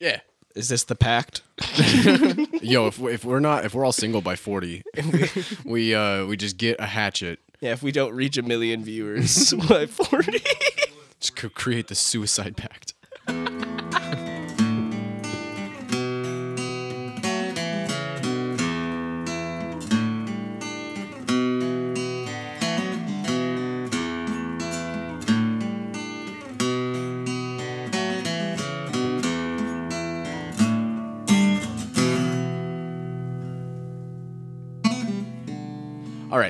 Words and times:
Yeah. 0.00 0.20
Is 0.56 0.68
this 0.68 0.82
the 0.84 0.96
pact? 0.96 1.42
Yo, 2.62 2.88
if 2.88 2.98
we- 2.98 3.12
if 3.12 3.24
we're 3.24 3.38
not 3.40 3.64
if 3.64 3.74
we're 3.74 3.84
all 3.84 3.92
single 3.92 4.20
by 4.20 4.34
forty, 4.34 4.82
we 5.64 5.94
uh 5.94 6.26
we 6.26 6.36
just 6.36 6.56
get 6.56 6.76
a 6.80 6.86
hatchet, 6.86 7.38
Yeah, 7.60 7.72
if 7.72 7.82
we 7.84 7.92
don't 7.92 8.14
reach 8.14 8.36
a 8.36 8.42
million 8.42 8.82
viewers 8.82 9.52
by 9.68 9.86
40. 9.86 10.40
just 11.20 11.36
create 11.54 11.86
the 11.88 11.94
suicide 11.94 12.56
pact. 12.56 12.94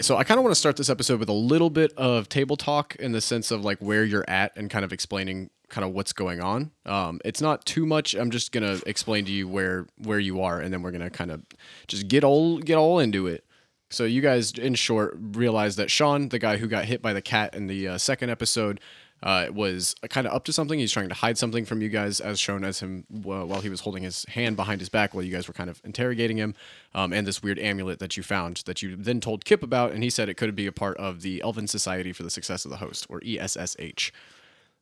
Right, 0.00 0.04
so 0.04 0.16
I 0.16 0.24
kind 0.24 0.38
of 0.38 0.44
want 0.44 0.54
to 0.54 0.58
start 0.58 0.76
this 0.78 0.88
episode 0.88 1.20
with 1.20 1.28
a 1.28 1.34
little 1.34 1.68
bit 1.68 1.92
of 1.96 2.28
table 2.28 2.56
talk 2.56 2.96
in 2.96 3.12
the 3.12 3.20
sense 3.20 3.50
of 3.50 3.64
like 3.64 3.78
where 3.80 4.02
you're 4.02 4.24
at 4.28 4.56
and 4.56 4.70
kind 4.70 4.82
of 4.82 4.94
explaining 4.94 5.50
kind 5.68 5.84
of 5.84 5.92
what's 5.92 6.14
going 6.14 6.40
on. 6.40 6.70
Um, 6.86 7.20
it's 7.22 7.42
not 7.42 7.66
too 7.66 7.84
much. 7.84 8.14
I'm 8.14 8.30
just 8.30 8.50
gonna 8.50 8.78
explain 8.86 9.26
to 9.26 9.30
you 9.30 9.46
where 9.46 9.86
where 9.98 10.18
you 10.18 10.40
are, 10.40 10.58
and 10.58 10.72
then 10.72 10.82
we're 10.82 10.90
gonna 10.90 11.10
kind 11.10 11.30
of 11.30 11.42
just 11.86 12.08
get 12.08 12.24
all 12.24 12.58
get 12.58 12.76
all 12.76 12.98
into 12.98 13.26
it. 13.26 13.44
So 13.90 14.04
you 14.04 14.22
guys, 14.22 14.52
in 14.52 14.74
short, 14.74 15.16
realize 15.20 15.76
that 15.76 15.90
Sean, 15.90 16.28
the 16.30 16.38
guy 16.38 16.56
who 16.56 16.66
got 16.66 16.86
hit 16.86 17.02
by 17.02 17.12
the 17.12 17.22
cat 17.22 17.54
in 17.54 17.66
the 17.66 17.88
uh, 17.88 17.98
second 17.98 18.30
episode, 18.30 18.80
uh, 19.22 19.46
was 19.52 19.94
kind 20.08 20.26
of 20.26 20.32
up 20.32 20.44
to 20.44 20.52
something. 20.52 20.78
He's 20.78 20.92
trying 20.92 21.08
to 21.08 21.14
hide 21.14 21.36
something 21.36 21.64
from 21.64 21.82
you 21.82 21.88
guys, 21.88 22.20
as 22.20 22.40
shown 22.40 22.64
as 22.64 22.80
him 22.80 23.04
uh, 23.12 23.44
while 23.44 23.60
he 23.60 23.68
was 23.68 23.80
holding 23.80 24.02
his 24.02 24.24
hand 24.28 24.56
behind 24.56 24.80
his 24.80 24.88
back 24.88 25.14
while 25.14 25.22
you 25.22 25.32
guys 25.32 25.46
were 25.48 25.54
kind 25.54 25.70
of 25.70 25.80
interrogating 25.84 26.38
him. 26.38 26.54
Um, 26.94 27.12
and 27.12 27.26
this 27.26 27.42
weird 27.42 27.58
amulet 27.58 27.98
that 27.98 28.16
you 28.16 28.22
found 28.22 28.62
that 28.66 28.82
you 28.82 28.96
then 28.96 29.20
told 29.20 29.44
Kip 29.44 29.62
about, 29.62 29.92
and 29.92 30.02
he 30.02 30.10
said 30.10 30.28
it 30.28 30.36
could 30.36 30.54
be 30.56 30.66
a 30.66 30.72
part 30.72 30.96
of 30.96 31.22
the 31.22 31.42
Elven 31.42 31.68
Society 31.68 32.12
for 32.12 32.22
the 32.22 32.30
Success 32.30 32.64
of 32.64 32.70
the 32.70 32.78
Host, 32.78 33.06
or 33.08 33.20
ESSH. 33.24 34.12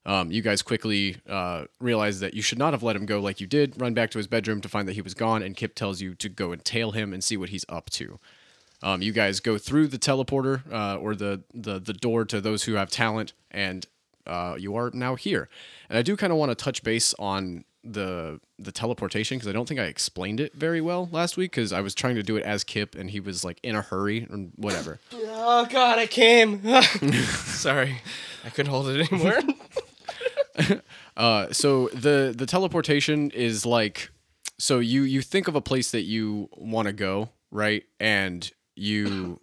Um, 0.06 0.30
you 0.30 0.40
guys 0.40 0.62
quickly 0.62 1.16
uh, 1.28 1.64
realize 1.80 2.20
that 2.20 2.32
you 2.32 2.40
should 2.40 2.58
not 2.58 2.72
have 2.72 2.82
let 2.82 2.96
him 2.96 3.04
go 3.04 3.20
like 3.20 3.40
you 3.40 3.46
did. 3.46 3.78
Run 3.80 3.92
back 3.92 4.10
to 4.12 4.18
his 4.18 4.26
bedroom 4.26 4.60
to 4.62 4.68
find 4.68 4.88
that 4.88 4.94
he 4.94 5.02
was 5.02 5.14
gone, 5.14 5.42
and 5.42 5.56
Kip 5.56 5.74
tells 5.74 6.00
you 6.00 6.14
to 6.14 6.28
go 6.28 6.52
and 6.52 6.64
tail 6.64 6.92
him 6.92 7.12
and 7.12 7.22
see 7.22 7.36
what 7.36 7.50
he's 7.50 7.64
up 7.68 7.90
to. 7.90 8.18
Um, 8.82 9.02
you 9.02 9.12
guys 9.12 9.40
go 9.40 9.58
through 9.58 9.88
the 9.88 9.98
teleporter 9.98 10.62
uh, 10.72 10.96
or 10.96 11.16
the, 11.16 11.42
the 11.52 11.80
the 11.80 11.92
door 11.92 12.24
to 12.26 12.40
those 12.40 12.62
who 12.62 12.74
have 12.74 12.90
talent, 12.90 13.32
and 13.50 13.84
uh, 14.28 14.56
you 14.58 14.76
are 14.76 14.90
now 14.92 15.14
here. 15.14 15.48
And 15.88 15.98
I 15.98 16.02
do 16.02 16.16
kind 16.16 16.32
of 16.32 16.38
want 16.38 16.50
to 16.50 16.54
touch 16.54 16.82
base 16.82 17.14
on 17.18 17.64
the 17.84 18.40
the 18.58 18.72
teleportation 18.72 19.38
because 19.38 19.48
I 19.48 19.52
don't 19.52 19.66
think 19.68 19.80
I 19.80 19.84
explained 19.84 20.40
it 20.40 20.52
very 20.54 20.80
well 20.80 21.08
last 21.12 21.36
week 21.36 21.52
because 21.52 21.72
I 21.72 21.80
was 21.80 21.94
trying 21.94 22.16
to 22.16 22.22
do 22.22 22.36
it 22.36 22.42
as 22.42 22.64
Kip 22.64 22.94
and 22.94 23.10
he 23.10 23.20
was 23.20 23.44
like 23.44 23.60
in 23.62 23.76
a 23.76 23.82
hurry 23.82 24.26
and 24.30 24.52
whatever. 24.56 24.98
Oh 25.50 25.66
god, 25.66 25.98
I 25.98 26.06
came. 26.06 26.62
Sorry. 27.22 28.00
I 28.44 28.50
couldn't 28.50 28.70
hold 28.70 28.88
it 28.88 29.10
anymore. 29.10 29.40
Uh, 31.16 31.52
so 31.52 31.88
the 31.88 32.34
the 32.36 32.46
teleportation 32.46 33.30
is 33.30 33.64
like 33.66 34.10
so 34.58 34.78
you 34.80 35.02
you 35.02 35.20
think 35.22 35.48
of 35.48 35.54
a 35.54 35.60
place 35.60 35.90
that 35.90 36.02
you 36.02 36.48
want 36.56 36.86
to 36.86 36.92
go 36.92 37.28
right 37.50 37.84
and 37.98 38.50
you 38.76 39.40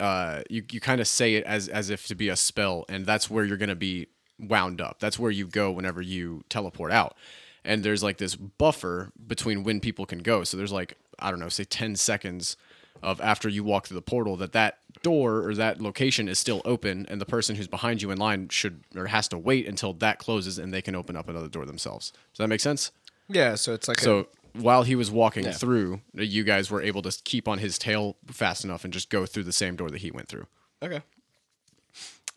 uh 0.00 0.42
you, 0.50 0.62
you 0.70 0.80
kind 0.80 1.00
of 1.00 1.08
say 1.08 1.34
it 1.36 1.44
as 1.44 1.68
as 1.68 1.88
if 1.90 2.06
to 2.06 2.14
be 2.14 2.28
a 2.28 2.36
spell 2.36 2.84
and 2.88 3.06
that's 3.06 3.30
where 3.30 3.44
you're 3.44 3.56
gonna 3.56 3.74
be 3.74 4.06
wound 4.38 4.80
up. 4.80 5.00
That's 5.00 5.18
where 5.18 5.30
you 5.30 5.46
go 5.46 5.70
whenever 5.70 6.00
you 6.00 6.44
teleport 6.48 6.92
out. 6.92 7.16
And 7.64 7.82
there's 7.82 8.02
like 8.02 8.18
this 8.18 8.36
buffer 8.36 9.10
between 9.26 9.64
when 9.64 9.80
people 9.80 10.06
can 10.06 10.20
go. 10.20 10.44
So 10.44 10.56
there's 10.56 10.72
like 10.72 10.96
i 11.18 11.30
don't 11.30 11.40
know 11.40 11.48
say 11.48 11.64
10 11.64 11.96
seconds 11.96 12.56
of 13.02 13.20
after 13.20 13.48
you 13.48 13.62
walk 13.62 13.86
through 13.86 13.94
the 13.96 14.02
portal 14.02 14.36
that 14.36 14.52
that 14.52 14.78
door 15.02 15.46
or 15.46 15.54
that 15.54 15.80
location 15.80 16.28
is 16.28 16.38
still 16.38 16.62
open 16.64 17.06
and 17.08 17.20
the 17.20 17.26
person 17.26 17.54
who's 17.54 17.68
behind 17.68 18.00
you 18.00 18.10
in 18.10 18.18
line 18.18 18.48
should 18.48 18.82
or 18.96 19.06
has 19.06 19.28
to 19.28 19.38
wait 19.38 19.66
until 19.66 19.92
that 19.92 20.18
closes 20.18 20.58
and 20.58 20.72
they 20.72 20.80
can 20.82 20.94
open 20.94 21.14
up 21.14 21.28
another 21.28 21.48
door 21.48 21.66
themselves. 21.66 22.10
Does 22.32 22.38
that 22.38 22.48
make 22.48 22.60
sense? 22.60 22.90
Yeah, 23.28 23.54
so 23.54 23.74
it's 23.74 23.88
like 23.88 24.00
so 24.00 24.28
while 24.54 24.82
he 24.82 24.94
was 24.94 25.10
walking 25.10 25.44
through 25.52 26.00
you 26.14 26.42
guys 26.42 26.70
were 26.70 26.80
able 26.80 27.02
to 27.02 27.16
keep 27.24 27.46
on 27.46 27.58
his 27.58 27.76
tail 27.78 28.16
fast 28.28 28.64
enough 28.64 28.84
and 28.84 28.92
just 28.92 29.10
go 29.10 29.26
through 29.26 29.44
the 29.44 29.52
same 29.52 29.76
door 29.76 29.90
that 29.90 30.00
he 30.00 30.10
went 30.10 30.28
through. 30.28 30.46
Okay. 30.82 31.02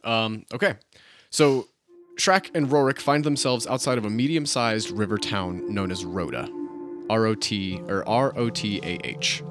um, 0.04 0.46
okay. 0.54 0.76
So 1.30 1.68
Shrek 2.20 2.50
and 2.54 2.68
Rorik 2.68 3.00
find 3.00 3.24
themselves 3.24 3.66
outside 3.66 3.98
of 3.98 4.04
a 4.04 4.10
medium 4.10 4.46
sized 4.46 4.92
river 4.92 5.18
town 5.18 5.74
known 5.74 5.90
as 5.90 6.04
Rhoda. 6.04 6.50
R 7.10 7.26
O 7.26 7.34
T 7.34 7.82
or 7.88 8.08
R 8.08 8.38
O 8.38 8.50
T 8.50 8.82
A 8.84 9.00
H. 9.06 9.42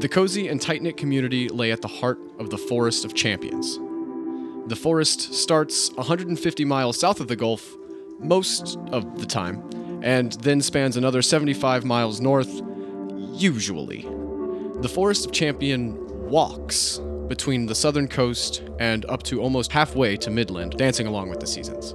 The 0.00 0.08
cozy 0.10 0.48
and 0.48 0.60
tight 0.60 0.82
knit 0.82 0.96
community 0.96 1.48
lay 1.48 1.70
at 1.70 1.80
the 1.80 1.88
heart 1.88 2.18
of 2.40 2.50
the 2.50 2.58
Forest 2.58 3.04
of 3.04 3.14
Champions. 3.14 3.78
The 4.66 4.74
forest 4.74 5.32
starts 5.32 5.92
150 5.92 6.64
miles 6.64 6.98
south 6.98 7.20
of 7.20 7.28
the 7.28 7.36
Gulf 7.36 7.76
most 8.18 8.76
of 8.90 9.20
the 9.20 9.26
time, 9.26 9.62
and 10.02 10.32
then 10.32 10.60
spans 10.60 10.96
another 10.96 11.22
75 11.22 11.84
miles 11.84 12.20
north, 12.20 12.62
usually. 13.32 14.02
The 14.80 14.88
Forest 14.92 15.26
of 15.26 15.32
Champion 15.32 15.94
walks 16.28 17.00
between 17.28 17.66
the 17.66 17.74
southern 17.74 18.08
coast 18.08 18.62
and 18.78 19.04
up 19.06 19.22
to 19.24 19.40
almost 19.40 19.72
halfway 19.72 20.16
to 20.18 20.30
Midland, 20.30 20.76
dancing 20.76 21.06
along 21.06 21.28
with 21.28 21.40
the 21.40 21.46
seasons. 21.46 21.94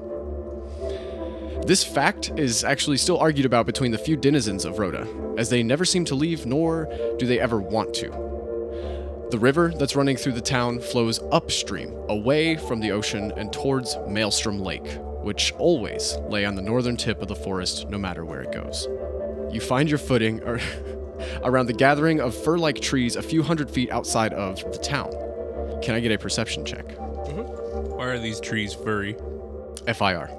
This 1.65 1.83
fact 1.83 2.31
is 2.37 2.63
actually 2.63 2.97
still 2.97 3.19
argued 3.19 3.45
about 3.45 3.65
between 3.65 3.91
the 3.91 3.97
few 3.97 4.17
denizens 4.17 4.65
of 4.65 4.79
Rhoda, 4.79 5.07
as 5.37 5.49
they 5.49 5.61
never 5.61 5.85
seem 5.85 6.05
to 6.05 6.15
leave, 6.15 6.45
nor 6.45 6.89
do 7.19 7.27
they 7.27 7.39
ever 7.39 7.61
want 7.61 7.93
to. 7.95 8.09
The 9.29 9.39
river 9.39 9.71
that's 9.73 9.95
running 9.95 10.17
through 10.17 10.33
the 10.33 10.41
town 10.41 10.79
flows 10.79 11.19
upstream, 11.31 11.95
away 12.09 12.57
from 12.57 12.79
the 12.81 12.91
ocean 12.91 13.31
and 13.37 13.53
towards 13.53 13.95
Maelstrom 14.07 14.59
Lake, 14.59 14.97
which 15.21 15.53
always 15.57 16.17
lay 16.27 16.45
on 16.45 16.55
the 16.55 16.61
northern 16.61 16.97
tip 16.97 17.21
of 17.21 17.27
the 17.27 17.35
forest 17.35 17.87
no 17.89 17.97
matter 17.97 18.25
where 18.25 18.41
it 18.41 18.51
goes. 18.51 18.87
You 19.53 19.61
find 19.61 19.89
your 19.89 19.99
footing 19.99 20.43
ar- 20.43 20.59
around 21.43 21.67
the 21.67 21.73
gathering 21.73 22.19
of 22.19 22.35
fir 22.35 22.57
like 22.57 22.79
trees 22.81 23.15
a 23.15 23.21
few 23.21 23.43
hundred 23.43 23.69
feet 23.69 23.91
outside 23.91 24.33
of 24.33 24.57
the 24.71 24.77
town. 24.79 25.11
Can 25.81 25.95
I 25.95 25.99
get 25.99 26.11
a 26.11 26.17
perception 26.17 26.65
check? 26.65 26.87
Mm-hmm. 26.87 27.91
Why 27.97 28.05
are 28.07 28.19
these 28.19 28.39
trees 28.39 28.73
furry? 28.73 29.13
FIR. 29.85 30.29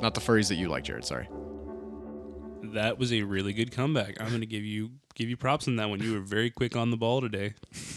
Not 0.00 0.14
the 0.14 0.20
furries 0.20 0.48
that 0.48 0.56
you 0.56 0.68
like, 0.68 0.84
Jared, 0.84 1.04
sorry. 1.04 1.28
That 2.62 2.98
was 2.98 3.12
a 3.12 3.22
really 3.22 3.52
good 3.52 3.72
comeback. 3.72 4.20
I'm 4.20 4.28
going 4.28 4.40
to 4.40 4.46
give 4.46 4.64
you 4.64 4.90
give 5.14 5.28
you 5.28 5.36
props 5.36 5.66
on 5.66 5.76
that 5.76 5.88
one. 5.90 6.00
You 6.00 6.14
were 6.14 6.20
very 6.20 6.50
quick 6.50 6.76
on 6.76 6.90
the 6.90 6.96
ball 6.96 7.20
today. 7.20 7.54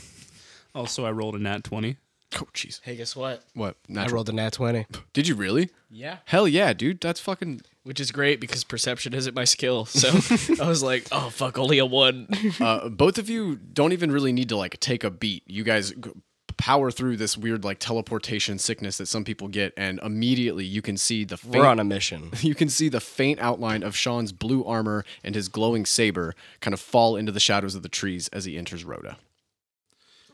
Also, 0.76 1.06
I 1.06 1.12
rolled 1.12 1.36
a 1.36 1.40
nat 1.40 1.64
20. 1.64 1.98
Oh, 2.38 2.48
jeez. 2.54 2.80
Hey, 2.82 2.96
guess 2.96 3.16
what? 3.16 3.44
What? 3.54 3.76
I 3.96 4.08
rolled 4.08 4.30
a 4.30 4.34
nat 4.34 4.54
20. 4.54 4.88
Did 5.14 5.28
you 5.28 5.36
really? 5.36 5.70
Yeah. 5.92 6.18
Hell 6.26 6.48
yeah, 6.48 6.74
dude. 6.74 7.00
That's 7.00 7.20
fucking. 7.20 7.62
Which 7.84 8.00
is 8.00 8.12
great 8.12 8.40
because 8.40 8.64
perception 8.64 9.14
isn't 9.14 9.36
my 9.36 9.44
skill. 9.44 9.86
So 9.86 10.10
I 10.64 10.68
was 10.70 10.82
like, 10.82 11.06
oh, 11.12 11.30
fuck, 11.30 11.58
only 11.58 11.80
a 11.80 11.86
one. 11.86 12.28
Uh, 12.60 12.88
both 12.88 13.18
of 13.18 13.30
you 13.30 13.58
don't 13.58 13.92
even 13.92 14.10
really 14.12 14.32
need 14.32 14.50
to 14.50 14.56
like 14.56 14.80
take 14.80 15.04
a 15.04 15.10
beat. 15.10 15.44
You 15.48 15.66
guys 15.66 15.92
g- 15.92 16.12
power 16.56 16.92
through 16.92 17.18
this 17.18 17.38
weird 17.38 17.66
like 17.66 17.80
teleportation 17.80 18.58
sickness 18.58 18.98
that 19.00 19.08
some 19.08 19.26
people 19.26 19.50
get, 19.50 19.74
and 19.76 20.00
immediately 20.02 20.64
you 20.64 20.82
can 20.82 20.96
see 20.96 21.26
the 21.26 21.36
faint, 21.36 21.56
We're 21.56 21.66
on 21.66 21.80
a 21.80 21.84
mission. 21.84 22.32
you 22.40 22.56
can 22.56 22.70
see 22.70 22.88
the 22.88 23.02
faint 23.02 23.40
outline 23.42 23.84
of 23.84 23.98
Sean's 23.98 24.32
blue 24.32 24.64
armor 24.64 25.04
and 25.22 25.36
his 25.36 25.50
glowing 25.50 25.86
saber 25.86 26.36
kind 26.62 26.74
of 26.74 26.80
fall 26.80 27.18
into 27.18 27.34
the 27.34 27.40
shadows 27.42 27.76
of 27.76 27.84
the 27.84 27.90
trees 27.90 28.30
as 28.30 28.46
he 28.46 28.58
enters 28.58 28.86
Rhoda. 28.86 29.18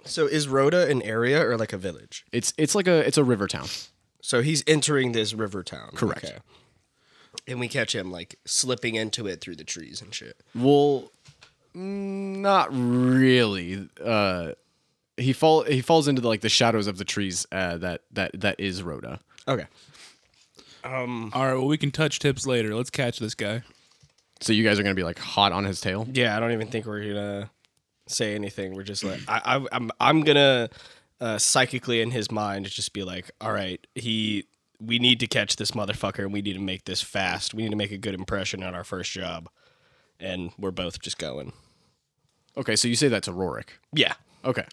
So 0.06 0.28
is 0.28 0.48
Rhoda 0.48 0.88
an 0.88 1.02
area 1.02 1.44
or 1.44 1.58
like 1.58 1.74
a 1.74 1.78
village? 1.78 2.26
It's 2.32 2.54
it's 2.58 2.76
like 2.76 2.88
a 2.88 3.06
it's 3.08 3.18
a 3.18 3.24
river 3.24 3.48
town. 3.48 3.68
So 4.22 4.42
he's 4.42 4.64
entering 4.68 5.14
this 5.14 5.34
river 5.34 5.64
town. 5.64 5.92
Correct. 5.96 6.32
And 7.50 7.60
we 7.60 7.68
catch 7.68 7.96
him 7.96 8.12
like 8.12 8.38
slipping 8.46 8.96
into 8.96 9.26
it 9.28 9.42
through 9.42 9.56
the 9.56 9.64
trees 9.64 10.02
and 10.02 10.14
shit. 10.14 10.38
Well, 10.54 11.12
not 11.74 12.70
really. 12.72 13.90
Uh, 14.02 14.52
he 15.18 15.34
fall 15.34 15.64
he 15.64 15.82
falls 15.82 16.08
into 16.08 16.22
the, 16.22 16.28
like 16.28 16.42
the 16.42 16.50
shadows 16.50 16.88
of 16.88 16.98
the 16.98 17.06
trees 17.06 17.48
uh, 17.52 17.78
that 17.80 18.02
that 18.12 18.40
that 18.40 18.60
is 18.60 18.84
Rhoda. 18.84 19.20
Okay. 19.48 19.66
Um. 20.84 21.32
All 21.34 21.46
right, 21.46 21.56
well, 21.56 21.68
we 21.68 21.78
can 21.78 21.92
touch 21.92 22.20
tips 22.20 22.46
later. 22.46 22.74
Let's 22.76 22.90
catch 22.92 23.20
this 23.20 23.36
guy. 23.36 23.64
So 24.42 24.54
you 24.54 24.64
guys 24.64 24.80
are 24.80 24.84
gonna 24.84 24.96
be 24.96 25.04
like 25.04 25.20
hot 25.20 25.52
on 25.52 25.66
his 25.66 25.82
tail. 25.82 26.08
Yeah, 26.14 26.38
I 26.38 26.40
don't 26.40 26.52
even 26.52 26.68
think 26.68 26.86
we're 26.86 27.02
gonna 27.02 27.50
say 28.08 28.36
anything. 28.36 28.76
We're 28.76 28.84
just 28.84 29.04
like, 29.04 29.20
I, 29.28 29.58
I 29.58 29.66
I'm 29.72 29.92
I'm 30.00 30.22
gonna 30.22 30.70
uh, 31.20 31.38
psychically 31.38 32.00
in 32.00 32.12
his 32.12 32.32
mind 32.32 32.68
just 32.68 32.94
be 32.94 33.04
like, 33.04 33.32
all 33.42 33.52
right, 33.52 33.86
he. 33.96 34.46
We 34.82 35.00
need 35.00 35.20
to 35.20 35.28
catch 35.28 35.58
this 35.58 35.72
motherfucker, 35.72 36.20
and 36.20 36.34
we 36.34 36.42
need 36.42 36.54
to 36.54 36.60
make 36.60 36.86
this 36.86 37.02
fast. 37.02 37.54
We 37.54 37.64
need 37.64 37.72
to 37.72 37.76
make 37.76 37.92
a 37.92 37.98
good 37.98 38.14
impression 38.14 38.64
on 38.64 38.74
our 38.74 38.84
first 38.84 39.12
job, 39.12 39.50
and 40.20 40.52
we're 40.58 40.72
both 40.72 41.02
just 41.02 41.18
going. 41.18 41.54
Okay, 42.58 42.76
so 42.76 42.88
you 42.88 42.96
say 42.96 43.08
that 43.10 43.24
to 43.24 43.32
Rorik. 43.32 43.70
Yeah. 43.94 44.14
Okay. 44.46 44.66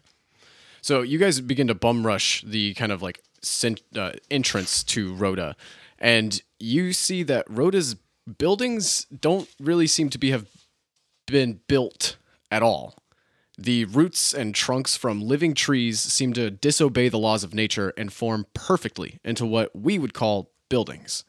So 0.80 1.02
you 1.02 1.18
guys 1.18 1.40
begin 1.40 1.66
to 1.66 1.74
bum 1.74 2.06
rush 2.06 2.42
the 2.46 2.74
kind 2.74 2.92
of 2.92 3.02
like 3.02 3.20
cent- 3.42 3.82
uh, 3.96 4.12
entrance 4.30 4.84
to 4.84 5.14
Rhoda, 5.14 5.56
and 5.98 6.40
you 6.58 6.92
see 6.92 7.22
that 7.24 7.44
Rhoda's 7.48 7.96
buildings 8.38 9.06
don't 9.06 9.48
really 9.60 9.86
seem 9.86 10.10
to 10.10 10.18
be 10.18 10.30
have 10.30 10.46
been 11.26 11.60
built 11.66 12.16
at 12.50 12.62
all. 12.62 12.94
The 13.58 13.86
roots 13.86 14.34
and 14.34 14.54
trunks 14.54 14.96
from 14.96 15.22
living 15.22 15.54
trees 15.54 15.98
seem 16.00 16.34
to 16.34 16.50
disobey 16.50 17.08
the 17.08 17.18
laws 17.18 17.42
of 17.42 17.54
nature 17.54 17.94
and 17.96 18.12
form 18.12 18.46
perfectly 18.52 19.18
into 19.24 19.46
what 19.46 19.74
we 19.74 19.98
would 19.98 20.12
call 20.12 20.50
buildings. 20.68 21.24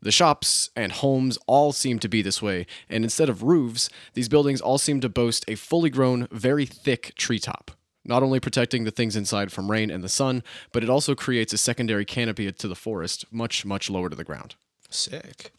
The 0.00 0.12
shops 0.12 0.70
and 0.76 0.92
homes 0.92 1.38
all 1.48 1.72
seem 1.72 1.98
to 2.00 2.08
be 2.08 2.22
this 2.22 2.40
way, 2.40 2.66
and 2.88 3.02
instead 3.02 3.28
of 3.28 3.42
roofs, 3.42 3.88
these 4.14 4.28
buildings 4.28 4.60
all 4.60 4.78
seem 4.78 5.00
to 5.00 5.08
boast 5.08 5.44
a 5.48 5.56
fully 5.56 5.90
grown, 5.90 6.28
very 6.30 6.66
thick 6.66 7.14
treetop, 7.16 7.72
not 8.04 8.22
only 8.22 8.38
protecting 8.38 8.84
the 8.84 8.90
things 8.92 9.16
inside 9.16 9.50
from 9.50 9.70
rain 9.70 9.90
and 9.90 10.04
the 10.04 10.08
sun, 10.08 10.44
but 10.70 10.84
it 10.84 10.90
also 10.90 11.16
creates 11.16 11.52
a 11.52 11.58
secondary 11.58 12.04
canopy 12.04 12.52
to 12.52 12.68
the 12.68 12.76
forest, 12.76 13.24
much, 13.32 13.64
much 13.64 13.90
lower 13.90 14.08
to 14.08 14.14
the 14.14 14.22
ground. 14.22 14.54
Sick. 14.90 15.50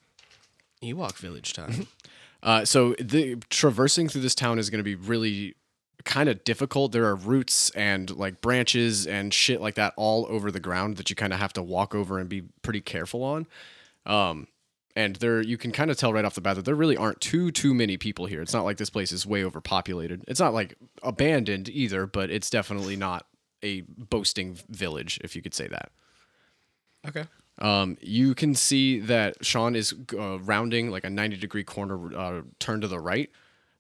Ewok 0.82 1.18
village 1.18 1.54
time. 1.54 1.88
Uh, 2.44 2.64
so 2.64 2.94
the 3.00 3.36
traversing 3.50 4.08
through 4.08 4.22
this 4.22 4.36
town 4.36 4.60
is 4.60 4.70
going 4.70 4.78
to 4.78 4.84
be 4.84 4.94
really 4.94 5.56
kind 6.06 6.30
of 6.30 6.44
difficult. 6.44 6.92
There 6.92 7.06
are 7.06 7.16
roots 7.16 7.70
and 7.72 8.10
like 8.16 8.42
branches 8.42 9.06
and 9.06 9.34
shit 9.34 9.62
like 9.62 9.76
that 9.76 9.94
all 9.96 10.26
over 10.30 10.52
the 10.52 10.60
ground 10.60 10.98
that 10.98 11.10
you 11.10 11.16
kind 11.16 11.34
of 11.34 11.40
have 11.40 11.54
to 11.54 11.64
walk 11.64 11.94
over 11.94 12.20
and 12.20 12.30
be 12.30 12.44
pretty 12.62 12.82
careful 12.82 13.24
on. 13.24 13.48
Um, 14.06 14.48
and 14.96 15.18
there 15.18 15.42
you 15.42 15.58
can 15.58 15.72
kind 15.72 15.92
of 15.92 15.98
tell 15.98 16.12
right 16.12 16.26
off 16.26 16.34
the 16.34 16.42
bat 16.42 16.56
that 16.56 16.66
there 16.66 16.76
really 16.76 16.98
aren't 16.98 17.22
too 17.22 17.52
too 17.52 17.74
many 17.74 17.98
people 17.98 18.26
here. 18.26 18.42
It's 18.42 18.54
not 18.54 18.66
like 18.66 18.78
this 18.78 18.90
place 18.90 19.12
is 19.12 19.26
way 19.26 19.44
overpopulated. 19.44 20.24
It's 20.28 20.40
not 20.40 20.54
like 20.54 20.76
abandoned 21.04 21.70
either, 21.70 22.08
but 22.08 22.32
it's 22.32 22.50
definitely 22.50 22.96
not 22.96 23.28
a 23.64 23.82
boasting 23.82 24.58
village, 24.70 25.20
if 25.24 25.36
you 25.36 25.42
could 25.42 25.54
say 25.54 25.68
that. 25.68 25.92
okay. 27.08 27.26
Um, 27.60 27.98
you 28.02 28.36
can 28.36 28.54
see 28.54 29.00
that 29.00 29.44
Sean 29.44 29.76
is 29.76 29.94
uh, 30.14 30.38
rounding 30.40 30.92
like 30.92 31.04
a 31.04 31.10
90 31.10 31.38
degree 31.38 31.64
corner 31.64 32.16
uh, 32.16 32.42
turn 32.60 32.82
to 32.82 32.88
the 32.88 33.00
right. 33.00 33.32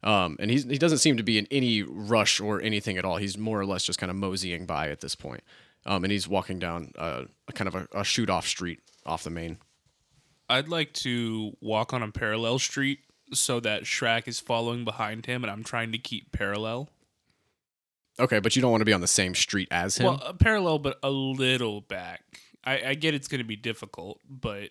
Um, 0.04 0.38
and 0.40 0.52
he's, 0.52 0.64
he 0.64 0.78
doesn't 0.78 1.00
seem 1.00 1.18
to 1.18 1.24
be 1.24 1.38
in 1.38 1.48
any 1.50 1.82
rush 1.82 2.40
or 2.40 2.62
anything 2.62 2.98
at 2.98 3.06
all. 3.06 3.18
He's 3.18 3.38
more 3.38 3.60
or 3.60 3.66
less 3.66 3.84
just 3.84 4.00
kind 4.00 4.10
of 4.10 4.16
moseying 4.16 4.66
by 4.66 4.90
at 4.90 5.02
this 5.02 5.16
point. 5.16 5.44
Um, 5.86 6.04
and 6.04 6.12
he's 6.12 6.28
walking 6.28 6.60
down 6.60 6.92
uh, 6.98 7.24
a 7.48 7.54
kind 7.54 7.68
of 7.68 7.76
a, 7.76 7.88
a 7.94 8.04
shoot 8.04 8.30
off 8.30 8.46
street 8.48 8.82
off 9.06 9.24
the 9.24 9.30
main. 9.30 9.58
I'd 10.50 10.68
like 10.68 10.94
to 10.94 11.56
walk 11.62 11.94
on 11.94 12.04
a 12.04 12.12
parallel 12.12 12.60
street 12.60 13.00
so 13.34 13.60
that 13.62 13.84
Shrek 13.84 14.28
is 14.28 14.40
following 14.40 14.86
behind 14.86 15.26
him 15.26 15.44
and 15.44 15.52
I'm 15.52 15.64
trying 15.64 15.92
to 15.92 15.98
keep 15.98 16.32
parallel. 16.32 16.90
Okay, 18.20 18.40
but 18.40 18.56
you 18.56 18.62
don't 18.62 18.72
want 18.72 18.82
to 18.82 18.86
be 18.86 18.94
on 18.94 19.02
the 19.02 19.08
same 19.08 19.36
street 19.36 19.68
as 19.72 19.98
him. 19.98 20.08
Well, 20.08 20.22
uh, 20.26 20.34
parallel, 20.34 20.80
but 20.80 20.98
a 21.04 21.10
little 21.10 21.82
back. 21.82 22.24
I, 22.64 22.90
I 22.90 22.94
get 22.96 23.14
it's 23.14 23.28
going 23.28 23.40
to 23.40 23.48
be 23.48 23.56
difficult, 23.56 24.20
but 24.28 24.70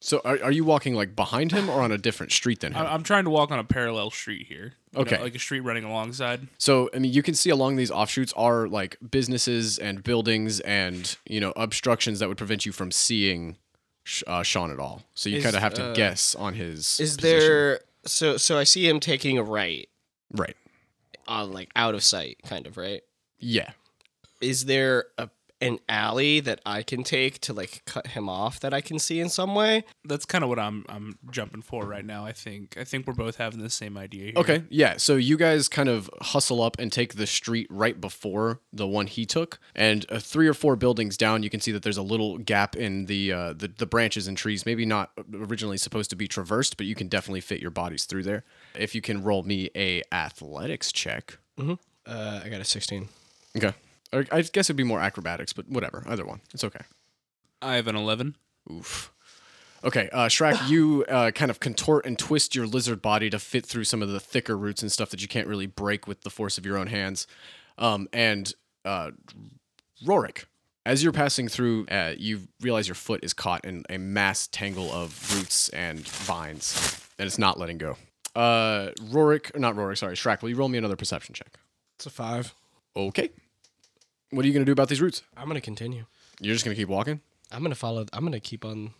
so 0.00 0.20
are, 0.24 0.38
are 0.42 0.50
you 0.52 0.64
walking 0.64 0.94
like 0.94 1.14
behind 1.14 1.52
him 1.52 1.68
or 1.68 1.82
on 1.82 1.92
a 1.92 1.98
different 1.98 2.32
street 2.32 2.60
than 2.60 2.72
him? 2.72 2.86
I, 2.86 2.92
I'm 2.94 3.02
trying 3.02 3.24
to 3.24 3.30
walk 3.30 3.50
on 3.50 3.58
a 3.58 3.64
parallel 3.64 4.10
street 4.10 4.46
here. 4.46 4.74
You 4.92 4.98
know, 4.98 5.00
Okay. 5.02 5.20
like 5.20 5.34
a 5.34 5.38
street 5.38 5.60
running 5.60 5.84
alongside. 5.84 6.48
So 6.58 6.88
I 6.94 6.98
mean, 6.98 7.12
you 7.12 7.22
can 7.22 7.34
see 7.34 7.50
along 7.50 7.76
these 7.76 7.90
offshoots 7.90 8.32
are 8.34 8.66
like 8.66 8.96
businesses 9.10 9.78
and 9.78 10.02
buildings 10.02 10.60
and 10.60 11.16
you 11.26 11.40
know 11.40 11.52
obstructions 11.54 12.18
that 12.18 12.28
would 12.28 12.38
prevent 12.38 12.64
you 12.66 12.72
from 12.72 12.90
seeing 12.90 13.56
Sh- 14.04 14.22
uh, 14.26 14.42
Sean 14.42 14.70
at 14.72 14.78
all. 14.78 15.02
So 15.14 15.28
you 15.28 15.36
Is, 15.36 15.44
kind 15.44 15.54
of 15.54 15.62
have 15.62 15.74
to 15.74 15.84
uh, 15.90 15.94
guess 15.94 16.34
on 16.34 16.54
his. 16.54 16.98
Is 16.98 17.16
position. 17.16 17.20
there 17.38 17.80
so 18.06 18.36
so 18.38 18.58
I 18.58 18.64
see 18.64 18.88
him 18.88 18.98
taking 19.00 19.36
a 19.38 19.42
right 19.42 19.88
right? 20.32 20.56
on 21.28 21.52
like 21.52 21.70
out 21.76 21.94
of 21.94 22.02
sight, 22.02 22.38
kind 22.44 22.66
of 22.66 22.76
right? 22.78 23.02
Yeah. 23.38 23.70
Is 24.40 24.64
there 24.64 25.04
a 25.18 25.28
an 25.60 25.78
alley 25.88 26.40
that 26.40 26.60
I 26.64 26.82
can 26.82 27.04
take 27.04 27.40
to 27.40 27.52
like 27.52 27.82
cut 27.84 28.08
him 28.08 28.28
off 28.28 28.60
that 28.60 28.72
I 28.72 28.80
can 28.80 28.98
see 28.98 29.20
in 29.20 29.28
some 29.28 29.54
way? 29.54 29.84
That's 30.04 30.24
kind 30.24 30.42
of 30.42 30.48
what 30.48 30.58
I'm 30.58 30.84
I'm 30.88 31.18
jumping 31.30 31.62
for 31.62 31.84
right 31.86 32.04
now. 32.04 32.24
I 32.24 32.32
think 32.32 32.76
I 32.78 32.84
think 32.84 33.06
we're 33.06 33.14
both 33.14 33.36
having 33.36 33.60
the 33.60 33.70
same 33.70 33.96
idea 33.96 34.26
here. 34.26 34.34
Okay. 34.36 34.64
Yeah. 34.68 34.96
So 34.96 35.16
you 35.16 35.36
guys 35.36 35.68
kind 35.68 35.88
of 35.88 36.10
hustle 36.20 36.62
up 36.62 36.78
and 36.78 36.92
take 36.92 37.14
the 37.14 37.26
street 37.26 37.66
right 37.70 38.00
before 38.00 38.60
the 38.72 38.86
one 38.86 39.06
he 39.06 39.26
took, 39.26 39.58
and 39.74 40.06
uh, 40.10 40.18
three 40.18 40.48
or 40.48 40.54
four 40.54 40.76
buildings 40.76 41.16
down, 41.16 41.42
you 41.42 41.50
can 41.50 41.60
see 41.60 41.72
that 41.72 41.82
there's 41.82 41.96
a 41.96 42.02
little 42.02 42.38
gap 42.38 42.76
in 42.76 43.06
the 43.06 43.32
uh, 43.32 43.52
the 43.52 43.68
the 43.68 43.86
branches 43.86 44.26
and 44.26 44.36
trees. 44.36 44.64
Maybe 44.64 44.86
not 44.86 45.10
originally 45.34 45.78
supposed 45.78 46.10
to 46.10 46.16
be 46.16 46.26
traversed, 46.28 46.76
but 46.76 46.86
you 46.86 46.94
can 46.94 47.08
definitely 47.08 47.40
fit 47.40 47.60
your 47.60 47.70
bodies 47.70 48.04
through 48.04 48.22
there. 48.22 48.44
If 48.74 48.94
you 48.94 49.00
can 49.00 49.22
roll 49.22 49.42
me 49.42 49.70
a 49.76 50.02
athletics 50.12 50.92
check. 50.92 51.38
Uh, 51.58 52.40
I 52.42 52.48
got 52.48 52.60
a 52.60 52.64
sixteen. 52.64 53.08
Okay. 53.56 53.74
Or 54.12 54.26
I 54.32 54.42
guess 54.42 54.66
it'd 54.66 54.76
be 54.76 54.84
more 54.84 55.00
acrobatics, 55.00 55.52
but 55.52 55.68
whatever. 55.68 56.02
Either 56.06 56.26
one. 56.26 56.40
It's 56.52 56.64
okay. 56.64 56.80
I 57.62 57.76
have 57.76 57.86
an 57.86 57.96
11. 57.96 58.36
Oof. 58.70 59.12
Okay, 59.82 60.10
uh, 60.12 60.26
Shrek, 60.26 60.68
you 60.68 61.04
uh, 61.08 61.30
kind 61.30 61.50
of 61.50 61.60
contort 61.60 62.06
and 62.06 62.18
twist 62.18 62.54
your 62.54 62.66
lizard 62.66 63.00
body 63.00 63.30
to 63.30 63.38
fit 63.38 63.64
through 63.64 63.84
some 63.84 64.02
of 64.02 64.08
the 64.08 64.20
thicker 64.20 64.56
roots 64.56 64.82
and 64.82 64.90
stuff 64.92 65.10
that 65.10 65.22
you 65.22 65.28
can't 65.28 65.46
really 65.46 65.66
break 65.66 66.06
with 66.06 66.22
the 66.22 66.30
force 66.30 66.58
of 66.58 66.66
your 66.66 66.76
own 66.76 66.88
hands. 66.88 67.26
Um, 67.78 68.08
and 68.12 68.52
uh, 68.84 69.12
Rorik, 70.04 70.44
as 70.84 71.02
you're 71.02 71.12
passing 71.12 71.48
through, 71.48 71.86
uh, 71.86 72.14
you 72.18 72.42
realize 72.60 72.88
your 72.88 72.94
foot 72.94 73.20
is 73.22 73.32
caught 73.32 73.64
in 73.64 73.84
a 73.88 73.98
mass 73.98 74.46
tangle 74.48 74.90
of 74.92 75.34
roots 75.34 75.68
and 75.70 76.00
vines, 76.00 77.00
and 77.18 77.26
it's 77.26 77.38
not 77.38 77.58
letting 77.58 77.78
go. 77.78 77.96
Uh, 78.34 78.90
Rorik, 79.10 79.56
not 79.58 79.74
Rorik, 79.74 79.98
sorry, 79.98 80.14
Shrek, 80.14 80.42
will 80.42 80.50
you 80.50 80.56
roll 80.56 80.68
me 80.68 80.78
another 80.78 80.96
perception 80.96 81.34
check? 81.34 81.58
It's 81.96 82.06
a 82.06 82.10
five. 82.10 82.54
Okay. 82.96 83.30
What 84.30 84.44
are 84.44 84.48
you 84.48 84.54
going 84.54 84.64
to 84.64 84.68
do 84.68 84.72
about 84.72 84.88
these 84.88 85.00
roots? 85.00 85.22
I'm 85.36 85.46
gonna 85.48 85.60
continue. 85.60 86.04
You're 86.40 86.54
just 86.54 86.64
going 86.64 86.74
to 86.74 86.80
keep 86.80 86.88
walking? 86.88 87.20
I'm 87.52 87.62
gonna 87.62 87.74
follow. 87.74 88.06
I'm 88.12 88.24
gonna 88.24 88.38
keep 88.40 88.64
on. 88.64 88.94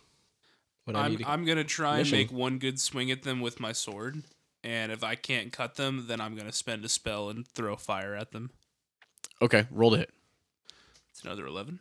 What 0.85 0.95
I 0.97 1.05
I'm 1.05 1.11
need 1.11 1.19
to. 1.19 1.29
I'm 1.29 1.45
gonna 1.45 1.63
try 1.63 1.99
mission. 1.99 2.17
and 2.19 2.29
make 2.29 2.37
one 2.37 2.57
good 2.57 2.79
swing 2.79 3.09
at 3.11 3.23
them 3.23 3.39
with 3.39 3.59
my 3.61 3.71
sword, 3.71 4.23
and 4.63 4.91
if 4.91 5.03
I 5.05 5.15
can't 5.15 5.53
cut 5.53 5.75
them, 5.75 6.05
then 6.07 6.19
I'm 6.19 6.35
gonna 6.35 6.51
spend 6.51 6.83
a 6.83 6.89
spell 6.89 7.29
and 7.29 7.47
throw 7.47 7.77
fire 7.77 8.13
at 8.13 8.31
them. 8.31 8.49
Okay, 9.41 9.67
roll 9.71 9.91
to 9.91 9.97
hit. 9.99 10.11
It's 11.11 11.23
another 11.23 11.45
11. 11.45 11.79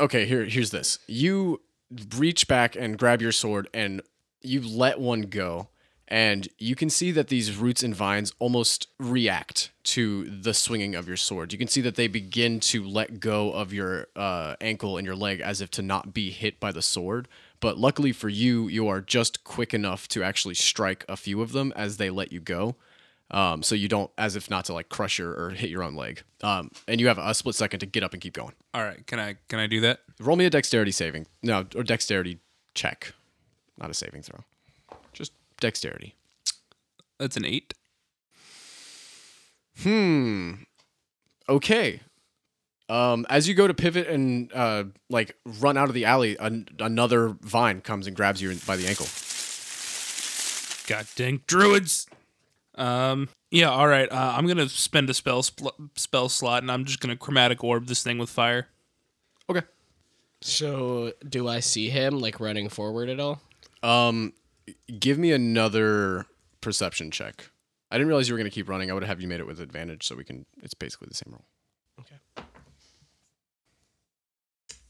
okay 0.00 0.26
here 0.26 0.44
here's 0.44 0.70
this 0.70 0.98
you 1.06 1.60
reach 2.16 2.46
back 2.48 2.76
and 2.76 2.98
grab 2.98 3.22
your 3.22 3.32
sword 3.32 3.68
and 3.72 4.02
you 4.42 4.60
let 4.60 5.00
one 5.00 5.22
go 5.22 5.68
and 6.08 6.48
you 6.58 6.74
can 6.74 6.88
see 6.88 7.10
that 7.10 7.28
these 7.28 7.56
roots 7.56 7.82
and 7.82 7.94
vines 7.94 8.32
almost 8.38 8.88
react 8.98 9.70
to 9.82 10.24
the 10.24 10.54
swinging 10.54 10.94
of 10.94 11.08
your 11.08 11.16
sword 11.16 11.52
you 11.52 11.58
can 11.58 11.68
see 11.68 11.80
that 11.80 11.94
they 11.96 12.08
begin 12.08 12.60
to 12.60 12.84
let 12.84 13.20
go 13.20 13.52
of 13.52 13.72
your 13.72 14.06
uh, 14.16 14.54
ankle 14.60 14.96
and 14.96 15.06
your 15.06 15.16
leg 15.16 15.40
as 15.40 15.60
if 15.60 15.70
to 15.70 15.82
not 15.82 16.12
be 16.14 16.30
hit 16.30 16.58
by 16.60 16.72
the 16.72 16.82
sword 16.82 17.28
but 17.60 17.78
luckily 17.78 18.12
for 18.12 18.28
you 18.28 18.68
you 18.68 18.86
are 18.88 19.00
just 19.00 19.44
quick 19.44 19.72
enough 19.74 20.08
to 20.08 20.22
actually 20.22 20.54
strike 20.54 21.04
a 21.08 21.16
few 21.16 21.42
of 21.42 21.52
them 21.52 21.72
as 21.76 21.96
they 21.96 22.10
let 22.10 22.32
you 22.32 22.40
go 22.40 22.76
um, 23.32 23.64
so 23.64 23.74
you 23.74 23.88
don't 23.88 24.10
as 24.16 24.36
if 24.36 24.48
not 24.48 24.64
to 24.66 24.72
like 24.72 24.88
crush 24.88 25.18
your 25.18 25.32
or 25.32 25.50
hit 25.50 25.68
your 25.68 25.82
own 25.82 25.96
leg 25.96 26.22
um, 26.42 26.70
and 26.86 27.00
you 27.00 27.08
have 27.08 27.18
a 27.18 27.34
split 27.34 27.56
second 27.56 27.80
to 27.80 27.86
get 27.86 28.04
up 28.04 28.12
and 28.12 28.22
keep 28.22 28.34
going 28.34 28.52
All 28.72 28.84
right, 28.84 29.04
can 29.06 29.18
I 29.18 29.36
can 29.48 29.58
I 29.58 29.66
do 29.66 29.80
that? 29.80 30.00
Roll 30.20 30.36
me 30.36 30.44
a 30.44 30.50
dexterity 30.50 30.92
saving. 30.92 31.26
No, 31.42 31.66
or 31.74 31.82
dexterity 31.82 32.38
check. 32.74 33.12
Not 33.78 33.90
a 33.90 33.94
saving 33.94 34.22
throw. 34.22 34.40
Just 35.56 35.60
dexterity. 35.60 36.14
That's 37.18 37.36
an 37.36 37.44
eight. 37.44 37.74
Hmm. 39.82 40.52
Okay. 41.48 42.00
Um, 42.88 43.26
as 43.28 43.48
you 43.48 43.54
go 43.54 43.66
to 43.66 43.74
pivot 43.74 44.06
and 44.06 44.52
uh, 44.52 44.84
like 45.10 45.36
run 45.60 45.76
out 45.76 45.88
of 45.88 45.94
the 45.94 46.04
alley, 46.04 46.36
an- 46.38 46.68
another 46.78 47.36
vine 47.40 47.80
comes 47.80 48.06
and 48.06 48.14
grabs 48.14 48.40
you 48.40 48.54
by 48.66 48.76
the 48.76 48.86
ankle. 48.86 49.06
God 50.86 51.06
dang 51.16 51.42
druids. 51.46 52.06
Um. 52.76 53.28
Yeah. 53.50 53.70
All 53.70 53.88
right. 53.88 54.10
Uh, 54.10 54.34
I'm 54.36 54.46
gonna 54.46 54.68
spend 54.68 55.10
a 55.10 55.14
spell 55.14 55.42
spl- 55.42 55.90
spell 55.96 56.28
slot, 56.28 56.62
and 56.62 56.70
I'm 56.70 56.84
just 56.84 57.00
gonna 57.00 57.16
chromatic 57.16 57.64
orb 57.64 57.86
this 57.86 58.02
thing 58.02 58.18
with 58.18 58.30
fire. 58.30 58.68
Okay. 59.48 59.62
so, 60.42 61.12
do 61.28 61.48
I 61.48 61.60
see 61.60 61.88
him 61.88 62.18
like 62.18 62.40
running 62.40 62.68
forward 62.68 63.08
at 63.08 63.18
all? 63.20 63.40
Um, 63.82 64.32
give 64.98 65.18
me 65.18 65.32
another 65.32 66.26
perception 66.60 67.10
check. 67.10 67.50
I 67.90 67.96
didn't 67.96 68.08
realize 68.08 68.28
you 68.28 68.34
were 68.34 68.38
going 68.38 68.50
to 68.50 68.54
keep 68.54 68.68
running. 68.68 68.90
I 68.90 68.94
would 68.94 69.04
have 69.04 69.20
you 69.20 69.28
made 69.28 69.40
it 69.40 69.46
with 69.46 69.60
advantage, 69.60 70.06
so 70.06 70.16
we 70.16 70.24
can. 70.24 70.44
It's 70.62 70.74
basically 70.74 71.08
the 71.08 71.14
same 71.14 71.32
roll. 71.32 71.44
Okay. 72.00 72.46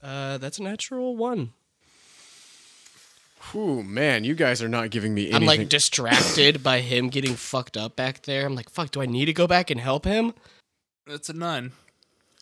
Uh, 0.02 0.38
that's 0.38 0.59
a 0.59 0.62
natural 0.62 1.16
one. 1.16 1.52
Whew, 3.52 3.83
man, 3.83 4.25
you 4.25 4.35
guys 4.35 4.62
are 4.62 4.68
not 4.68 4.90
giving 4.90 5.14
me 5.14 5.30
anything. 5.30 5.42
I'm 5.42 5.47
like 5.47 5.68
distracted 5.68 6.62
by 6.64 6.80
him 6.80 7.09
getting 7.09 7.35
fucked 7.35 7.76
up 7.76 7.95
back 7.95 8.23
there. 8.23 8.47
I'm 8.47 8.54
like, 8.54 8.71
fuck. 8.71 8.90
Do 8.90 9.02
I 9.02 9.06
need 9.06 9.26
to 9.26 9.33
go 9.33 9.47
back 9.47 9.71
and 9.71 9.80
help 9.80 10.04
him? 10.04 10.35
That's 11.06 11.28
a 11.28 11.33
nine. 11.33 11.73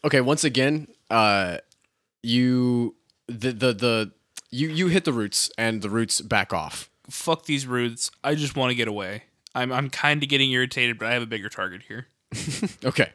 Okay, 0.02 0.20
once 0.20 0.44
again, 0.44 0.88
uh, 1.10 1.58
you 2.22 2.94
the 3.26 3.52
the 3.52 3.72
the 3.72 4.12
you 4.50 4.68
you 4.68 4.88
hit 4.88 5.04
the 5.04 5.12
roots 5.12 5.50
and 5.58 5.82
the 5.82 5.90
roots 5.90 6.20
back 6.20 6.52
off. 6.52 6.88
Fuck 7.10 7.44
these 7.44 7.66
roots. 7.66 8.10
I 8.22 8.34
just 8.34 8.56
want 8.56 8.70
to 8.70 8.74
get 8.74 8.88
away. 8.88 9.24
I'm 9.54 9.72
I'm 9.72 9.90
kind 9.90 10.22
of 10.22 10.28
getting 10.28 10.50
irritated, 10.50 10.98
but 10.98 11.08
I 11.08 11.12
have 11.12 11.22
a 11.22 11.26
bigger 11.26 11.48
target 11.48 11.82
here. 11.88 12.06
Okay. 12.84 13.10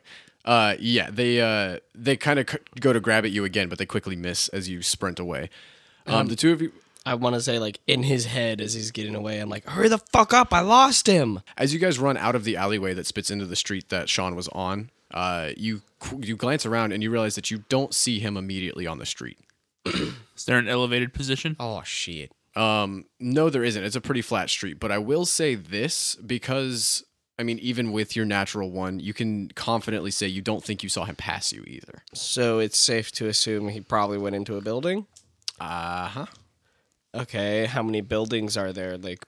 Uh, 0.45 0.75
yeah, 0.79 1.09
they 1.11 1.41
uh 1.41 1.79
they 1.93 2.15
kind 2.15 2.39
of 2.39 2.49
c- 2.49 2.57
go 2.79 2.93
to 2.93 2.99
grab 2.99 3.25
at 3.25 3.31
you 3.31 3.43
again, 3.43 3.67
but 3.67 3.77
they 3.77 3.85
quickly 3.85 4.15
miss 4.15 4.47
as 4.49 4.69
you 4.69 4.81
sprint 4.81 5.19
away. 5.19 5.49
Um, 6.07 6.27
the 6.27 6.35
two 6.35 6.51
of 6.53 6.61
you. 6.61 6.71
I 7.05 7.15
want 7.15 7.35
to 7.35 7.41
say 7.41 7.59
like 7.59 7.79
in 7.87 8.03
his 8.03 8.25
head 8.25 8.61
as 8.61 8.73
he's 8.73 8.91
getting 8.91 9.15
away. 9.15 9.39
I'm 9.39 9.49
like, 9.49 9.65
hurry 9.67 9.89
the 9.89 9.97
fuck 9.97 10.33
up! 10.33 10.53
I 10.53 10.61
lost 10.61 11.07
him. 11.07 11.41
As 11.57 11.73
you 11.73 11.79
guys 11.79 11.99
run 11.99 12.17
out 12.17 12.35
of 12.35 12.45
the 12.45 12.55
alleyway 12.55 12.93
that 12.93 13.05
spits 13.05 13.29
into 13.29 13.45
the 13.45 13.55
street 13.55 13.89
that 13.89 14.09
Sean 14.09 14.35
was 14.35 14.47
on, 14.49 14.89
uh, 15.13 15.49
you 15.57 15.81
you 16.21 16.35
glance 16.37 16.65
around 16.65 16.93
and 16.93 17.03
you 17.03 17.11
realize 17.11 17.35
that 17.35 17.51
you 17.51 17.63
don't 17.69 17.93
see 17.93 18.19
him 18.19 18.37
immediately 18.37 18.87
on 18.87 18.97
the 18.97 19.05
street. 19.05 19.37
Is 19.85 20.45
there 20.45 20.57
an 20.57 20.67
elevated 20.67 21.13
position? 21.13 21.55
Oh 21.59 21.81
shit! 21.83 22.31
Um, 22.59 23.05
no, 23.19 23.49
there 23.49 23.63
isn't. 23.63 23.83
It's 23.83 23.95
a 23.95 24.01
pretty 24.01 24.21
flat 24.21 24.49
street, 24.49 24.79
but 24.79 24.91
I 24.91 24.97
will 24.97 25.25
say 25.25 25.55
this 25.55 26.15
because 26.15 27.03
I 27.39 27.43
mean, 27.43 27.57
even 27.59 27.93
with 27.93 28.17
your 28.17 28.25
natural 28.25 28.69
one, 28.69 28.99
you 28.99 29.13
can 29.13 29.47
confidently 29.51 30.11
say 30.11 30.27
you 30.27 30.41
don't 30.41 30.61
think 30.61 30.83
you 30.83 30.89
saw 30.89 31.05
him 31.05 31.15
pass 31.15 31.53
you 31.53 31.63
either. 31.65 32.03
So 32.13 32.59
it's 32.59 32.77
safe 32.77 33.13
to 33.13 33.29
assume 33.29 33.69
he 33.69 33.79
probably 33.79 34.17
went 34.17 34.35
into 34.35 34.57
a 34.57 34.61
building. 34.61 35.07
Uh 35.57 36.07
huh. 36.07 36.25
Okay, 37.15 37.65
how 37.65 37.81
many 37.81 38.01
buildings 38.01 38.57
are 38.57 38.73
there 38.73 38.97
like 38.97 39.25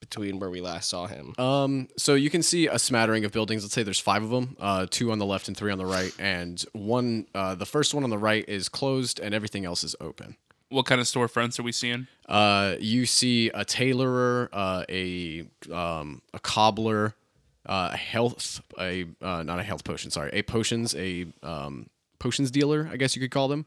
between 0.00 0.40
where 0.40 0.50
we 0.50 0.60
last 0.60 0.90
saw 0.90 1.06
him? 1.06 1.34
Um, 1.38 1.86
so 1.96 2.16
you 2.16 2.30
can 2.30 2.42
see 2.42 2.66
a 2.66 2.80
smattering 2.80 3.24
of 3.24 3.30
buildings. 3.30 3.62
Let's 3.62 3.74
say 3.74 3.84
there's 3.84 4.00
five 4.00 4.24
of 4.24 4.30
them, 4.30 4.56
uh, 4.58 4.86
two 4.90 5.12
on 5.12 5.18
the 5.18 5.24
left 5.24 5.46
and 5.46 5.56
three 5.56 5.70
on 5.70 5.78
the 5.78 5.86
right, 5.86 6.12
and 6.18 6.62
one. 6.72 7.28
Uh, 7.32 7.54
the 7.54 7.64
first 7.64 7.94
one 7.94 8.02
on 8.02 8.10
the 8.10 8.18
right 8.18 8.44
is 8.48 8.68
closed, 8.68 9.20
and 9.20 9.32
everything 9.32 9.64
else 9.64 9.84
is 9.84 9.94
open. 10.00 10.36
What 10.68 10.84
kind 10.86 11.00
of 11.00 11.06
storefronts 11.06 11.60
are 11.60 11.62
we 11.62 11.72
seeing? 11.72 12.08
Uh, 12.28 12.74
you 12.80 13.06
see 13.06 13.50
a 13.50 13.64
tailorer, 13.64 14.48
uh, 14.52 14.84
a 14.88 15.44
um, 15.72 16.22
a 16.34 16.40
cobbler, 16.40 17.14
uh, 17.66 17.90
a 17.92 17.96
health, 17.96 18.62
a 18.78 19.06
uh, 19.22 19.42
not 19.44 19.60
a 19.60 19.62
health 19.62 19.84
potion, 19.84 20.10
sorry, 20.10 20.30
a 20.32 20.42
potions, 20.42 20.94
a 20.96 21.26
um, 21.42 21.88
potions 22.18 22.50
dealer, 22.50 22.88
I 22.90 22.96
guess 22.96 23.14
you 23.14 23.22
could 23.22 23.30
call 23.30 23.46
them, 23.48 23.64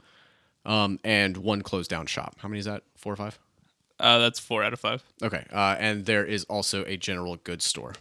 um, 0.66 1.00
and 1.04 1.38
one 1.38 1.62
closed 1.62 1.90
down 1.90 2.06
shop. 2.06 2.36
How 2.40 2.50
many 2.50 2.60
is 2.60 2.66
that? 2.66 2.84
Four 2.98 3.14
or 3.14 3.18
five? 3.18 3.40
Uh, 4.00 4.18
that's 4.18 4.40
four 4.40 4.64
out 4.64 4.74
of 4.74 4.80
five. 4.80 5.04
Okay, 5.24 5.46
uh, 5.54 5.76
and 5.80 6.06
there 6.06 6.26
is 6.26 6.44
also 6.46 6.84
a 6.86 6.98
general 6.98 7.38
goods 7.38 7.66
store. 7.66 7.94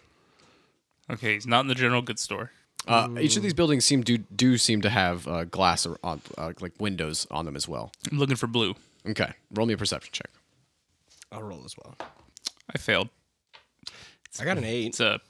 Okay, 1.10 1.34
he's 1.34 1.46
not 1.46 1.60
in 1.60 1.68
the 1.68 1.74
general 1.74 2.02
goods 2.02 2.22
store. 2.22 2.50
Uh, 2.86 3.08
each 3.20 3.36
of 3.36 3.42
these 3.42 3.54
buildings 3.54 3.84
seem 3.84 4.02
do 4.02 4.18
do 4.18 4.56
seem 4.56 4.80
to 4.80 4.88
have 4.88 5.26
uh, 5.28 5.44
glass 5.44 5.84
or 5.84 5.98
on 6.02 6.20
uh, 6.38 6.52
like 6.60 6.72
windows 6.78 7.26
on 7.30 7.44
them 7.44 7.54
as 7.54 7.68
well. 7.68 7.92
I'm 8.10 8.18
looking 8.18 8.36
for 8.36 8.46
blue. 8.46 8.74
Okay, 9.06 9.32
roll 9.52 9.66
me 9.66 9.74
a 9.74 9.78
perception 9.78 10.10
check. 10.12 10.30
I'll 11.30 11.42
roll 11.42 11.62
as 11.64 11.76
well. 11.76 11.94
I 12.74 12.78
failed. 12.78 13.08
I 14.40 14.44
got 14.44 14.58
an 14.58 14.64
eight. 14.64 14.88
It's 14.88 15.00
a 15.00 15.20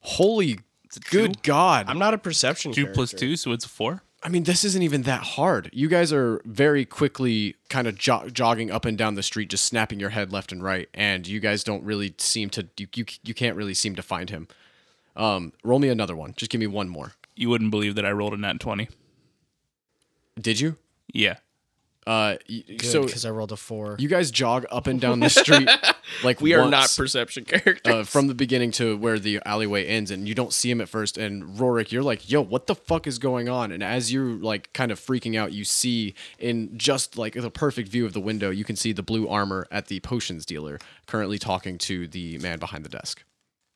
Holy 0.00 0.58
it's 0.84 0.96
a 0.96 1.00
good 1.00 1.34
two, 1.34 1.40
God! 1.50 1.86
I'm 1.88 1.98
not 1.98 2.12
a 2.12 2.18
perception. 2.18 2.72
two 2.72 2.86
plus 2.86 3.12
character. 3.12 3.16
two, 3.18 3.36
so 3.36 3.52
it's 3.52 3.64
a 3.64 3.68
four. 3.68 4.02
I 4.22 4.28
mean, 4.28 4.44
this 4.44 4.62
isn't 4.64 4.82
even 4.82 5.02
that 5.02 5.22
hard. 5.22 5.70
You 5.72 5.88
guys 5.88 6.12
are 6.12 6.40
very 6.44 6.84
quickly 6.84 7.56
kind 7.68 7.88
of 7.88 7.96
jo- 7.96 8.28
jogging 8.28 8.70
up 8.70 8.84
and 8.84 8.96
down 8.96 9.14
the 9.14 9.22
street, 9.22 9.48
just 9.50 9.64
snapping 9.64 9.98
your 9.98 10.10
head 10.10 10.32
left 10.32 10.52
and 10.52 10.62
right, 10.62 10.88
and 10.92 11.26
you 11.26 11.40
guys 11.40 11.64
don't 11.64 11.82
really 11.84 12.14
seem 12.18 12.50
to. 12.50 12.68
You 12.76 12.88
you, 12.94 13.04
you 13.24 13.34
can't 13.34 13.56
really 13.56 13.74
seem 13.74 13.94
to 13.96 14.02
find 14.02 14.30
him. 14.30 14.48
Um, 15.16 15.52
roll 15.64 15.78
me 15.78 15.88
another 15.88 16.16
one. 16.16 16.34
Just 16.36 16.50
give 16.50 16.58
me 16.60 16.66
one 16.66 16.88
more. 16.88 17.12
You 17.36 17.48
wouldn't 17.48 17.70
believe 17.70 17.94
that 17.94 18.04
I 18.04 18.12
rolled 18.12 18.34
a 18.34 18.36
nat 18.36 18.60
twenty. 18.60 18.88
Did 20.40 20.60
you? 20.60 20.76
Yeah. 21.12 21.36
Uh, 22.04 22.34
y- 22.48 22.64
Good, 22.66 22.82
so 22.82 23.04
because 23.04 23.24
I 23.24 23.30
rolled 23.30 23.52
a 23.52 23.56
four. 23.56 23.94
you 24.00 24.08
guys 24.08 24.32
jog 24.32 24.66
up 24.72 24.88
and 24.88 25.00
down 25.00 25.20
the 25.20 25.30
street 25.30 25.68
like 26.24 26.40
we 26.40 26.52
are 26.52 26.68
not 26.68 26.92
perception 26.96 27.44
characters. 27.44 27.80
uh, 27.94 28.02
from 28.02 28.26
the 28.26 28.34
beginning 28.34 28.72
to 28.72 28.96
where 28.96 29.20
the 29.20 29.38
alleyway 29.46 29.86
ends, 29.86 30.10
and 30.10 30.26
you 30.26 30.34
don't 30.34 30.52
see 30.52 30.68
him 30.68 30.80
at 30.80 30.88
first. 30.88 31.16
And 31.16 31.44
Rorik, 31.44 31.92
you're 31.92 32.02
like, 32.02 32.28
"Yo, 32.28 32.40
what 32.40 32.66
the 32.66 32.74
fuck 32.74 33.06
is 33.06 33.20
going 33.20 33.48
on?" 33.48 33.70
And 33.70 33.84
as 33.84 34.12
you're 34.12 34.24
like 34.32 34.72
kind 34.72 34.90
of 34.90 34.98
freaking 34.98 35.38
out, 35.38 35.52
you 35.52 35.64
see 35.64 36.14
in 36.40 36.76
just 36.76 37.16
like 37.16 37.34
the 37.34 37.50
perfect 37.52 37.88
view 37.88 38.04
of 38.04 38.14
the 38.14 38.20
window, 38.20 38.50
you 38.50 38.64
can 38.64 38.74
see 38.74 38.92
the 38.92 39.04
blue 39.04 39.28
armor 39.28 39.68
at 39.70 39.86
the 39.86 40.00
potions 40.00 40.44
dealer 40.44 40.80
currently 41.06 41.38
talking 41.38 41.78
to 41.78 42.08
the 42.08 42.36
man 42.38 42.58
behind 42.58 42.84
the 42.84 42.88
desk, 42.88 43.22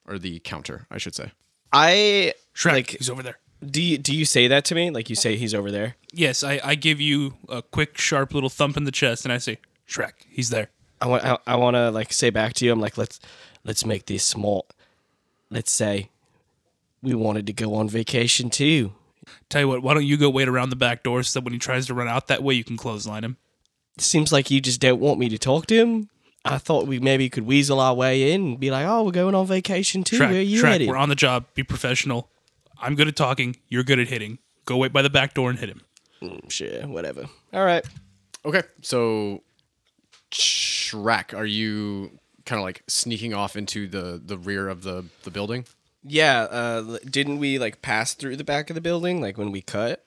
or 0.04 0.18
the 0.18 0.40
counter, 0.40 0.88
I 0.90 0.98
should 0.98 1.14
say. 1.14 1.30
I 1.72 2.32
Shrek, 2.56 2.72
like. 2.72 2.90
he's 2.90 3.08
over 3.10 3.22
there. 3.22 3.38
Do 3.64 3.82
you, 3.82 3.98
do 3.98 4.14
you 4.14 4.24
say 4.24 4.48
that 4.48 4.64
to 4.66 4.74
me? 4.74 4.90
Like 4.90 5.08
you 5.08 5.16
say 5.16 5.36
he's 5.36 5.54
over 5.54 5.70
there? 5.70 5.96
Yes, 6.12 6.44
I, 6.44 6.60
I 6.62 6.74
give 6.74 7.00
you 7.00 7.34
a 7.48 7.62
quick, 7.62 7.98
sharp 7.98 8.34
little 8.34 8.50
thump 8.50 8.76
in 8.76 8.84
the 8.84 8.92
chest, 8.92 9.24
and 9.24 9.32
I 9.32 9.38
say, 9.38 9.58
Shrek, 9.88 10.12
he's 10.28 10.50
there. 10.50 10.68
I 11.00 11.06
want 11.06 11.24
I, 11.24 11.38
I 11.46 11.56
want 11.56 11.74
to 11.74 11.90
like 11.90 12.12
say 12.12 12.30
back 12.30 12.54
to 12.54 12.64
you. 12.64 12.72
I'm 12.72 12.80
like 12.80 12.96
let's 12.96 13.20
let's 13.64 13.84
make 13.84 14.06
this 14.06 14.24
small. 14.24 14.66
Let's 15.50 15.70
say 15.70 16.10
we 17.02 17.14
wanted 17.14 17.46
to 17.48 17.52
go 17.52 17.74
on 17.74 17.88
vacation 17.88 18.50
too. 18.50 18.92
Tell 19.48 19.60
you 19.60 19.68
what, 19.68 19.82
why 19.82 19.94
don't 19.94 20.06
you 20.06 20.16
go 20.16 20.30
wait 20.30 20.48
around 20.48 20.70
the 20.70 20.76
back 20.76 21.02
door 21.02 21.22
so 21.22 21.38
that 21.38 21.44
when 21.44 21.52
he 21.52 21.58
tries 21.58 21.86
to 21.86 21.94
run 21.94 22.08
out 22.08 22.28
that 22.28 22.42
way, 22.42 22.54
you 22.54 22.64
can 22.64 22.76
clothesline 22.76 23.24
him. 23.24 23.36
Seems 23.98 24.32
like 24.32 24.50
you 24.50 24.60
just 24.60 24.80
don't 24.80 25.00
want 25.00 25.18
me 25.18 25.28
to 25.28 25.38
talk 25.38 25.66
to 25.66 25.74
him. 25.74 26.08
I 26.44 26.58
thought 26.58 26.86
we 26.86 27.00
maybe 27.00 27.28
could 27.28 27.44
weasel 27.44 27.80
our 27.80 27.94
way 27.94 28.32
in 28.32 28.42
and 28.42 28.60
be 28.60 28.70
like, 28.70 28.86
"Oh, 28.86 29.02
we're 29.02 29.10
going 29.10 29.34
on 29.34 29.46
vacation 29.46 30.04
too. 30.04 30.18
Shrek, 30.18 30.30
Where 30.30 30.38
are 30.38 30.42
you 30.42 30.62
Shrek, 30.62 30.68
headed?" 30.68 30.88
we're 30.88 30.96
on 30.96 31.08
the 31.08 31.14
job. 31.14 31.46
Be 31.54 31.62
professional. 31.62 32.30
I'm 32.80 32.94
good 32.94 33.08
at 33.08 33.16
talking. 33.16 33.56
You're 33.68 33.84
good 33.84 33.98
at 33.98 34.08
hitting. 34.08 34.38
Go 34.64 34.76
wait 34.76 34.92
by 34.92 35.02
the 35.02 35.10
back 35.10 35.34
door 35.34 35.50
and 35.50 35.58
hit 35.58 35.68
him. 35.68 35.82
Mm, 36.22 36.50
sure, 36.50 36.86
whatever. 36.88 37.26
All 37.52 37.64
right. 37.64 37.84
Okay, 38.44 38.62
so 38.82 39.42
Shrek, 40.30 41.34
are 41.36 41.46
you 41.46 42.18
kind 42.44 42.58
of 42.60 42.64
like 42.64 42.82
sneaking 42.86 43.34
off 43.34 43.56
into 43.56 43.86
the 43.86 44.20
the 44.24 44.36
rear 44.38 44.68
of 44.68 44.82
the 44.82 45.06
the 45.24 45.30
building? 45.30 45.64
Yeah. 46.02 46.42
Uh, 46.42 46.98
didn't 47.04 47.38
we 47.38 47.58
like 47.58 47.82
pass 47.82 48.14
through 48.14 48.36
the 48.36 48.44
back 48.44 48.70
of 48.70 48.74
the 48.74 48.80
building 48.80 49.20
like 49.20 49.36
when 49.38 49.50
we 49.50 49.60
cut? 49.62 50.04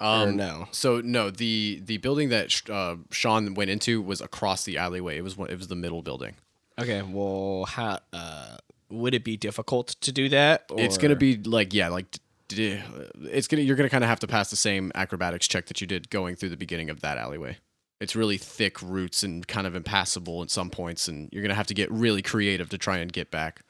or 0.00 0.06
Um, 0.06 0.36
no? 0.36 0.68
So 0.72 1.00
no, 1.00 1.30
the 1.30 1.80
the 1.84 1.98
building 1.98 2.28
that 2.30 2.50
sh- 2.50 2.68
uh, 2.70 2.96
Sean 3.10 3.54
went 3.54 3.70
into 3.70 4.00
was 4.00 4.20
across 4.20 4.64
the 4.64 4.78
alleyway. 4.78 5.18
It 5.18 5.22
was 5.24 5.36
one, 5.36 5.50
it 5.50 5.58
was 5.58 5.68
the 5.68 5.76
middle 5.76 6.02
building. 6.02 6.34
Okay. 6.78 7.02
Well, 7.02 7.66
how 7.68 7.98
uh, 8.12 8.56
would 8.92 9.14
it 9.14 9.24
be 9.24 9.36
difficult 9.36 9.88
to 10.02 10.12
do 10.12 10.28
that? 10.28 10.66
It's 10.76 10.98
gonna 10.98 11.16
be 11.16 11.36
like 11.36 11.72
yeah, 11.74 11.88
like 11.88 12.18
it's 12.50 13.48
gonna 13.48 13.62
you're 13.62 13.76
gonna 13.76 13.88
kind 13.88 14.04
of 14.04 14.10
have 14.10 14.20
to 14.20 14.26
pass 14.26 14.50
the 14.50 14.56
same 14.56 14.92
acrobatics 14.94 15.48
check 15.48 15.66
that 15.66 15.80
you 15.80 15.86
did 15.86 16.10
going 16.10 16.36
through 16.36 16.50
the 16.50 16.56
beginning 16.56 16.90
of 16.90 17.00
that 17.00 17.18
alleyway. 17.18 17.56
It's 18.00 18.16
really 18.16 18.36
thick 18.36 18.82
roots 18.82 19.22
and 19.22 19.46
kind 19.46 19.66
of 19.66 19.74
impassable 19.74 20.42
at 20.42 20.50
some 20.50 20.70
points, 20.70 21.08
and 21.08 21.28
you're 21.32 21.42
gonna 21.42 21.54
have 21.54 21.68
to 21.68 21.74
get 21.74 21.90
really 21.90 22.22
creative 22.22 22.68
to 22.70 22.78
try 22.78 22.98
and 22.98 23.12
get 23.12 23.30
back. 23.30 23.62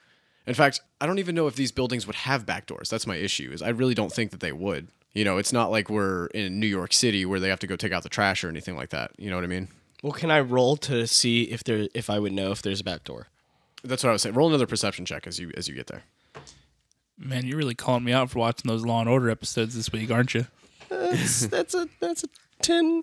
In 0.46 0.54
fact, 0.54 0.80
I 1.00 1.06
don't 1.06 1.20
even 1.20 1.34
know 1.34 1.46
if 1.46 1.54
these 1.54 1.70
buildings 1.70 2.06
would 2.06 2.16
have 2.16 2.44
back 2.44 2.66
doors. 2.66 2.90
That's 2.90 3.06
my 3.06 3.16
issue. 3.16 3.50
Is 3.52 3.62
I 3.62 3.68
really 3.68 3.94
don't 3.94 4.12
think 4.12 4.32
that 4.32 4.40
they 4.40 4.52
would. 4.52 4.88
You 5.12 5.24
know, 5.24 5.36
it's 5.36 5.52
not 5.52 5.70
like 5.70 5.90
we're 5.90 6.26
in 6.28 6.58
New 6.58 6.66
York 6.66 6.92
City 6.92 7.26
where 7.26 7.38
they 7.38 7.50
have 7.50 7.60
to 7.60 7.66
go 7.66 7.76
take 7.76 7.92
out 7.92 8.02
the 8.02 8.08
trash 8.08 8.42
or 8.42 8.48
anything 8.48 8.76
like 8.76 8.90
that. 8.90 9.12
You 9.18 9.28
know 9.28 9.36
what 9.36 9.44
I 9.44 9.48
mean? 9.48 9.68
Well, 10.02 10.12
can 10.12 10.30
I 10.30 10.40
roll 10.40 10.76
to 10.78 11.06
see 11.06 11.44
if 11.44 11.62
there 11.62 11.86
if 11.94 12.10
I 12.10 12.18
would 12.18 12.32
know 12.32 12.50
if 12.50 12.62
there's 12.62 12.80
a 12.80 12.84
back 12.84 13.04
door? 13.04 13.28
That's 13.84 14.02
what 14.04 14.10
I 14.10 14.12
was 14.12 14.22
saying. 14.22 14.34
Roll 14.34 14.48
another 14.48 14.66
perception 14.66 15.04
check 15.04 15.26
as 15.26 15.38
you 15.38 15.50
as 15.56 15.68
you 15.68 15.74
get 15.74 15.86
there. 15.88 16.04
Man, 17.18 17.46
you're 17.46 17.58
really 17.58 17.74
calling 17.74 18.04
me 18.04 18.12
out 18.12 18.30
for 18.30 18.38
watching 18.38 18.68
those 18.68 18.84
Law 18.84 19.00
and 19.00 19.08
Order 19.08 19.30
episodes 19.30 19.74
this 19.74 19.92
week, 19.92 20.10
aren't 20.10 20.34
you? 20.34 20.46
That's, 20.88 21.46
that's 21.48 21.74
a 21.74 21.88
that's 22.00 22.24
a 22.24 22.28
ten. 22.60 23.02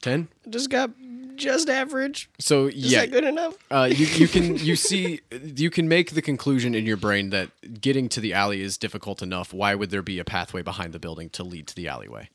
Ten. 0.00 0.28
Just 0.48 0.70
got 0.70 0.90
just 1.34 1.68
average. 1.68 2.28
So 2.38 2.66
Is 2.66 2.74
yeah, 2.92 3.00
that 3.00 3.10
good 3.10 3.24
enough? 3.24 3.56
uh, 3.70 3.88
you 3.90 4.06
you 4.06 4.28
can 4.28 4.56
you 4.58 4.76
see 4.76 5.20
you 5.32 5.70
can 5.70 5.88
make 5.88 6.12
the 6.12 6.22
conclusion 6.22 6.74
in 6.74 6.86
your 6.86 6.96
brain 6.96 7.30
that 7.30 7.50
getting 7.80 8.08
to 8.10 8.20
the 8.20 8.32
alley 8.34 8.60
is 8.62 8.78
difficult 8.78 9.22
enough. 9.22 9.52
Why 9.52 9.74
would 9.74 9.90
there 9.90 10.02
be 10.02 10.18
a 10.18 10.24
pathway 10.24 10.62
behind 10.62 10.92
the 10.92 10.98
building 10.98 11.30
to 11.30 11.42
lead 11.42 11.66
to 11.68 11.74
the 11.74 11.88
alleyway? 11.88 12.28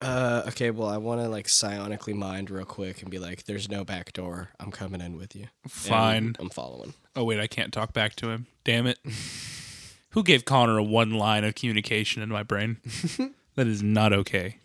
Uh, 0.00 0.42
okay. 0.48 0.70
Well, 0.70 0.88
I 0.88 0.96
want 0.96 1.20
to 1.20 1.28
like 1.28 1.46
psionically 1.48 2.14
mind 2.14 2.50
real 2.50 2.64
quick 2.64 3.02
and 3.02 3.10
be 3.10 3.18
like, 3.18 3.44
"There's 3.44 3.68
no 3.68 3.84
back 3.84 4.12
door. 4.12 4.50
I'm 4.60 4.70
coming 4.70 5.00
in 5.00 5.16
with 5.16 5.34
you." 5.34 5.46
And 5.64 5.72
Fine. 5.72 6.36
I'm 6.38 6.50
following. 6.50 6.94
Oh 7.16 7.24
wait, 7.24 7.40
I 7.40 7.48
can't 7.48 7.72
talk 7.72 7.92
back 7.92 8.14
to 8.16 8.30
him. 8.30 8.46
Damn 8.64 8.86
it. 8.86 8.98
Who 10.10 10.22
gave 10.22 10.44
Connor 10.44 10.78
a 10.78 10.82
one 10.84 11.10
line 11.12 11.44
of 11.44 11.54
communication 11.56 12.22
in 12.22 12.28
my 12.28 12.42
brain? 12.42 12.78
that 13.56 13.66
is 13.66 13.82
not 13.82 14.12
okay. 14.12 14.58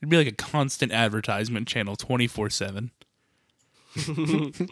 It'd 0.00 0.08
be 0.08 0.16
like 0.16 0.26
a 0.26 0.32
constant 0.32 0.90
advertisement 0.90 1.68
channel 1.68 1.94
24/7. 1.96 2.90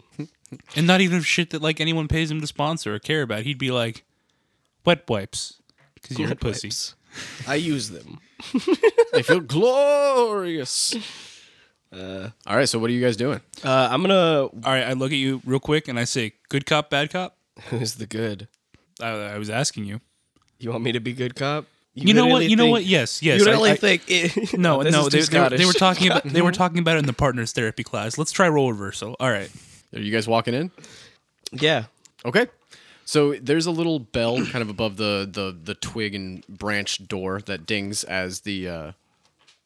and 0.75 0.87
not 0.87 0.99
even 1.01 1.21
shit 1.21 1.51
that 1.51 1.61
like 1.61 1.79
anyone 1.79 2.07
pays 2.07 2.31
him 2.31 2.41
to 2.41 2.47
sponsor 2.47 2.95
or 2.95 2.99
care 2.99 3.21
about. 3.21 3.43
He'd 3.43 3.57
be 3.59 3.71
like 3.71 4.03
wet 4.83 5.07
wipes 5.07 5.61
cuz 6.01 6.17
you're 6.17 6.27
a 6.27 6.31
Wet 6.31 6.39
pussy. 6.39 6.67
wipes. 6.69 6.95
I 7.47 7.55
use 7.55 7.89
them. 7.89 8.19
They 9.13 9.23
feel 9.23 9.39
glorious. 9.41 10.95
Uh, 11.93 12.29
All 12.47 12.55
right, 12.55 12.69
so 12.69 12.79
what 12.79 12.89
are 12.89 12.93
you 12.93 13.01
guys 13.01 13.17
doing? 13.17 13.41
uh, 13.63 13.89
I'm 13.91 14.01
gonna. 14.01 14.43
All 14.43 14.51
right, 14.65 14.83
I 14.83 14.93
look 14.93 15.11
at 15.11 15.17
you 15.17 15.41
real 15.45 15.59
quick 15.59 15.87
and 15.89 15.99
I 15.99 16.05
say, 16.05 16.33
"Good 16.49 16.65
cop, 16.65 16.89
bad 16.89 17.09
cop." 17.11 17.35
Who's 17.69 17.95
the 17.95 18.05
good? 18.05 18.47
I, 19.01 19.09
I 19.09 19.37
was 19.37 19.49
asking 19.49 19.85
you. 19.85 19.99
You 20.59 20.69
want 20.71 20.83
me 20.83 20.91
to 20.93 20.99
be 21.01 21.11
good 21.13 21.35
cop? 21.35 21.65
You, 21.93 22.13
know 22.13 22.25
what? 22.27 22.35
really 22.39 22.45
You 22.47 22.55
know 22.55 22.63
think- 22.65 22.71
what? 22.71 22.85
Yes, 22.85 23.21
yes. 23.21 23.41
You 23.41 23.47
I- 23.47 23.51
really 23.51 23.71
I- 23.71 23.75
think 23.75 24.03
it, 24.07 24.53
No, 24.57 24.81
this 24.83 24.93
no, 24.93 25.07
is 25.07 25.11
they, 25.11 25.19
too 25.19 25.25
they, 25.25 25.39
were- 25.39 25.49
they 25.49 25.65
were 25.65 25.73
talking 25.73 26.07
about 26.07 26.23
they 26.23 26.41
were 26.41 26.53
talking 26.53 26.79
about 26.79 26.95
it 26.95 26.99
in 26.99 27.05
the 27.07 27.13
partners 27.13 27.51
therapy 27.51 27.83
class. 27.83 28.17
Let's 28.17 28.31
try 28.31 28.47
role 28.47 28.71
reversal. 28.71 29.17
All 29.19 29.29
right. 29.29 29.51
Are 29.93 29.99
you 29.99 30.11
guys 30.13 30.27
walking 30.29 30.53
in? 30.53 30.71
Yeah. 31.51 31.85
Okay. 32.23 32.47
So 33.11 33.33
there's 33.33 33.65
a 33.65 33.71
little 33.71 33.99
bell 33.99 34.37
kind 34.45 34.61
of 34.61 34.69
above 34.69 34.95
the 34.95 35.27
the 35.29 35.53
the 35.61 35.75
twig 35.75 36.15
and 36.15 36.47
branch 36.47 37.05
door 37.09 37.41
that 37.41 37.65
dings 37.65 38.05
as 38.05 38.39
the 38.39 38.69
uh, 38.69 38.91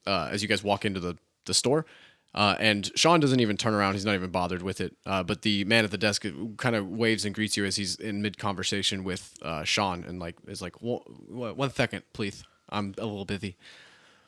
uh, 0.07 0.29
as 0.31 0.41
you 0.41 0.47
guys 0.47 0.63
walk 0.63 0.83
into 0.83 0.99
the 0.99 1.15
the 1.45 1.53
store. 1.53 1.85
Uh, 2.33 2.55
and 2.59 2.91
Sean 2.95 3.19
doesn't 3.19 3.39
even 3.39 3.55
turn 3.55 3.75
around; 3.75 3.93
he's 3.93 4.03
not 4.03 4.15
even 4.15 4.31
bothered 4.31 4.63
with 4.63 4.81
it. 4.81 4.95
Uh, 5.05 5.21
but 5.21 5.43
the 5.43 5.63
man 5.65 5.83
at 5.85 5.91
the 5.91 5.97
desk 5.99 6.25
kind 6.57 6.75
of 6.75 6.89
waves 6.89 7.23
and 7.23 7.35
greets 7.35 7.55
you 7.55 7.65
as 7.65 7.75
he's 7.75 7.97
in 7.97 8.19
mid 8.23 8.39
conversation 8.39 9.03
with 9.03 9.35
uh, 9.43 9.63
Sean, 9.63 10.03
and 10.05 10.19
like 10.19 10.37
is 10.47 10.63
like, 10.63 10.81
"One- 10.81 11.03
"One 11.29 11.69
second, 11.69 12.01
please. 12.13 12.43
I'm 12.69 12.95
a 12.97 13.05
little 13.05 13.25
busy." 13.25 13.57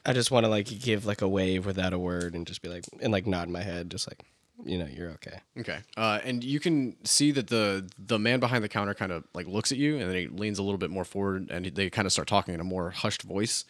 I 0.06 0.14
just 0.14 0.30
want 0.30 0.44
to 0.44 0.48
like 0.48 0.68
give 0.80 1.08
like 1.08 1.24
a 1.24 1.28
wave 1.28 1.66
without 1.66 1.92
a 1.92 1.98
word 1.98 2.36
and 2.36 2.46
just 2.46 2.62
be 2.62 2.70
like 2.70 2.86
and 3.02 3.12
like 3.12 3.26
nod 3.26 3.50
my 3.50 3.64
head, 3.64 3.90
just 3.90 4.08
like 4.08 4.26
you 4.66 4.78
know 4.78 4.88
you're 4.88 5.12
okay. 5.12 5.40
Okay. 5.60 5.80
Uh, 5.96 6.20
and 6.24 6.44
you 6.44 6.60
can 6.60 6.96
see 7.04 7.32
that 7.32 7.48
the 7.48 7.90
the 7.98 8.20
man 8.20 8.40
behind 8.40 8.64
the 8.64 8.70
counter 8.70 8.94
kind 8.94 9.12
of 9.12 9.24
like 9.34 9.48
looks 9.48 9.72
at 9.72 9.78
you, 9.78 9.98
and 9.98 10.10
then 10.10 10.16
he 10.16 10.28
leans 10.28 10.60
a 10.60 10.64
little 10.64 10.78
bit 10.78 10.90
more 10.90 11.06
forward, 11.06 11.50
and 11.50 11.66
they 11.66 11.90
kind 11.90 12.06
of 12.06 12.12
start 12.12 12.28
talking 12.28 12.54
in 12.54 12.60
a 12.60 12.64
more 12.66 12.92
hushed 12.92 13.24
voice. 13.24 13.66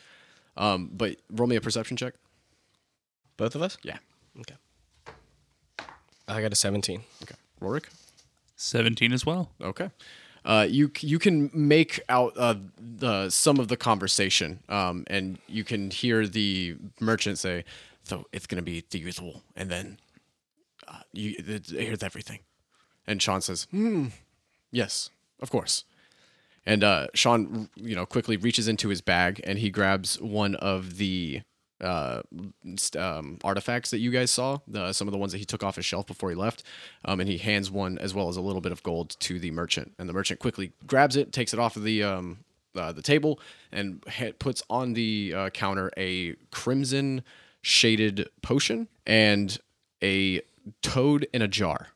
Um, 0.56 0.90
but 0.92 1.18
roll 1.30 1.48
me 1.48 1.56
a 1.56 1.62
perception 1.62 1.98
check. 1.98 2.16
Both 3.38 3.54
of 3.56 3.62
us? 3.62 3.78
Yeah. 3.84 3.98
Okay. 4.40 4.56
I 6.28 6.42
got 6.42 6.52
a 6.52 6.56
17. 6.56 7.02
Okay. 7.24 7.36
Rorik. 7.62 7.86
17 8.56 9.14
as 9.14 9.26
well. 9.26 9.52
Okay. 9.62 9.92
Uh, 10.44 10.66
you 10.68 10.90
you 11.02 11.20
can 11.20 11.52
make 11.54 12.00
out 12.08 12.34
uh, 12.38 12.56
the 12.78 13.30
some 13.30 13.60
of 13.60 13.68
the 13.68 13.76
conversation, 13.76 14.60
um, 14.70 15.04
and 15.08 15.40
you 15.48 15.64
can 15.66 15.92
hear 15.92 16.26
the 16.26 16.78
merchant 17.02 17.38
say, 17.38 17.66
"So 18.04 18.26
it's 18.32 18.48
gonna 18.48 18.62
be 18.62 18.86
the 18.90 18.98
usual," 18.98 19.44
and 19.58 19.70
then 19.70 20.00
uh, 20.88 21.00
you 21.14 21.36
it, 21.38 21.68
here's 21.68 22.04
everything. 22.04 22.40
And 23.06 23.22
Sean 23.22 23.42
says, 23.42 23.68
"Hmm, 23.72 24.08
yes, 24.72 25.10
of 25.42 25.50
course." 25.50 25.84
And 26.66 26.84
uh, 26.84 27.08
Sean, 27.14 27.70
you 27.76 27.96
know, 27.96 28.06
quickly 28.06 28.36
reaches 28.36 28.68
into 28.68 28.90
his 28.90 29.00
bag 29.00 29.40
and 29.46 29.58
he 29.58 29.70
grabs 29.70 30.20
one 30.20 30.56
of 30.56 30.98
the 30.98 31.42
uh, 31.80 32.22
um, 32.98 33.38
artifacts 33.44 33.92
that 33.92 34.00
you 34.00 34.12
guys 34.12 34.32
saw, 34.32 34.58
the, 34.68 34.92
some 34.92 35.08
of 35.08 35.14
the 35.14 35.18
ones 35.18 35.32
that 35.32 35.38
he 35.38 35.46
took 35.46 35.64
off 35.64 35.78
his 35.78 35.86
shelf 35.86 36.06
before 36.08 36.30
he 36.30 36.36
left, 36.36 36.64
um, 37.06 37.20
and 37.20 37.30
he 37.30 37.38
hands 37.38 37.72
one 37.72 37.98
as 38.00 38.14
well 38.14 38.28
as 38.30 38.36
a 38.36 38.42
little 38.42 38.62
bit 38.62 38.72
of 38.72 38.84
gold 38.84 39.16
to 39.20 39.40
the 39.40 39.52
merchant. 39.52 39.94
And 39.98 40.10
the 40.10 40.14
merchant 40.14 40.40
quickly 40.40 40.74
grabs 40.86 41.16
it, 41.16 41.32
takes 41.32 41.54
it 41.54 41.60
off 41.60 41.78
of 41.78 41.84
the 41.84 42.04
um, 42.04 42.40
uh, 42.76 42.92
the 42.92 43.02
table, 43.02 43.40
and 43.72 44.04
ha- 44.08 44.34
puts 44.38 44.62
on 44.70 44.94
the 44.94 45.34
uh, 45.36 45.50
counter 45.52 45.92
a 45.98 46.34
crimson 46.52 47.24
shaded 47.62 48.28
potion 48.42 48.88
and 49.06 49.58
a 50.04 50.42
toad 50.82 51.28
in 51.34 51.42
a 51.42 51.48
jar. 51.48 51.88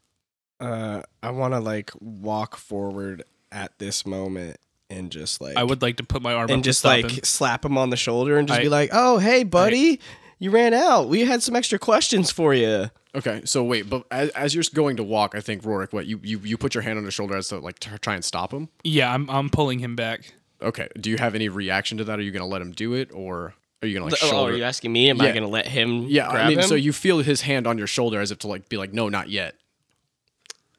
Uh, 0.60 1.02
I 1.24 1.32
want 1.32 1.54
to 1.54 1.60
like 1.60 1.92
walk 2.00 2.56
forward 2.56 3.24
at 3.52 3.78
this 3.80 4.06
moment 4.06 4.58
and 4.90 5.12
just 5.12 5.42
like 5.42 5.58
I 5.58 5.64
would 5.64 5.82
like 5.82 5.98
to 5.98 6.04
put 6.04 6.22
my 6.22 6.34
arm 6.34 6.46
up 6.46 6.50
and 6.52 6.64
to 6.64 6.70
just 6.70 6.80
stop 6.80 6.92
like 6.92 7.12
him. 7.12 7.24
slap 7.24 7.66
him 7.66 7.78
on 7.78 7.90
the 7.90 7.98
shoulder 7.98 8.38
and 8.38 8.48
just 8.48 8.60
I- 8.60 8.64
be 8.64 8.70
like, 8.70 8.90
"Oh, 8.94 9.18
hey, 9.18 9.44
buddy, 9.44 10.00
you 10.40 10.52
ran 10.52 10.74
out. 10.74 11.08
We 11.10 11.26
had 11.26 11.42
some 11.42 11.56
extra 11.56 11.80
questions 11.80 12.32
for 12.32 12.54
you." 12.54 12.92
Okay, 13.14 13.42
so 13.44 13.62
wait, 13.64 13.90
but 13.90 14.06
as, 14.10 14.30
as 14.30 14.56
you're 14.56 14.64
going 14.74 14.96
to 14.98 15.04
walk, 15.04 15.36
I 15.36 15.42
think 15.42 15.64
Rorik, 15.64 15.92
what 15.92 16.06
you 16.06 16.20
you 16.24 16.40
you 16.40 16.58
put 16.58 16.74
your 16.76 16.82
hand 16.84 16.98
on 16.98 17.06
his 17.06 17.14
shoulder 17.14 17.36
as 17.36 17.48
to 17.50 17.60
like 17.60 17.80
to 17.80 17.98
try 18.00 18.16
and 18.16 18.24
stop 18.24 18.54
him. 18.54 18.70
Yeah, 18.84 19.14
I'm 19.14 19.30
I'm 19.30 19.50
pulling 19.50 19.80
him 19.80 19.96
back. 19.96 20.34
Okay, 20.62 20.88
do 21.00 21.10
you 21.10 21.18
have 21.18 21.34
any 21.36 21.50
reaction 21.50 21.98
to 21.98 22.04
that? 22.04 22.20
Are 22.20 22.22
you 22.22 22.32
gonna 22.32 22.46
let 22.46 22.62
him 22.62 22.72
do 22.72 22.94
it, 22.94 23.10
or 23.14 23.56
are 23.82 23.88
you 23.88 23.94
gonna 23.96 24.06
like 24.06 24.20
oh, 24.22 24.28
shoulder? 24.28 24.54
are 24.54 24.58
you 24.58 24.64
asking 24.64 24.92
me? 24.92 25.10
Am 25.10 25.20
I 25.20 25.32
going 25.32 25.42
to 25.42 25.48
let 25.48 25.68
him? 25.68 26.04
yeah, 26.04 26.30
grab 26.30 26.46
I 26.46 26.50
mean, 26.50 26.60
him? 26.60 26.66
so 26.66 26.76
you 26.76 26.94
feel 26.94 27.20
his 27.20 27.42
hand 27.42 27.66
on 27.66 27.78
your 27.78 27.88
shoulder 27.88 28.20
as 28.22 28.32
if 28.32 28.40
to 28.40 28.48
like 28.48 28.70
be 28.70 28.78
like, 28.78 28.94
no, 28.94 29.10
not 29.10 29.30
yet. 29.30 29.56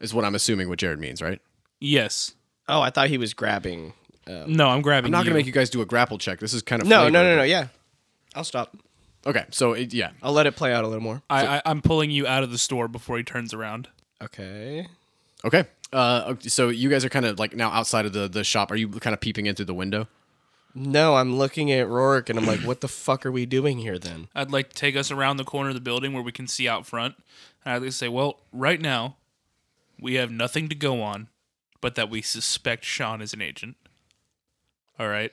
Is 0.00 0.14
what 0.14 0.24
I'm 0.24 0.34
assuming 0.34 0.68
what 0.68 0.78
Jared 0.78 0.98
means, 0.98 1.22
right? 1.22 1.40
Yes. 1.80 2.34
Oh, 2.68 2.80
I 2.80 2.90
thought 2.90 3.08
he 3.08 3.18
was 3.18 3.34
grabbing. 3.34 3.92
Um, 4.26 4.52
No, 4.52 4.68
I'm 4.68 4.82
grabbing 4.82 5.06
I'm 5.06 5.12
not 5.12 5.24
you. 5.24 5.30
gonna 5.30 5.38
make 5.38 5.46
you 5.46 5.52
guys 5.52 5.70
do 5.70 5.80
a 5.80 5.86
grapple 5.86 6.18
check. 6.18 6.38
This 6.38 6.54
is 6.54 6.62
kind 6.62 6.80
of 6.80 6.88
no, 6.88 7.08
no, 7.08 7.20
flavor, 7.20 7.24
no, 7.24 7.36
no. 7.36 7.42
Yeah, 7.42 7.68
I'll 8.34 8.44
stop. 8.44 8.76
Okay, 9.26 9.44
so 9.50 9.72
it, 9.72 9.92
yeah, 9.92 10.10
I'll 10.22 10.32
let 10.32 10.46
it 10.46 10.56
play 10.56 10.72
out 10.72 10.84
a 10.84 10.88
little 10.88 11.02
more. 11.02 11.22
I, 11.30 11.58
I 11.58 11.62
I'm 11.66 11.82
pulling 11.82 12.10
you 12.10 12.26
out 12.26 12.42
of 12.42 12.50
the 12.50 12.58
store 12.58 12.88
before 12.88 13.16
he 13.16 13.24
turns 13.24 13.52
around. 13.54 13.88
Okay. 14.22 14.86
okay. 15.44 15.64
Uh, 15.92 16.34
so 16.40 16.68
you 16.68 16.88
guys 16.88 17.04
are 17.04 17.08
kind 17.08 17.26
of 17.26 17.38
like 17.38 17.54
now 17.54 17.70
outside 17.70 18.06
of 18.06 18.12
the 18.12 18.28
the 18.28 18.44
shop. 18.44 18.70
Are 18.70 18.76
you 18.76 18.88
kind 18.88 19.14
of 19.14 19.20
peeping 19.20 19.46
in 19.46 19.54
through 19.54 19.66
the 19.66 19.74
window? 19.74 20.08
No, 20.74 21.16
I'm 21.16 21.36
looking 21.36 21.70
at 21.70 21.86
Rorik 21.86 22.30
and 22.30 22.38
I'm 22.38 22.46
like, 22.46 22.60
"What 22.60 22.80
the 22.80 22.88
fuck 22.88 23.26
are 23.26 23.32
we 23.32 23.44
doing 23.46 23.78
here 23.78 23.98
then?" 23.98 24.28
I'd 24.34 24.50
like 24.50 24.70
to 24.70 24.74
take 24.74 24.96
us 24.96 25.10
around 25.10 25.36
the 25.36 25.44
corner 25.44 25.68
of 25.68 25.74
the 25.74 25.80
building 25.80 26.12
where 26.12 26.22
we 26.22 26.32
can 26.32 26.48
see 26.48 26.66
out 26.68 26.86
front. 26.86 27.16
And 27.64 27.74
I'd 27.74 27.82
like 27.82 27.90
to 27.90 27.96
say, 27.96 28.08
well, 28.08 28.40
right 28.52 28.80
now, 28.80 29.16
we 30.00 30.14
have 30.14 30.30
nothing 30.30 30.68
to 30.68 30.74
go 30.74 31.02
on, 31.02 31.28
but 31.80 31.94
that 31.94 32.10
we 32.10 32.22
suspect 32.22 32.84
Sean 32.84 33.20
is 33.20 33.32
an 33.32 33.42
agent. 33.42 33.76
All 34.98 35.08
right. 35.08 35.32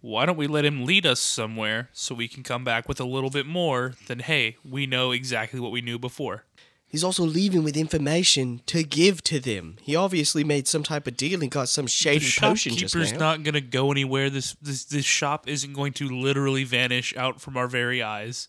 Why 0.00 0.26
don't 0.26 0.36
we 0.36 0.46
let 0.46 0.64
him 0.64 0.84
lead 0.84 1.04
us 1.04 1.20
somewhere 1.20 1.88
so 1.92 2.14
we 2.14 2.28
can 2.28 2.42
come 2.44 2.62
back 2.62 2.88
with 2.88 3.00
a 3.00 3.04
little 3.04 3.30
bit 3.30 3.46
more 3.46 3.94
than, 4.06 4.20
hey, 4.20 4.56
we 4.64 4.86
know 4.86 5.10
exactly 5.10 5.58
what 5.58 5.72
we 5.72 5.80
knew 5.80 5.98
before? 5.98 6.44
He's 6.88 7.04
also 7.04 7.22
leaving 7.22 7.64
with 7.64 7.76
information 7.76 8.62
to 8.66 8.82
give 8.82 9.22
to 9.24 9.38
them. 9.38 9.76
He 9.82 9.94
obviously 9.94 10.42
made 10.42 10.66
some 10.66 10.82
type 10.82 11.06
of 11.06 11.16
deal 11.18 11.42
and 11.42 11.50
got 11.50 11.68
some 11.68 11.84
The 11.84 11.90
shady 11.90 12.26
potion 12.38 12.72
just 12.74 12.94
shopkeeper's 12.94 13.12
now. 13.12 13.18
not 13.18 13.42
going 13.42 13.54
to 13.54 13.60
go 13.60 13.92
anywhere. 13.92 14.30
This, 14.30 14.54
this 14.62 14.84
this 14.86 15.04
shop 15.04 15.46
isn't 15.48 15.74
going 15.74 15.92
to 15.94 16.08
literally 16.08 16.64
vanish 16.64 17.14
out 17.16 17.40
from 17.42 17.56
our 17.58 17.66
very 17.68 18.02
eyes. 18.02 18.48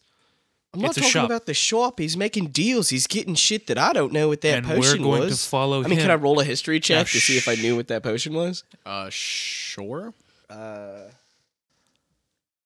I'm 0.73 0.79
not 0.81 0.89
it's 0.91 0.97
a 0.97 1.01
talking 1.01 1.11
shop. 1.11 1.25
about 1.25 1.45
the 1.47 1.53
shop. 1.53 1.99
He's 1.99 2.15
making 2.15 2.47
deals. 2.47 2.89
He's 2.89 3.07
getting 3.07 3.35
shit 3.35 3.67
that 3.67 3.77
I 3.77 3.91
don't 3.91 4.13
know 4.13 4.27
what 4.29 4.41
that 4.41 4.59
And 4.59 4.67
we're 4.69 4.75
potion 4.75 5.01
going 5.03 5.21
to 5.23 5.27
was. 5.29 5.45
follow 5.45 5.79
I 5.79 5.87
mean, 5.87 5.93
him. 5.93 6.03
can 6.03 6.11
I 6.11 6.15
roll 6.15 6.39
a 6.39 6.43
history 6.45 6.79
check 6.79 7.07
Yeah, 7.07 7.11
to 7.11 7.19
see 7.19 7.37
if 7.37 7.47
I 7.49 7.55
knew 7.55 7.75
what 7.75 7.87
that 7.89 8.03
potion 8.03 8.33
was? 8.35 8.63
Uh, 8.85 9.07
sure. 9.09 10.13
Uh, 10.49 11.09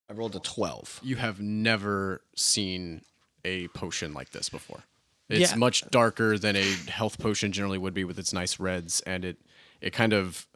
I 0.10 0.14
rolled 0.14 0.36
a 0.36 0.40
12. 0.40 1.00
You 1.02 1.16
have 1.16 1.40
never 1.42 2.22
seen 2.36 3.02
a 3.46 3.70
potion 3.70 4.14
like 4.14 4.32
this 4.32 4.50
before. 4.50 4.84
It's 5.30 5.52
Yeah. 5.52 5.58
much 5.58 5.84
darker 5.90 6.38
than 6.38 6.56
a 6.56 6.64
health 6.90 7.18
potion 7.18 7.52
generally 7.52 7.78
would 7.78 7.94
be 7.94 8.04
with 8.04 8.20
its 8.20 8.34
nice 8.34 8.60
reds, 8.60 9.02
and 9.02 9.24
it 9.26 9.38
it 9.82 9.92
kind 9.94 10.14
of 10.14 10.48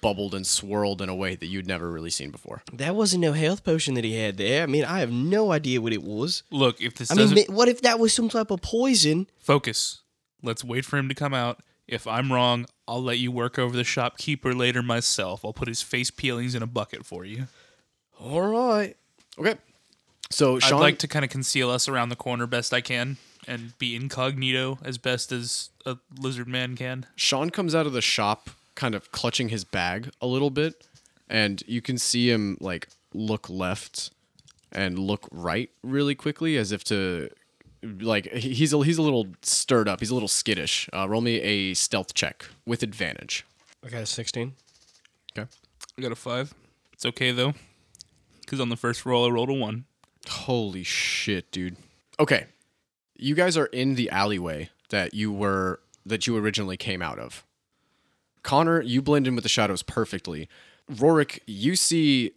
bubbled 0.00 0.34
and 0.34 0.46
swirled 0.46 1.02
in 1.02 1.08
a 1.08 1.14
way 1.14 1.34
that 1.34 1.46
you'd 1.46 1.66
never 1.66 1.90
really 1.90 2.08
seen 2.10 2.30
before. 2.30 2.62
That 2.72 2.94
wasn't 2.94 3.20
no 3.20 3.32
health 3.32 3.62
potion 3.64 3.94
that 3.94 4.04
he 4.04 4.14
had 4.16 4.36
there. 4.38 4.62
I 4.62 4.66
mean, 4.66 4.84
I 4.84 5.00
have 5.00 5.12
no 5.12 5.52
idea 5.52 5.80
what 5.80 5.92
it 5.92 6.02
was. 6.02 6.44
Look, 6.50 6.80
if 6.80 6.94
this 6.94 7.10
I 7.10 7.14
mean, 7.14 7.28
doesn't 7.30 7.48
ma- 7.50 7.54
what 7.54 7.68
if 7.68 7.82
that 7.82 7.98
was 7.98 8.12
some 8.12 8.28
type 8.28 8.50
of 8.50 8.62
poison? 8.62 9.26
focus. 9.38 10.00
Let's 10.42 10.64
wait 10.64 10.84
for 10.84 10.96
him 10.98 11.08
to 11.08 11.14
come 11.14 11.34
out. 11.34 11.62
If 11.86 12.06
I'm 12.06 12.32
wrong, 12.32 12.66
I'll 12.88 13.02
let 13.02 13.18
you 13.18 13.30
work 13.30 13.58
over 13.58 13.76
the 13.76 13.84
shopkeeper 13.84 14.54
later 14.54 14.82
myself. 14.82 15.44
I'll 15.44 15.52
put 15.52 15.68
his 15.68 15.82
face 15.82 16.10
peelings 16.10 16.54
in 16.54 16.62
a 16.62 16.66
bucket 16.66 17.04
for 17.04 17.24
you. 17.24 17.48
All 18.18 18.40
right. 18.40 18.96
Okay. 19.38 19.56
So 20.30 20.58
Sean, 20.58 20.78
I'd 20.78 20.80
like 20.80 20.98
to 21.00 21.08
kind 21.08 21.24
of 21.24 21.30
conceal 21.30 21.68
us 21.70 21.88
around 21.88 22.08
the 22.08 22.16
corner 22.16 22.46
best 22.46 22.72
I 22.72 22.80
can 22.80 23.18
and 23.46 23.76
be 23.78 23.96
incognito 23.96 24.78
as 24.84 24.98
best 24.98 25.32
as 25.32 25.70
a 25.84 25.98
lizard 26.18 26.48
man 26.48 26.76
can. 26.76 27.06
Sean 27.16 27.50
comes 27.50 27.74
out 27.74 27.86
of 27.86 27.92
the 27.92 28.00
shop 28.02 28.50
kind 28.74 28.94
of 28.94 29.12
clutching 29.12 29.48
his 29.50 29.64
bag 29.64 30.10
a 30.20 30.26
little 30.26 30.50
bit 30.50 30.86
and 31.28 31.62
you 31.66 31.82
can 31.82 31.98
see 31.98 32.30
him 32.30 32.56
like 32.60 32.88
look 33.14 33.48
left 33.50 34.10
and 34.70 34.98
look 34.98 35.28
right 35.30 35.70
really 35.82 36.14
quickly 36.14 36.56
as 36.56 36.72
if 36.72 36.82
to 36.84 37.28
like 37.82 38.26
he's 38.32 38.72
a, 38.72 38.78
he's 38.84 38.98
a 38.98 39.02
little 39.02 39.26
stirred 39.42 39.88
up 39.88 40.00
he's 40.00 40.10
a 40.10 40.14
little 40.14 40.28
skittish 40.28 40.88
uh, 40.94 41.06
roll 41.08 41.20
me 41.20 41.40
a 41.40 41.74
stealth 41.74 42.14
check 42.14 42.46
with 42.64 42.82
advantage 42.82 43.44
I 43.84 43.88
got 43.88 44.02
a 44.02 44.06
16. 44.06 44.52
okay 45.36 45.48
I 45.98 46.00
got 46.00 46.12
a 46.12 46.16
five. 46.16 46.54
It's 46.92 47.04
okay 47.04 47.32
though, 47.32 47.52
because 48.40 48.60
on 48.60 48.68
the 48.68 48.76
first 48.76 49.04
roll 49.04 49.26
I 49.26 49.28
rolled 49.30 49.50
a 49.50 49.54
one. 49.54 49.84
holy 50.28 50.84
shit 50.84 51.50
dude 51.50 51.76
okay 52.20 52.46
you 53.22 53.34
guys 53.34 53.56
are 53.56 53.66
in 53.66 53.94
the 53.94 54.10
alleyway 54.10 54.70
that 54.90 55.14
you 55.14 55.32
were 55.32 55.80
that 56.04 56.26
you 56.26 56.36
originally 56.36 56.76
came 56.76 57.00
out 57.00 57.18
of 57.18 57.44
Connor, 58.42 58.80
you 58.80 59.00
blend 59.00 59.26
in 59.26 59.34
with 59.34 59.44
the 59.44 59.48
shadows 59.48 59.82
perfectly. 59.82 60.48
Rorik, 60.90 61.38
you 61.46 61.76
see 61.76 62.32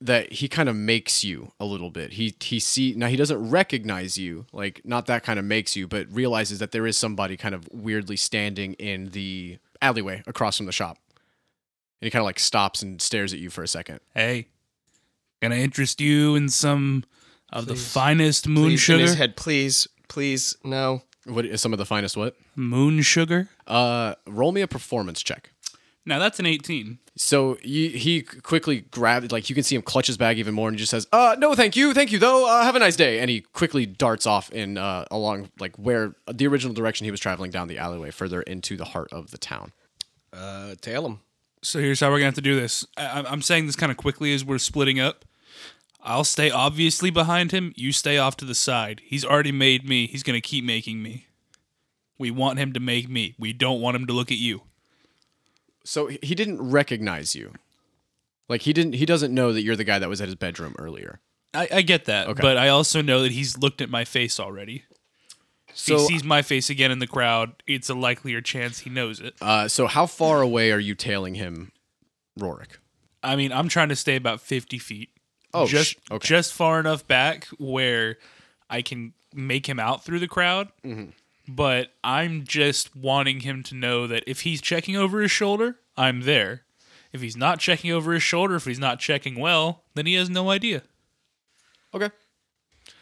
that 0.00 0.32
he 0.32 0.48
kind 0.48 0.68
of 0.68 0.76
makes 0.76 1.22
you 1.24 1.52
a 1.60 1.64
little 1.64 1.90
bit. 1.90 2.14
He 2.14 2.34
he 2.40 2.58
see 2.58 2.94
now 2.96 3.06
he 3.06 3.16
doesn't 3.16 3.50
recognize 3.50 4.18
you, 4.18 4.46
like 4.52 4.80
not 4.84 5.06
that 5.06 5.22
kind 5.22 5.38
of 5.38 5.44
makes 5.44 5.76
you, 5.76 5.86
but 5.86 6.10
realizes 6.10 6.58
that 6.58 6.72
there 6.72 6.86
is 6.86 6.98
somebody 6.98 7.36
kind 7.36 7.54
of 7.54 7.68
weirdly 7.72 8.16
standing 8.16 8.74
in 8.74 9.10
the 9.10 9.58
alleyway 9.80 10.22
across 10.26 10.56
from 10.56 10.66
the 10.66 10.72
shop. 10.72 10.98
And 12.00 12.06
he 12.06 12.10
kind 12.10 12.20
of 12.20 12.26
like 12.26 12.40
stops 12.40 12.82
and 12.82 13.00
stares 13.00 13.32
at 13.32 13.38
you 13.38 13.50
for 13.50 13.62
a 13.62 13.68
second. 13.68 14.00
Hey, 14.14 14.48
can 15.40 15.52
I 15.52 15.60
interest 15.60 16.00
you 16.00 16.34
in 16.34 16.48
some 16.48 17.04
of 17.50 17.66
the 17.66 17.76
finest 17.76 18.48
moon 18.48 18.70
Please, 18.70 18.88
in 18.88 18.98
his 18.98 19.14
head, 19.14 19.36
please, 19.36 19.86
please, 20.08 20.56
no. 20.64 21.02
What 21.26 21.46
is 21.46 21.60
some 21.62 21.72
of 21.72 21.78
the 21.78 21.86
finest 21.86 22.16
what? 22.16 22.36
Moon 22.54 23.00
sugar? 23.02 23.48
Uh 23.66 24.14
roll 24.26 24.52
me 24.52 24.60
a 24.60 24.68
performance 24.68 25.22
check. 25.22 25.50
Now 26.06 26.18
that's 26.18 26.38
an 26.38 26.44
18. 26.46 26.98
So 27.16 27.56
you, 27.62 27.90
he 27.90 28.20
quickly 28.22 28.80
grabbed, 28.90 29.30
like 29.32 29.48
you 29.48 29.54
can 29.54 29.62
see 29.64 29.74
him 29.76 29.82
clutch 29.82 30.08
his 30.08 30.16
bag 30.18 30.38
even 30.38 30.52
more, 30.52 30.68
and 30.68 30.76
he 30.76 30.80
just 30.80 30.90
says, 30.90 31.06
"Uh, 31.12 31.36
no, 31.38 31.54
thank 31.54 31.76
you, 31.76 31.94
thank 31.94 32.10
you, 32.12 32.18
though. 32.18 32.46
Uh, 32.48 32.64
have 32.64 32.74
a 32.74 32.80
nice 32.80 32.96
day." 32.96 33.20
And 33.20 33.30
he 33.30 33.40
quickly 33.40 33.86
darts 33.86 34.26
off 34.26 34.50
in 34.52 34.76
uh, 34.76 35.04
along 35.12 35.48
like 35.60 35.76
where 35.76 36.14
the 36.30 36.46
original 36.48 36.74
direction 36.74 37.04
he 37.04 37.10
was 37.12 37.20
traveling 37.20 37.52
down 37.52 37.68
the 37.68 37.78
alleyway, 37.78 38.10
further 38.10 38.42
into 38.42 38.76
the 38.76 38.84
heart 38.84 39.08
of 39.12 39.30
the 39.30 39.38
town. 39.38 39.70
Uh, 40.32 40.74
tail 40.80 41.06
him. 41.06 41.20
So 41.62 41.78
here's 41.78 42.00
how 42.00 42.08
we're 42.10 42.16
gonna 42.18 42.26
have 42.26 42.34
to 42.34 42.40
do 42.42 42.58
this. 42.60 42.84
I, 42.96 43.04
I'm- 43.06 43.26
I'm 43.28 43.42
saying 43.42 43.66
this 43.66 43.76
kind 43.76 43.92
of 43.92 43.96
quickly 43.96 44.34
as 44.34 44.44
we're 44.44 44.58
splitting 44.58 44.98
up. 45.00 45.24
I'll 46.04 46.24
stay 46.24 46.50
obviously 46.50 47.10
behind 47.10 47.50
him. 47.50 47.72
You 47.76 47.90
stay 47.90 48.18
off 48.18 48.36
to 48.36 48.44
the 48.44 48.54
side. 48.54 49.00
He's 49.04 49.24
already 49.24 49.52
made 49.52 49.88
me. 49.88 50.06
He's 50.06 50.22
going 50.22 50.36
to 50.36 50.46
keep 50.46 50.64
making 50.64 51.02
me. 51.02 51.26
We 52.18 52.30
want 52.30 52.58
him 52.58 52.72
to 52.74 52.80
make 52.80 53.08
me. 53.08 53.34
We 53.38 53.52
don't 53.54 53.80
want 53.80 53.96
him 53.96 54.06
to 54.06 54.12
look 54.12 54.30
at 54.30 54.36
you. 54.38 54.62
So 55.84 56.08
he 56.22 56.34
didn't 56.34 56.60
recognize 56.70 57.34
you. 57.34 57.52
Like 58.48 58.62
he 58.62 58.72
didn't. 58.72 58.94
He 58.94 59.06
doesn't 59.06 59.32
know 59.34 59.52
that 59.52 59.62
you're 59.62 59.76
the 59.76 59.84
guy 59.84 59.98
that 59.98 60.08
was 60.08 60.20
at 60.20 60.28
his 60.28 60.34
bedroom 60.34 60.74
earlier. 60.78 61.20
I, 61.54 61.68
I 61.72 61.82
get 61.82 62.04
that, 62.06 62.28
Okay. 62.28 62.42
but 62.42 62.56
I 62.56 62.68
also 62.68 63.00
know 63.00 63.22
that 63.22 63.32
he's 63.32 63.56
looked 63.56 63.80
at 63.80 63.88
my 63.88 64.04
face 64.04 64.38
already. 64.40 64.84
So, 65.72 65.98
he 65.98 66.06
sees 66.06 66.24
my 66.24 66.42
face 66.42 66.68
again 66.70 66.90
in 66.90 66.98
the 67.00 67.06
crowd, 67.06 67.62
it's 67.66 67.88
a 67.88 67.94
likelier 67.94 68.40
chance 68.40 68.80
he 68.80 68.90
knows 68.90 69.18
it. 69.20 69.34
uh, 69.40 69.66
so 69.68 69.86
how 69.88 70.06
far 70.06 70.40
away 70.40 70.70
are 70.70 70.78
you 70.78 70.94
tailing 70.94 71.34
him, 71.34 71.72
Rorik? 72.38 72.76
I 73.24 73.34
mean, 73.36 73.52
I'm 73.52 73.68
trying 73.68 73.88
to 73.88 73.96
stay 73.96 74.14
about 74.16 74.40
50 74.40 74.78
feet. 74.78 75.10
Oh, 75.54 75.66
just 75.66 75.96
okay. 76.10 76.26
just 76.26 76.52
far 76.52 76.80
enough 76.80 77.06
back 77.06 77.46
where 77.58 78.18
I 78.68 78.82
can 78.82 79.14
make 79.32 79.68
him 79.68 79.78
out 79.78 80.04
through 80.04 80.18
the 80.18 80.28
crowd. 80.28 80.68
Mm-hmm. 80.84 81.10
But 81.46 81.92
I'm 82.02 82.44
just 82.44 82.96
wanting 82.96 83.40
him 83.40 83.62
to 83.64 83.74
know 83.74 84.06
that 84.06 84.24
if 84.26 84.40
he's 84.40 84.60
checking 84.60 84.96
over 84.96 85.20
his 85.20 85.30
shoulder, 85.30 85.76
I'm 85.96 86.22
there. 86.22 86.62
If 87.12 87.20
he's 87.20 87.36
not 87.36 87.60
checking 87.60 87.92
over 87.92 88.12
his 88.12 88.22
shoulder, 88.22 88.56
if 88.56 88.64
he's 88.64 88.78
not 88.78 88.98
checking 88.98 89.38
well, 89.38 89.84
then 89.94 90.06
he 90.06 90.14
has 90.14 90.28
no 90.28 90.50
idea. 90.50 90.82
Okay. 91.94 92.10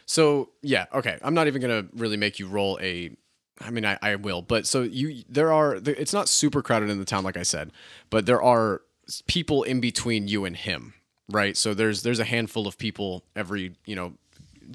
So 0.05 0.49
yeah, 0.61 0.85
okay. 0.93 1.17
I'm 1.23 1.33
not 1.33 1.47
even 1.47 1.61
gonna 1.61 1.85
really 1.93 2.17
make 2.17 2.37
you 2.39 2.47
roll 2.47 2.77
a. 2.81 3.15
I 3.61 3.69
mean, 3.69 3.85
I, 3.85 3.97
I 4.01 4.15
will, 4.15 4.41
but 4.41 4.67
so 4.67 4.83
you 4.83 5.23
there 5.29 5.51
are. 5.51 5.75
It's 5.75 6.13
not 6.13 6.29
super 6.29 6.61
crowded 6.61 6.89
in 6.89 6.99
the 6.99 7.05
town, 7.05 7.23
like 7.23 7.37
I 7.37 7.43
said, 7.43 7.71
but 8.09 8.25
there 8.25 8.41
are 8.41 8.81
people 9.27 9.63
in 9.63 9.79
between 9.79 10.27
you 10.27 10.45
and 10.45 10.55
him, 10.55 10.93
right? 11.29 11.55
So 11.57 11.73
there's 11.73 12.03
there's 12.03 12.19
a 12.19 12.25
handful 12.25 12.67
of 12.67 12.77
people 12.77 13.23
every 13.35 13.75
you 13.85 13.95
know 13.95 14.13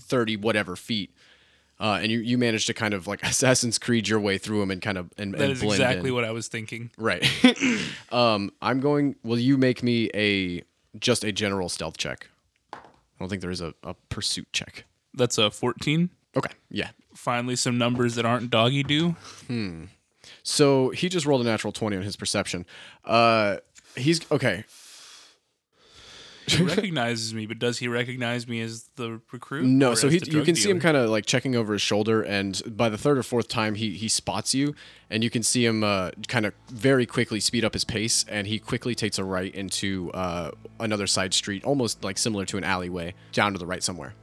thirty 0.01 0.37
whatever 0.37 0.77
feet, 0.77 1.11
uh, 1.81 1.99
and 2.03 2.11
you 2.11 2.19
you 2.21 2.39
manage 2.39 2.67
to 2.67 2.75
kind 2.75 2.95
of 2.95 3.07
like 3.07 3.23
Assassin's 3.25 3.79
Creed 3.79 4.09
your 4.09 4.21
way 4.21 4.39
through 4.39 4.61
them 4.61 4.71
and 4.71 4.81
kind 4.83 4.99
of 4.99 5.13
and, 5.19 5.35
That 5.35 5.43
and 5.43 5.53
is 5.53 5.63
exactly 5.63 6.09
in. 6.09 6.15
what 6.15 6.25
I 6.25 6.31
was 6.31 6.49
thinking. 6.49 6.91
Right. 6.97 7.25
um, 8.13 8.51
I'm 8.63 8.81
going. 8.81 9.17
Will 9.23 9.39
you 9.39 9.57
make 9.57 9.83
me 9.83 10.11
a 10.15 10.63
just 10.99 11.25
a 11.25 11.33
general 11.33 11.69
stealth 11.69 11.97
check? 11.97 12.29
I 12.73 12.79
don't 13.21 13.29
think 13.29 13.43
there 13.43 13.51
is 13.51 13.61
a, 13.61 13.75
a 13.83 13.95
pursuit 14.11 14.47
check. 14.53 14.85
That's 15.13 15.39
a 15.39 15.51
14. 15.51 16.11
Okay. 16.37 16.53
Yeah. 16.71 16.91
Finally, 17.15 17.57
some 17.57 17.77
numbers 17.77 18.15
that 18.15 18.25
aren't 18.25 18.49
doggy 18.49 18.85
do. 18.85 19.17
Hmm. 19.49 19.85
So 20.45 20.91
he 20.91 21.09
just 21.09 21.27
rolled 21.27 21.41
a 21.41 21.45
natural 21.45 21.73
twenty 21.73 21.97
on 21.97 22.03
his 22.03 22.15
perception. 22.17 22.65
Uh, 23.05 23.57
he's 23.97 24.21
okay. 24.31 24.65
He 26.51 26.63
recognizes 26.65 27.35
me, 27.35 27.47
but 27.47 27.59
does 27.59 27.79
he 27.79 27.89
recognize 27.89 28.49
me 28.49 28.61
as 28.61 28.89
the 28.97 29.21
recruit? 29.33 29.65
No, 29.65 29.95
so 29.95 30.09
he 30.09 30.17
you 30.17 30.21
drug 30.21 30.45
can 30.45 30.55
see 30.55 30.71
him 30.71 30.81
kind 30.81 30.97
of 30.97 31.11
like 31.11 31.27
checking 31.27 31.55
over 31.57 31.73
his 31.73 31.83
shoulder, 31.83 32.23
and 32.23 32.61
by 32.67 32.89
the 32.89 32.99
third 32.99 33.19
or 33.19 33.23
fourth 33.23 33.49
time, 33.49 33.75
he 33.75 33.93
he 33.93 34.09
spots 34.09 34.55
you, 34.55 34.75
and 35.11 35.23
you 35.23 35.31
can 35.31 35.43
see 35.43 35.65
him 35.65 35.85
uh, 35.85 36.11
kind 36.27 36.47
of 36.47 36.55
very 36.69 37.07
quickly 37.07 37.41
speed 37.41 37.65
up 37.65 37.75
his 37.75 37.85
pace, 37.85 38.25
and 38.29 38.47
he 38.47 38.59
quickly 38.59 38.95
takes 38.95 39.19
a 39.19 39.25
right 39.25 39.55
into 39.55 40.11
uh, 40.13 40.51
another 40.81 41.07
side 41.07 41.35
street, 41.35 41.65
almost 41.65 42.03
like 42.05 42.19
similar 42.19 42.45
to 42.47 42.57
an 42.57 42.65
alleyway, 42.65 43.15
down 43.33 43.53
to 43.53 43.59
the 43.59 43.67
right 43.67 43.83
somewhere. 43.83 44.15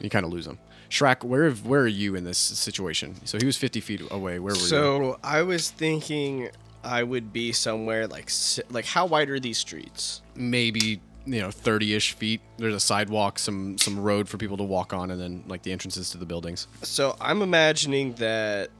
You 0.00 0.10
kind 0.10 0.24
of 0.24 0.32
lose 0.32 0.46
him. 0.46 0.58
Shrek, 0.90 1.24
where 1.24 1.50
where 1.50 1.80
are 1.80 1.86
you 1.86 2.14
in 2.14 2.24
this 2.24 2.38
situation? 2.38 3.16
So 3.24 3.38
he 3.38 3.46
was 3.46 3.56
fifty 3.56 3.80
feet 3.80 4.02
away. 4.10 4.38
Where 4.38 4.54
were 4.54 4.60
you? 4.60 4.66
So 4.66 5.18
I 5.22 5.42
was 5.42 5.70
thinking 5.70 6.50
I 6.84 7.02
would 7.02 7.32
be 7.32 7.52
somewhere 7.52 8.06
like 8.06 8.30
like 8.70 8.84
how 8.84 9.06
wide 9.06 9.30
are 9.30 9.40
these 9.40 9.58
streets? 9.58 10.22
Maybe 10.34 11.00
you 11.26 11.40
know 11.40 11.50
thirty-ish 11.50 12.12
feet. 12.12 12.40
There's 12.58 12.74
a 12.74 12.80
sidewalk, 12.80 13.38
some 13.38 13.78
some 13.78 13.98
road 13.98 14.28
for 14.28 14.36
people 14.36 14.56
to 14.58 14.64
walk 14.64 14.92
on, 14.92 15.10
and 15.10 15.20
then 15.20 15.44
like 15.46 15.62
the 15.62 15.72
entrances 15.72 16.10
to 16.10 16.18
the 16.18 16.26
buildings. 16.26 16.68
So 16.82 17.16
I'm 17.20 17.42
imagining 17.42 18.14
that 18.14 18.70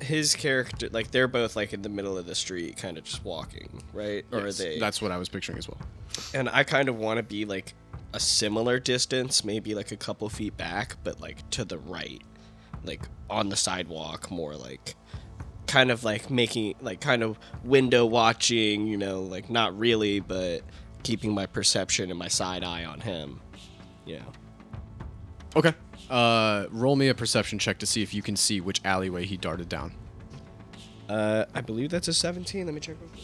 his 0.00 0.34
character 0.34 0.88
like 0.92 1.10
they're 1.10 1.28
both 1.28 1.56
like 1.56 1.72
in 1.72 1.82
the 1.82 1.88
middle 1.88 2.18
of 2.18 2.26
the 2.26 2.34
street 2.34 2.76
kind 2.76 2.98
of 2.98 3.04
just 3.04 3.24
walking, 3.24 3.82
right? 3.92 4.24
Or 4.32 4.46
are 4.46 4.52
they 4.52 4.78
That's 4.78 5.00
what 5.00 5.10
I 5.10 5.16
was 5.16 5.28
picturing 5.28 5.58
as 5.58 5.68
well. 5.68 5.80
And 6.34 6.48
I 6.48 6.64
kind 6.64 6.88
of 6.88 6.96
want 6.96 7.18
to 7.18 7.22
be 7.22 7.44
like 7.44 7.74
a 8.12 8.20
similar 8.20 8.78
distance, 8.78 9.44
maybe 9.44 9.74
like 9.74 9.90
a 9.90 9.96
couple 9.96 10.28
feet 10.28 10.56
back, 10.56 10.96
but 11.02 11.20
like 11.20 11.48
to 11.50 11.64
the 11.64 11.78
right, 11.78 12.22
like 12.84 13.02
on 13.30 13.48
the 13.48 13.56
sidewalk, 13.56 14.30
more 14.30 14.54
like 14.54 14.94
kind 15.66 15.90
of 15.90 16.04
like 16.04 16.30
making 16.30 16.74
like 16.80 17.00
kind 17.00 17.22
of 17.22 17.38
window 17.64 18.04
watching, 18.06 18.86
you 18.86 18.96
know, 18.96 19.22
like 19.22 19.50
not 19.50 19.76
really, 19.78 20.20
but 20.20 20.62
keeping 21.02 21.32
my 21.32 21.46
perception 21.46 22.10
and 22.10 22.18
my 22.18 22.28
side 22.28 22.64
eye 22.64 22.84
on 22.84 23.00
him. 23.00 23.40
Yeah. 24.04 24.22
Okay. 25.56 25.74
Uh, 26.10 26.66
roll 26.70 26.96
me 26.96 27.08
a 27.08 27.14
perception 27.14 27.58
check 27.58 27.78
to 27.78 27.86
see 27.86 28.02
if 28.02 28.12
you 28.12 28.22
can 28.22 28.36
see 28.36 28.60
which 28.60 28.80
alleyway 28.84 29.24
he 29.24 29.36
darted 29.36 29.68
down. 29.68 29.92
Uh, 31.08 31.44
I 31.54 31.60
believe 31.60 31.90
that's 31.90 32.08
a 32.08 32.14
17. 32.14 32.66
Let 32.66 32.74
me 32.74 32.80
check. 32.80 32.96
real 33.00 33.10
quick. 33.10 33.22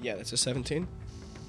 Yeah, 0.00 0.14
that's 0.14 0.32
a 0.32 0.36
17. 0.36 0.86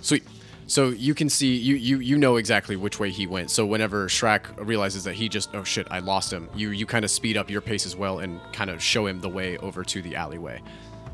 Sweet. 0.01 0.23
So 0.67 0.89
you 0.89 1.15
can 1.15 1.29
see 1.29 1.55
you 1.55 1.75
you 1.75 1.99
you 1.99 2.17
know 2.17 2.35
exactly 2.35 2.75
which 2.75 2.99
way 2.99 3.09
he 3.09 3.25
went. 3.25 3.49
So 3.49 3.65
whenever 3.65 4.07
Shrek 4.07 4.43
realizes 4.57 5.05
that 5.05 5.13
he 5.13 5.29
just 5.29 5.55
oh 5.55 5.63
shit 5.63 5.87
I 5.89 5.99
lost 5.99 6.31
him, 6.31 6.49
you 6.53 6.71
you 6.71 6.85
kind 6.85 7.05
of 7.05 7.11
speed 7.11 7.37
up 7.37 7.49
your 7.49 7.61
pace 7.61 7.85
as 7.85 7.95
well 7.95 8.19
and 8.19 8.41
kind 8.51 8.69
of 8.69 8.83
show 8.83 9.07
him 9.07 9.21
the 9.21 9.29
way 9.29 9.57
over 9.59 9.83
to 9.85 10.01
the 10.01 10.17
alleyway. 10.17 10.61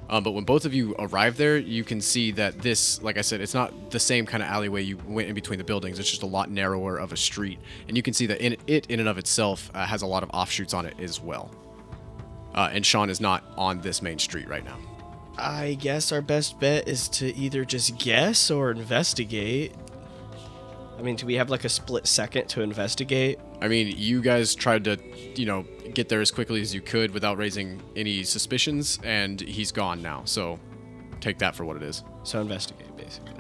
Um, 0.09 0.23
but 0.23 0.31
when 0.31 0.43
both 0.43 0.65
of 0.65 0.73
you 0.73 0.95
arrive 0.99 1.37
there, 1.37 1.57
you 1.57 1.83
can 1.83 2.01
see 2.01 2.31
that 2.31 2.59
this, 2.59 3.01
like 3.01 3.17
I 3.17 3.21
said, 3.21 3.41
it's 3.41 3.53
not 3.53 3.89
the 3.89 3.99
same 3.99 4.25
kind 4.25 4.43
of 4.43 4.49
alleyway 4.49 4.81
you 4.81 4.97
went 5.07 5.29
in 5.29 5.33
between 5.33 5.57
the 5.57 5.63
buildings. 5.63 5.97
It's 5.97 6.09
just 6.09 6.23
a 6.23 6.27
lot 6.27 6.51
narrower 6.51 6.97
of 6.97 7.13
a 7.13 7.17
street, 7.17 7.59
and 7.87 7.95
you 7.95 8.03
can 8.03 8.13
see 8.13 8.25
that 8.25 8.41
in 8.41 8.57
it 8.65 8.87
in 8.87 8.99
and 8.99 9.07
of 9.07 9.19
itself 9.19 9.69
uh, 9.75 9.85
has 9.85 10.01
a 10.01 10.07
lot 10.07 10.23
of 10.23 10.31
offshoots 10.33 10.73
on 10.73 10.85
it 10.87 10.99
as 10.99 11.21
well. 11.21 11.51
Uh, 12.55 12.69
and 12.71 12.85
Sean 12.85 13.09
is 13.09 13.21
not 13.21 13.43
on 13.55 13.81
this 13.81 14.01
main 14.01 14.19
street 14.19 14.47
right 14.47 14.65
now. 14.65 14.77
I 15.37 15.75
guess 15.79 16.11
our 16.11 16.21
best 16.21 16.59
bet 16.59 16.87
is 16.87 17.09
to 17.09 17.35
either 17.35 17.65
just 17.65 17.97
guess 17.97 18.51
or 18.51 18.71
investigate. 18.71 19.73
I 20.97 21.01
mean, 21.01 21.15
do 21.15 21.25
we 21.25 21.35
have 21.35 21.49
like 21.49 21.65
a 21.65 21.69
split 21.69 22.07
second 22.07 22.47
to 22.49 22.61
investigate? 22.61 23.39
I 23.61 23.67
mean, 23.67 23.93
you 23.97 24.21
guys 24.21 24.55
tried 24.55 24.83
to, 24.85 24.97
you 25.35 25.45
know, 25.45 25.65
get 25.93 26.07
there 26.09 26.21
as 26.21 26.31
quickly 26.31 26.61
as 26.61 26.73
you 26.73 26.81
could 26.81 27.11
without 27.11 27.37
raising 27.37 27.81
any 27.95 28.23
suspicions, 28.23 28.99
and 29.03 29.41
he's 29.41 29.71
gone 29.71 30.01
now. 30.01 30.21
So 30.25 30.59
take 31.19 31.39
that 31.39 31.55
for 31.55 31.65
what 31.65 31.77
it 31.77 31.83
is. 31.83 32.03
So 32.23 32.39
investigate, 32.39 32.95
basically. 32.95 33.31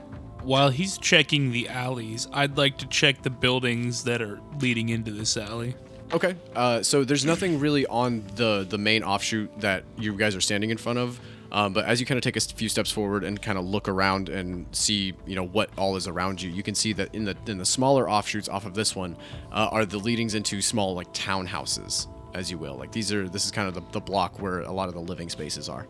While 0.41 0.69
he's 0.69 0.97
checking 0.97 1.51
the 1.51 1.69
alleys, 1.69 2.27
I'd 2.33 2.57
like 2.57 2.77
to 2.79 2.87
check 2.87 3.21
the 3.21 3.29
buildings 3.29 4.03
that 4.03 4.21
are 4.21 4.41
leading 4.59 4.89
into 4.89 5.11
this 5.11 5.37
alley. 5.37 5.75
Okay. 6.11 6.35
Uh, 6.55 6.83
so 6.83 7.03
there's 7.03 7.25
nothing 7.25 7.59
really 7.59 7.85
on 7.87 8.23
the 8.35 8.65
the 8.69 8.77
main 8.77 9.03
offshoot 9.03 9.49
that 9.61 9.83
you 9.97 10.15
guys 10.15 10.35
are 10.35 10.41
standing 10.41 10.69
in 10.69 10.77
front 10.77 10.99
of. 10.99 11.19
Um, 11.53 11.71
but 11.71 11.85
as 11.85 11.99
you 11.99 12.05
kind 12.07 12.17
of 12.17 12.23
take 12.23 12.35
a 12.35 12.41
few 12.41 12.67
steps 12.67 12.89
forward 12.89 13.23
and 13.23 13.39
kind 13.39 13.59
of 13.59 13.65
look 13.65 13.87
around 13.87 14.27
and 14.27 14.65
see, 14.71 15.13
you 15.27 15.35
know, 15.35 15.45
what 15.45 15.69
all 15.77 15.95
is 15.95 16.07
around 16.07 16.41
you, 16.41 16.49
you 16.49 16.63
can 16.63 16.73
see 16.73 16.93
that 16.93 17.13
in 17.13 17.25
the 17.25 17.37
in 17.45 17.59
the 17.59 17.65
smaller 17.65 18.09
offshoots 18.09 18.49
off 18.49 18.65
of 18.65 18.73
this 18.73 18.95
one 18.95 19.15
uh, 19.51 19.69
are 19.71 19.85
the 19.85 19.99
leadings 19.99 20.33
into 20.33 20.61
small 20.61 20.95
like 20.95 21.13
townhouses, 21.13 22.07
as 22.33 22.49
you 22.49 22.57
will. 22.57 22.75
Like 22.75 22.91
these 22.91 23.13
are 23.13 23.29
this 23.29 23.45
is 23.45 23.51
kind 23.51 23.67
of 23.67 23.75
the, 23.75 23.83
the 23.91 24.01
block 24.01 24.41
where 24.41 24.61
a 24.61 24.71
lot 24.71 24.89
of 24.89 24.95
the 24.95 25.01
living 25.01 25.29
spaces 25.29 25.69
are. 25.69 25.87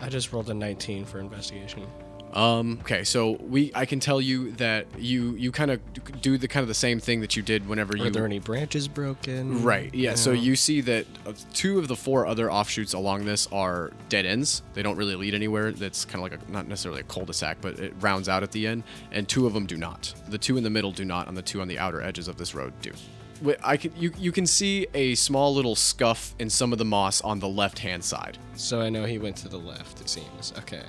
I 0.00 0.08
just 0.08 0.32
rolled 0.32 0.50
a 0.50 0.54
19 0.54 1.04
for 1.04 1.20
investigation. 1.20 1.86
Um, 2.34 2.78
okay, 2.80 3.04
so 3.04 3.32
we 3.48 3.70
I 3.74 3.86
can 3.86 4.00
tell 4.00 4.20
you 4.20 4.50
that 4.52 4.86
you 4.98 5.34
you 5.36 5.52
kind 5.52 5.70
of 5.70 5.80
do 6.20 6.36
the 6.36 6.48
kind 6.48 6.62
of 6.62 6.68
the 6.68 6.74
same 6.74 6.98
thing 6.98 7.20
that 7.20 7.36
you 7.36 7.42
did 7.42 7.68
whenever 7.68 7.96
you 7.96 8.06
Are 8.06 8.10
there 8.10 8.26
any 8.26 8.40
branches 8.40 8.88
broken? 8.88 9.62
Right. 9.62 9.94
Yeah. 9.94 10.16
So 10.16 10.32
you 10.32 10.56
see 10.56 10.80
that 10.82 11.06
uh, 11.26 11.32
two 11.52 11.78
of 11.78 11.86
the 11.86 11.94
four 11.94 12.26
other 12.26 12.50
offshoots 12.50 12.92
along 12.92 13.24
this 13.24 13.46
are 13.52 13.92
dead 14.08 14.26
ends. 14.26 14.62
They 14.74 14.82
don't 14.82 14.96
really 14.96 15.14
lead 15.14 15.34
anywhere. 15.34 15.70
That's 15.70 16.04
kind 16.04 16.16
of 16.16 16.32
like 16.32 16.40
a, 16.40 16.52
not 16.52 16.66
necessarily 16.66 17.02
a 17.02 17.04
cul-de-sac, 17.04 17.58
but 17.60 17.78
it 17.78 17.94
rounds 18.00 18.28
out 18.28 18.42
at 18.42 18.50
the 18.50 18.66
end. 18.66 18.82
And 19.12 19.28
two 19.28 19.46
of 19.46 19.54
them 19.54 19.64
do 19.64 19.76
not. 19.76 20.12
The 20.28 20.38
two 20.38 20.56
in 20.56 20.64
the 20.64 20.70
middle 20.70 20.90
do 20.90 21.04
not, 21.04 21.28
and 21.28 21.36
the 21.36 21.42
two 21.42 21.60
on 21.60 21.68
the 21.68 21.78
outer 21.78 22.02
edges 22.02 22.26
of 22.26 22.36
this 22.36 22.52
road 22.52 22.72
do. 22.82 22.92
I 23.62 23.76
can 23.76 23.92
you 23.96 24.12
you 24.18 24.32
can 24.32 24.46
see 24.46 24.88
a 24.94 25.14
small 25.14 25.54
little 25.54 25.76
scuff 25.76 26.34
in 26.40 26.50
some 26.50 26.72
of 26.72 26.78
the 26.78 26.84
moss 26.84 27.20
on 27.20 27.38
the 27.38 27.48
left-hand 27.48 28.02
side. 28.02 28.38
So 28.54 28.80
I 28.80 28.88
know 28.90 29.04
he 29.04 29.18
went 29.18 29.36
to 29.38 29.48
the 29.48 29.58
left. 29.58 30.00
It 30.00 30.08
seems. 30.08 30.52
Okay. 30.58 30.82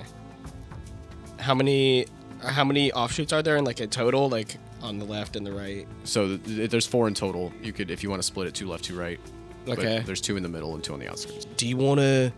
How 1.45 1.53
many? 1.53 2.07
How 2.43 2.63
many 2.63 2.91
offshoots 2.91 3.31
are 3.33 3.41
there 3.43 3.55
in 3.57 3.63
like 3.65 3.79
a 3.79 3.87
total, 3.87 4.29
like 4.29 4.57
on 4.81 4.97
the 4.99 5.05
left 5.05 5.35
and 5.35 5.45
the 5.45 5.51
right? 5.51 5.87
So 6.03 6.37
th- 6.37 6.69
there's 6.69 6.85
four 6.87 7.07
in 7.07 7.13
total. 7.13 7.51
You 7.61 7.71
could 7.71 7.89
if 7.91 8.01
you 8.03 8.09
want 8.09 8.19
to 8.21 8.25
split 8.25 8.47
it 8.47 8.53
two 8.55 8.67
left, 8.67 8.83
two 8.83 8.97
right. 8.97 9.19
But 9.65 9.79
Okay. 9.79 10.03
there's 10.05 10.21
two 10.21 10.37
in 10.37 10.43
the 10.43 10.49
middle 10.49 10.73
and 10.75 10.83
two 10.83 10.93
on 10.93 10.99
the 10.99 11.07
outskirts. 11.09 11.45
Do 11.57 11.67
you 11.67 11.77
want 11.77 11.99
to 11.99 12.31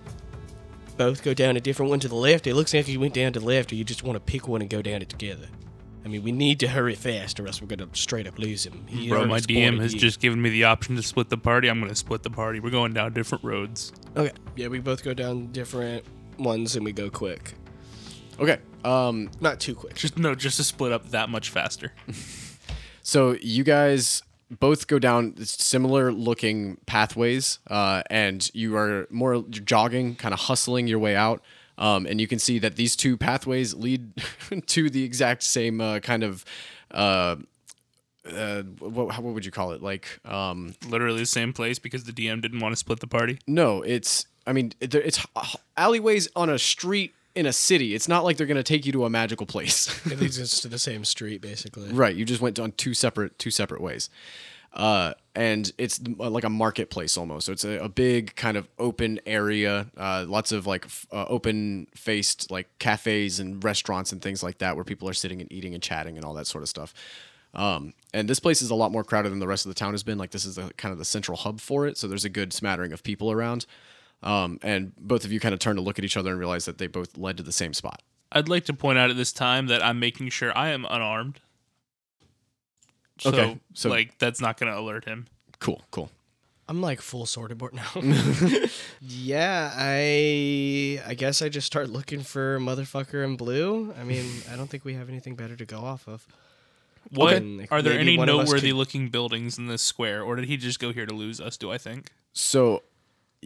both 0.97 1.23
go 1.23 1.33
down 1.33 1.57
a 1.57 1.59
different 1.61 1.89
one 1.89 1.99
to 2.01 2.07
the 2.07 2.15
left? 2.15 2.47
It 2.47 2.53
looks 2.55 2.73
like 2.73 2.87
you 2.87 2.99
went 2.99 3.13
down 3.13 3.33
to 3.33 3.39
the 3.39 3.45
left, 3.45 3.71
or 3.71 3.75
you 3.75 3.83
just 3.83 4.03
want 4.03 4.15
to 4.15 4.19
pick 4.19 4.47
one 4.47 4.61
and 4.61 4.69
go 4.69 4.81
down 4.81 5.01
it 5.01 5.09
together. 5.09 5.47
I 6.05 6.09
mean, 6.09 6.23
we 6.23 6.31
need 6.31 6.59
to 6.61 6.69
hurry 6.69 6.95
fast, 6.95 7.37
or 7.39 7.47
else 7.47 7.61
we're 7.61 7.67
gonna 7.67 7.89
straight 7.93 8.27
up 8.27 8.39
lose 8.39 8.65
him. 8.65 8.85
He 8.87 9.09
Bro, 9.09 9.25
my 9.25 9.39
DM 9.39 9.79
has 9.81 9.93
you. 9.93 9.99
just 9.99 10.19
given 10.21 10.41
me 10.41 10.49
the 10.49 10.63
option 10.65 10.95
to 10.95 11.03
split 11.03 11.29
the 11.29 11.37
party. 11.37 11.67
I'm 11.69 11.79
going 11.79 11.89
to 11.89 11.95
split 11.95 12.23
the 12.23 12.29
party. 12.29 12.59
We're 12.61 12.69
going 12.69 12.93
down 12.93 13.13
different 13.13 13.43
roads. 13.43 13.91
Okay. 14.15 14.31
Yeah, 14.55 14.67
we 14.69 14.79
both 14.79 15.03
go 15.03 15.13
down 15.13 15.47
different 15.47 16.05
ones 16.37 16.75
and 16.77 16.85
we 16.85 16.93
go 16.93 17.09
quick. 17.09 17.55
Okay. 18.39 18.59
Um, 18.83 19.29
Not 19.41 19.59
too 19.59 19.75
quick. 19.75 19.95
Just 19.95 20.17
no, 20.17 20.35
just 20.35 20.57
to 20.57 20.63
split 20.63 20.91
up 20.91 21.09
that 21.09 21.29
much 21.29 21.49
faster. 21.49 21.93
So 23.01 23.37
you 23.41 23.63
guys 23.63 24.21
both 24.51 24.87
go 24.87 24.99
down 24.99 25.37
similar 25.45 26.11
looking 26.11 26.75
pathways, 26.87 27.59
uh, 27.69 28.03
and 28.09 28.51
you 28.53 28.75
are 28.75 29.07
more 29.09 29.45
jogging, 29.49 30.15
kind 30.15 30.33
of 30.33 30.41
hustling 30.41 30.87
your 30.87 30.99
way 30.99 31.15
out. 31.15 31.41
Um, 31.77 32.05
and 32.05 32.19
you 32.19 32.27
can 32.27 32.37
see 32.37 32.59
that 32.59 32.75
these 32.75 32.97
two 32.97 33.15
pathways 33.15 33.73
lead 33.73 34.11
to 34.65 34.89
the 34.89 35.05
exact 35.05 35.43
same 35.43 35.79
uh, 35.79 35.99
kind 35.99 36.21
of. 36.21 36.43
Uh, 36.91 37.37
uh, 38.29 38.63
what, 38.79 39.07
what 39.07 39.33
would 39.33 39.45
you 39.45 39.51
call 39.53 39.71
it? 39.71 39.81
Like, 39.81 40.19
um, 40.25 40.75
Literally 40.89 41.19
the 41.19 41.25
same 41.25 41.53
place 41.53 41.79
because 41.79 42.03
the 42.03 42.11
DM 42.11 42.41
didn't 42.41 42.59
want 42.59 42.73
to 42.73 42.77
split 42.77 42.99
the 42.99 43.07
party. 43.07 43.39
no, 43.47 43.83
it's. 43.83 44.25
I 44.45 44.51
mean, 44.51 44.73
it's 44.81 45.25
alleyways 45.77 46.27
on 46.35 46.49
a 46.49 46.59
street 46.59 47.13
in 47.37 47.45
a 47.45 47.53
city. 47.53 47.93
It's 47.93 48.07
not 48.07 48.23
like 48.23 48.37
they're 48.37 48.47
gonna 48.47 48.63
take 48.63 48.85
you 48.85 48.91
to 48.93 49.05
a 49.05 49.09
magical 49.09 49.45
place. 49.45 50.05
It 50.05 50.19
leads 50.19 50.39
us 50.41 50.59
to 50.61 50.67
the 50.67 50.79
same 50.79 51.05
street, 51.05 51.39
basically. 51.41 51.91
Right. 51.91 52.15
You 52.15 52.25
just 52.25 52.41
went 52.41 52.59
on 52.59 52.71
two 52.73 52.93
separate 52.93 53.37
two 53.39 53.51
separate 53.51 53.79
ways. 53.81 54.09
Uh, 54.73 55.13
and 55.33 55.71
it's 55.77 55.99
like 56.17 56.43
a 56.43 56.49
marketplace 56.49 57.17
almost. 57.17 57.45
So 57.47 57.51
it's 57.51 57.63
a, 57.63 57.79
a 57.79 57.89
big 57.89 58.35
kind 58.35 58.57
of 58.57 58.67
open 58.77 59.19
area, 59.25 59.87
uh, 59.97 60.25
lots 60.27 60.51
of 60.51 60.67
like 60.67 60.85
f- 60.85 61.07
uh, 61.11 61.25
open 61.27 61.87
faced 61.95 62.51
like 62.51 62.67
cafes 62.77 63.39
and 63.39 63.63
restaurants 63.63 64.11
and 64.11 64.21
things 64.21 64.43
like 64.43 64.59
that 64.59 64.75
where 64.75 64.83
people 64.83 65.09
are 65.09 65.13
sitting 65.13 65.41
and 65.41 65.51
eating 65.51 65.73
and 65.73 65.81
chatting 65.81 66.15
and 66.15 66.25
all 66.25 66.33
that 66.33 66.47
sort 66.47 66.63
of 66.63 66.69
stuff. 66.69 66.93
Um, 67.55 67.93
and 68.13 68.29
this 68.29 68.39
place 68.39 68.61
is 68.61 68.69
a 68.69 68.75
lot 68.75 68.91
more 68.91 69.03
crowded 69.03 69.31
than 69.31 69.39
the 69.39 69.47
rest 69.47 69.65
of 69.65 69.69
the 69.69 69.79
town 69.79 69.93
has 69.93 70.03
been. 70.03 70.17
Like 70.17 70.31
this 70.31 70.45
is 70.45 70.55
the 70.55 70.71
kind 70.77 70.91
of 70.91 70.99
the 70.99 71.05
central 71.05 71.37
hub 71.37 71.59
for 71.59 71.87
it. 71.87 71.97
So 71.97 72.07
there's 72.07 72.25
a 72.25 72.29
good 72.29 72.53
smattering 72.53 72.91
of 72.91 73.03
people 73.03 73.31
around. 73.31 73.65
Um, 74.23 74.59
and 74.63 74.95
both 74.97 75.25
of 75.25 75.31
you 75.31 75.39
kind 75.39 75.53
of 75.53 75.59
turn 75.59 75.75
to 75.75 75.81
look 75.81 75.99
at 75.99 76.05
each 76.05 76.17
other 76.17 76.31
and 76.31 76.39
realize 76.39 76.65
that 76.65 76.77
they 76.79 76.87
both 76.87 77.17
led 77.17 77.37
to 77.37 77.43
the 77.43 77.51
same 77.51 77.73
spot. 77.73 78.01
I'd 78.31 78.49
like 78.49 78.65
to 78.65 78.73
point 78.73 78.97
out 78.97 79.09
at 79.09 79.15
this 79.15 79.31
time 79.31 79.67
that 79.67 79.83
I'm 79.85 79.99
making 79.99 80.29
sure 80.29 80.55
I 80.57 80.69
am 80.69 80.85
unarmed. 80.89 81.39
So, 83.19 83.29
Okay, 83.29 83.59
so- 83.73 83.89
like 83.89 84.17
that's 84.17 84.41
not 84.41 84.57
going 84.59 84.71
to 84.71 84.77
alert 84.79 85.05
him. 85.05 85.27
Cool, 85.59 85.81
cool. 85.91 86.11
I'm 86.69 86.81
like 86.81 86.99
full 86.99 87.25
sorted 87.25 87.57
board 87.57 87.73
now. 87.73 87.87
yeah, 89.01 89.71
I 89.73 91.01
I 91.07 91.13
guess 91.13 91.41
I 91.41 91.47
just 91.47 91.65
start 91.65 91.89
looking 91.89 92.19
for 92.21 92.59
motherfucker 92.59 93.23
in 93.23 93.37
blue. 93.37 93.93
I 93.97 94.03
mean, 94.03 94.25
I 94.51 94.57
don't 94.57 94.67
think 94.69 94.83
we 94.83 94.93
have 94.95 95.07
anything 95.07 95.35
better 95.35 95.55
to 95.55 95.65
go 95.65 95.79
off 95.79 96.07
of. 96.07 96.27
What 97.11 97.35
Okay. 97.35 97.67
are 97.71 97.81
there 97.81 97.97
any 97.97 98.17
one 98.17 98.27
of 98.27 98.35
us 98.35 98.47
noteworthy 98.47 98.69
could- 98.71 98.75
looking 98.77 99.07
buildings 99.09 99.57
in 99.57 99.67
this 99.67 99.81
square, 99.81 100.21
or 100.21 100.35
did 100.35 100.45
he 100.45 100.57
just 100.57 100.79
go 100.79 100.91
here 100.91 101.05
to 101.05 101.13
lose 101.15 101.39
us? 101.39 101.55
Do 101.55 101.71
I 101.71 101.77
think? 101.77 102.11
So, 102.33 102.83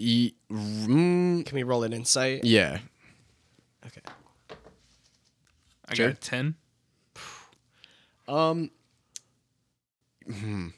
ye, 0.01 0.35
mm, 0.51 1.45
Can 1.45 1.55
we 1.55 1.63
roll 1.63 1.83
an 1.83 1.93
insight? 1.93 2.43
yeah. 2.43 2.79
Okay. 3.85 4.01
I 5.87 5.93
Sure. 5.93 6.07
got 6.09 6.17
a 6.17 6.19
ten. 6.21 6.55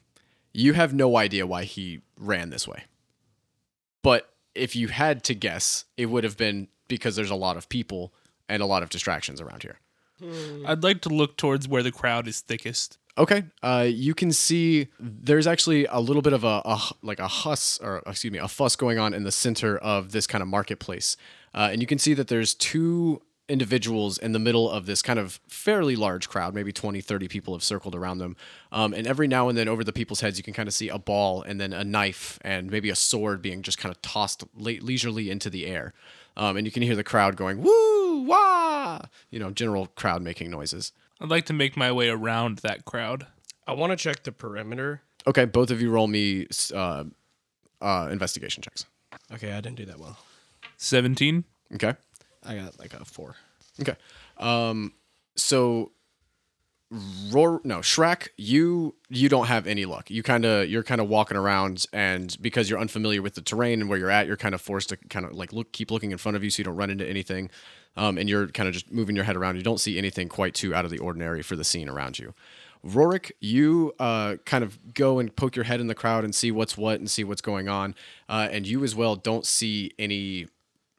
You 0.56 0.74
have 0.74 0.94
no 0.94 1.18
idea 1.18 1.48
why 1.48 1.64
he 1.64 2.02
ran 2.18 2.50
this 2.52 2.68
way. 2.68 2.84
But 4.04 4.32
if 4.54 4.76
you 4.76 4.90
had 4.90 5.24
to 5.26 5.34
guess, 5.36 5.86
it 5.98 6.08
would 6.08 6.24
have 6.24 6.38
been 6.38 6.68
because 6.88 7.16
there's 7.16 7.32
a 7.32 7.36
lot 7.36 7.58
of 7.58 7.70
people 7.70 8.14
and 8.48 8.62
a 8.62 8.66
lot 8.68 8.84
of 8.84 8.90
distractions 8.90 9.42
around 9.42 9.64
here. 9.64 9.80
I'd 10.66 10.84
like 10.84 11.02
to 11.02 11.10
look 11.10 11.38
towards 11.38 11.68
where 11.68 11.84
the 11.84 11.92
crowd 11.92 12.28
is 12.28 12.40
thickest. 12.40 12.98
Okay. 13.18 13.44
Uh, 13.62 13.86
you 13.88 14.16
can 14.16 14.32
see 14.32 14.88
there's 15.00 15.46
actually 15.46 15.86
a 15.86 16.00
little 16.00 16.22
bit 16.22 16.34
of 16.34 16.44
a, 16.44 16.62
a 16.66 16.80
like 17.04 17.20
a 17.20 17.28
huss 17.28 17.80
or 17.82 18.02
excuse 18.08 18.34
me 18.34 18.40
a 18.40 18.48
fuss 18.48 18.76
going 18.76 18.98
on 18.98 19.14
in 19.14 19.24
the 19.24 19.32
center 19.32 19.78
of 19.78 20.12
this 20.12 20.26
kind 20.26 20.42
of 20.42 20.48
marketplace, 20.48 21.16
uh, 21.54 21.70
and 21.72 21.80
you 21.80 21.88
can 21.88 22.00
see 22.00 22.14
that 22.16 22.28
there's 22.28 22.54
two 22.56 23.22
individuals 23.50 24.18
in 24.18 24.32
the 24.32 24.40
middle 24.40 24.70
of 24.70 24.86
this 24.86 25.02
kind 25.02 25.20
of 25.20 25.40
fairly 25.50 25.98
large 25.98 26.30
crowd 26.30 26.56
maybe 26.56 26.72
20 26.72 27.02
30 27.02 27.28
people 27.28 27.54
have 27.54 27.64
circled 27.64 27.94
around 27.94 28.18
them. 28.18 28.36
Um, 28.72 28.94
and 28.94 29.06
every 29.06 29.28
now 29.28 29.50
and 29.50 29.58
then 29.58 29.68
over 29.68 29.84
the 29.84 29.92
people's 29.92 30.22
heads 30.22 30.38
you 30.38 30.44
can 30.44 30.54
kind 30.54 30.68
of 30.68 30.74
see 30.74 30.88
a 30.88 30.98
ball 30.98 31.44
and 31.44 31.60
then 31.60 31.74
a 31.74 31.84
knife 31.84 32.40
and 32.42 32.72
maybe 32.72 32.90
a 32.90 32.96
sword 32.96 33.42
being 33.42 33.62
just 33.62 33.78
kind 33.78 33.94
of 33.94 34.02
tossed 34.02 34.46
le- 34.56 34.80
leisurely 34.82 35.30
into 35.30 35.50
the 35.50 35.66
air. 35.66 35.94
Um, 36.38 36.56
and 36.56 36.66
you 36.66 36.72
can 36.72 36.84
hear 36.84 36.96
the 36.96 37.04
crowd 37.04 37.36
going 37.36 37.62
woo 37.62 38.24
wah! 38.24 39.02
You 39.30 39.40
know 39.40 39.52
general 39.52 39.88
crowd 39.88 40.22
making 40.22 40.50
noises 40.50 40.94
I'd 41.24 41.30
like 41.30 41.46
to 41.46 41.54
make 41.54 41.78
my 41.78 41.90
way 41.90 42.10
around 42.10 42.58
that 42.60 42.84
crowd. 42.84 43.28
I 43.66 43.72
want 43.72 43.92
to 43.92 43.96
check 43.96 44.24
the 44.24 44.34
perimeter. 44.34 45.02
Okay, 45.26 45.46
both 45.46 45.72
of 45.72 45.82
you 45.82 45.90
roll 45.90 46.08
me 46.08 46.48
uh, 46.74 47.06
uh, 47.82 48.10
investigation 48.12 48.62
checks. 48.62 48.86
Okay, 49.34 49.54
I 49.54 49.62
didn't 49.62 49.78
do 49.78 49.86
that 49.86 50.00
well. 50.00 50.18
Seventeen. 50.76 51.46
Okay. 51.74 51.94
I 52.46 52.56
got 52.58 52.78
like 52.78 52.94
a 52.94 53.06
four. 53.06 53.36
Okay. 53.80 53.96
Um, 54.38 54.92
so, 55.38 55.94
Roar, 57.32 57.60
no, 57.64 57.80
Shrek, 57.80 58.28
you 58.38 58.94
you 59.10 59.28
don't 59.28 59.48
have 59.48 59.66
any 59.66 59.86
luck. 59.86 60.12
You 60.12 60.22
kind 60.22 60.46
of 60.46 60.70
you're 60.70 60.84
kind 60.84 61.02
of 61.02 61.10
walking 61.10 61.38
around, 61.38 61.88
and 61.92 62.38
because 62.40 62.70
you're 62.70 62.80
unfamiliar 62.80 63.22
with 63.22 63.34
the 63.34 63.42
terrain 63.42 63.82
and 63.82 63.90
where 63.90 63.98
you're 63.98 64.12
at, 64.12 64.28
you're 64.28 64.38
kind 64.38 64.54
of 64.54 64.62
forced 64.62 64.90
to 64.90 64.98
kind 64.98 65.26
of 65.26 65.34
like 65.34 65.52
look, 65.52 65.72
keep 65.72 65.90
looking 65.90 66.12
in 66.12 66.20
front 66.20 66.36
of 66.36 66.44
you 66.44 66.52
so 66.52 66.60
you 66.60 66.66
don't 66.66 66.76
run 66.76 66.92
into 66.92 67.08
anything. 67.08 67.50
Um, 67.96 68.18
and 68.18 68.30
you're 68.30 68.48
kind 68.48 68.68
of 68.68 68.74
just 68.74 68.92
moving 68.92 69.16
your 69.16 69.26
head 69.26 69.36
around. 69.36 69.56
You 69.56 69.64
don't 69.64 69.80
see 69.80 69.98
anything 69.98 70.30
quite 70.30 70.54
too 70.54 70.74
out 70.76 70.86
of 70.86 70.92
the 70.92 71.00
ordinary 71.00 71.42
for 71.42 71.56
the 71.56 71.64
scene 71.64 71.90
around 71.90 72.20
you. 72.20 72.34
Rorik, 72.86 73.32
you 73.40 73.94
uh, 74.00 74.36
kind 74.46 74.64
of 74.64 74.94
go 74.94 75.20
and 75.20 75.36
poke 75.36 75.56
your 75.56 75.66
head 75.66 75.80
in 75.80 75.88
the 75.88 75.96
crowd 75.96 76.24
and 76.24 76.36
see 76.36 76.52
what's 76.52 76.78
what 76.78 77.00
and 77.00 77.10
see 77.10 77.24
what's 77.24 77.42
going 77.42 77.70
on. 77.70 77.96
Uh, 78.28 78.50
and 78.52 78.68
you 78.68 78.84
as 78.84 78.94
well 78.94 79.16
don't 79.16 79.46
see 79.46 79.92
any 79.98 80.48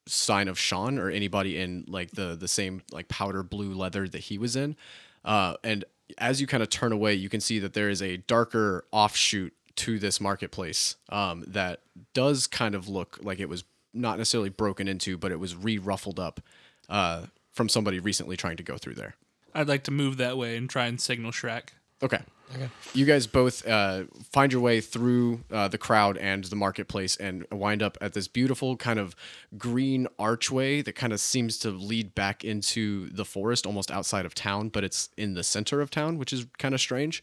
sign 0.06 0.48
of 0.48 0.58
Sean 0.58 0.98
or 0.98 1.10
anybody 1.10 1.58
in 1.58 1.84
like 1.88 2.12
the 2.12 2.36
the 2.38 2.48
same 2.48 2.82
like 2.90 3.08
powder 3.08 3.42
blue 3.42 3.74
leather 3.74 4.08
that 4.08 4.18
he 4.18 4.38
was 4.38 4.56
in. 4.56 4.76
Uh, 5.24 5.54
and 5.64 5.84
as 6.18 6.40
you 6.40 6.46
kind 6.46 6.62
of 6.62 6.70
turn 6.70 6.92
away, 6.92 7.14
you 7.14 7.28
can 7.28 7.40
see 7.40 7.58
that 7.58 7.74
there 7.74 7.88
is 7.88 8.02
a 8.02 8.18
darker 8.18 8.84
offshoot 8.92 9.52
to 9.76 9.98
this 9.98 10.20
marketplace 10.20 10.96
um, 11.08 11.44
that 11.46 11.80
does 12.12 12.46
kind 12.46 12.74
of 12.74 12.88
look 12.88 13.18
like 13.22 13.40
it 13.40 13.48
was 13.48 13.64
not 13.92 14.18
necessarily 14.18 14.50
broken 14.50 14.88
into, 14.88 15.16
but 15.16 15.32
it 15.32 15.38
was 15.40 15.56
re-ruffled 15.56 16.20
up 16.20 16.40
uh, 16.88 17.22
from 17.52 17.68
somebody 17.68 17.98
recently 17.98 18.36
trying 18.36 18.56
to 18.56 18.62
go 18.62 18.76
through 18.76 18.94
there. 18.94 19.14
I'd 19.54 19.68
like 19.68 19.84
to 19.84 19.90
move 19.90 20.16
that 20.16 20.36
way 20.36 20.56
and 20.56 20.68
try 20.68 20.86
and 20.86 21.00
signal 21.00 21.30
Shrek. 21.30 21.68
Okay. 22.02 22.20
Okay. 22.54 22.68
You 22.92 23.04
guys 23.06 23.26
both 23.26 23.66
uh, 23.66 24.04
find 24.32 24.52
your 24.52 24.60
way 24.60 24.80
through 24.80 25.40
uh, 25.50 25.68
the 25.68 25.78
crowd 25.78 26.16
and 26.18 26.44
the 26.44 26.56
marketplace 26.56 27.16
and 27.16 27.46
wind 27.50 27.82
up 27.82 27.96
at 28.00 28.12
this 28.12 28.28
beautiful 28.28 28.76
kind 28.76 28.98
of 28.98 29.16
green 29.56 30.06
archway 30.18 30.82
that 30.82 30.94
kind 30.94 31.12
of 31.12 31.20
seems 31.20 31.58
to 31.58 31.70
lead 31.70 32.14
back 32.14 32.44
into 32.44 33.08
the 33.10 33.24
forest 33.24 33.66
almost 33.66 33.90
outside 33.90 34.26
of 34.26 34.34
town, 34.34 34.68
but 34.68 34.84
it's 34.84 35.08
in 35.16 35.34
the 35.34 35.42
center 35.42 35.80
of 35.80 35.90
town, 35.90 36.18
which 36.18 36.32
is 36.32 36.46
kind 36.58 36.74
of 36.74 36.80
strange. 36.80 37.22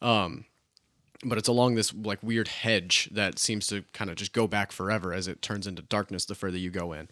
Um, 0.00 0.46
but 1.24 1.38
it's 1.38 1.48
along 1.48 1.74
this 1.74 1.94
like 1.94 2.20
weird 2.22 2.48
hedge 2.48 3.08
that 3.12 3.38
seems 3.38 3.66
to 3.68 3.84
kind 3.92 4.10
of 4.10 4.16
just 4.16 4.32
go 4.32 4.48
back 4.48 4.72
forever 4.72 5.12
as 5.12 5.28
it 5.28 5.42
turns 5.42 5.66
into 5.66 5.82
darkness 5.82 6.24
the 6.24 6.34
further 6.34 6.58
you 6.58 6.70
go 6.70 6.92
in. 6.92 7.08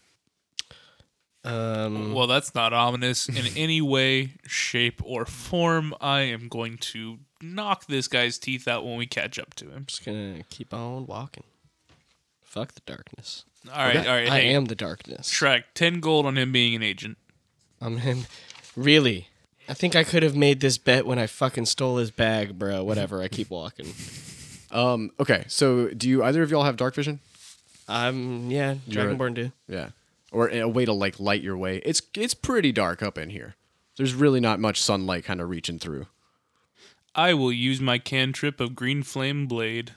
Um, 1.44 2.12
Well, 2.12 2.26
that's 2.26 2.54
not 2.54 2.72
ominous 2.72 3.28
in 3.28 3.46
any 3.56 3.80
way, 3.80 4.34
shape, 4.46 5.00
or 5.04 5.24
form. 5.24 5.94
I 6.00 6.20
am 6.20 6.48
going 6.48 6.76
to 6.78 7.18
knock 7.42 7.86
this 7.86 8.08
guy's 8.08 8.38
teeth 8.38 8.68
out 8.68 8.84
when 8.84 8.96
we 8.96 9.06
catch 9.06 9.38
up 9.38 9.54
to 9.54 9.70
him. 9.70 9.84
just 9.86 10.04
gonna 10.04 10.42
keep 10.50 10.74
on 10.74 11.06
walking. 11.06 11.44
Fuck 12.42 12.74
the 12.74 12.82
darkness. 12.84 13.44
All 13.72 13.84
right, 13.84 13.96
all 13.96 14.14
right. 14.14 14.28
I 14.28 14.40
hey, 14.40 14.54
am 14.54 14.66
the 14.66 14.74
darkness. 14.74 15.30
Shrek, 15.30 15.64
10 15.74 16.00
gold 16.00 16.26
on 16.26 16.36
him 16.36 16.50
being 16.52 16.74
an 16.74 16.82
agent. 16.82 17.16
I'm 17.80 17.98
him. 17.98 18.26
Really? 18.76 19.28
I 19.68 19.74
think 19.74 19.94
I 19.94 20.02
could 20.02 20.22
have 20.22 20.34
made 20.34 20.60
this 20.60 20.76
bet 20.78 21.06
when 21.06 21.18
I 21.18 21.26
fucking 21.26 21.66
stole 21.66 21.98
his 21.98 22.10
bag, 22.10 22.58
bro. 22.58 22.82
Whatever. 22.82 23.22
I 23.22 23.28
keep 23.28 23.50
walking. 23.50 23.94
Um, 24.72 25.10
okay, 25.20 25.44
so 25.46 25.88
do 25.88 26.08
you 26.08 26.24
either 26.24 26.42
of 26.42 26.50
y'all 26.50 26.64
have 26.64 26.76
dark 26.76 26.94
vision? 26.94 27.20
Um. 27.88 28.50
Yeah. 28.50 28.76
Dragonborn 28.88 29.34
do. 29.34 29.52
Yeah. 29.68 29.90
Or 30.32 30.48
a 30.48 30.68
way 30.68 30.84
to 30.84 30.92
like 30.92 31.18
light 31.18 31.42
your 31.42 31.56
way. 31.56 31.78
It's 31.84 32.02
it's 32.14 32.34
pretty 32.34 32.70
dark 32.72 33.02
up 33.02 33.18
in 33.18 33.30
here. 33.30 33.56
There's 33.96 34.14
really 34.14 34.40
not 34.40 34.60
much 34.60 34.80
sunlight 34.80 35.24
kind 35.24 35.40
of 35.40 35.48
reaching 35.50 35.78
through. 35.78 36.06
I 37.14 37.34
will 37.34 37.52
use 37.52 37.80
my 37.80 37.98
cantrip 37.98 38.60
of 38.60 38.76
Green 38.76 39.02
Flame 39.02 39.46
Blade 39.46 39.92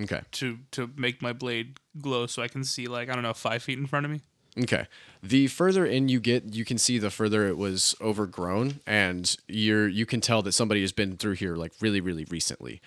Okay. 0.00 0.20
to, 0.32 0.58
to 0.70 0.90
make 0.96 1.20
my 1.20 1.32
blade 1.32 1.78
glow 2.00 2.26
so 2.26 2.40
I 2.40 2.46
can 2.48 2.62
see, 2.62 2.86
like, 2.86 3.08
I 3.10 3.14
don't 3.14 3.24
know, 3.24 3.32
five 3.34 3.64
feet 3.64 3.78
in 3.78 3.86
front 3.86 4.06
of 4.06 4.12
me. 4.12 4.20
Okay. 4.60 4.86
The 5.22 5.48
further 5.48 5.84
in 5.84 6.08
you 6.08 6.20
get, 6.20 6.54
you 6.54 6.64
can 6.64 6.78
see 6.78 6.98
the 6.98 7.10
further 7.10 7.48
it 7.48 7.56
was 7.56 7.96
overgrown, 8.00 8.80
and 8.86 9.36
you're 9.48 9.88
you 9.88 10.06
can 10.06 10.20
tell 10.20 10.42
that 10.42 10.52
somebody 10.52 10.80
has 10.80 10.92
been 10.92 11.16
through 11.16 11.34
here 11.34 11.56
like 11.56 11.72
really, 11.80 12.00
really 12.00 12.24
recently. 12.24 12.80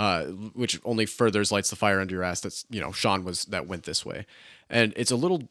Uh, 0.00 0.24
which 0.54 0.80
only 0.86 1.04
furthers 1.04 1.52
lights 1.52 1.68
the 1.68 1.76
fire 1.76 2.00
under 2.00 2.14
your 2.14 2.24
ass. 2.24 2.40
That's 2.40 2.64
you 2.70 2.80
know 2.80 2.90
Sean 2.90 3.22
was 3.22 3.44
that 3.46 3.66
went 3.66 3.82
this 3.82 4.02
way, 4.02 4.24
and 4.70 4.94
it's 4.96 5.10
a 5.10 5.16
little 5.16 5.42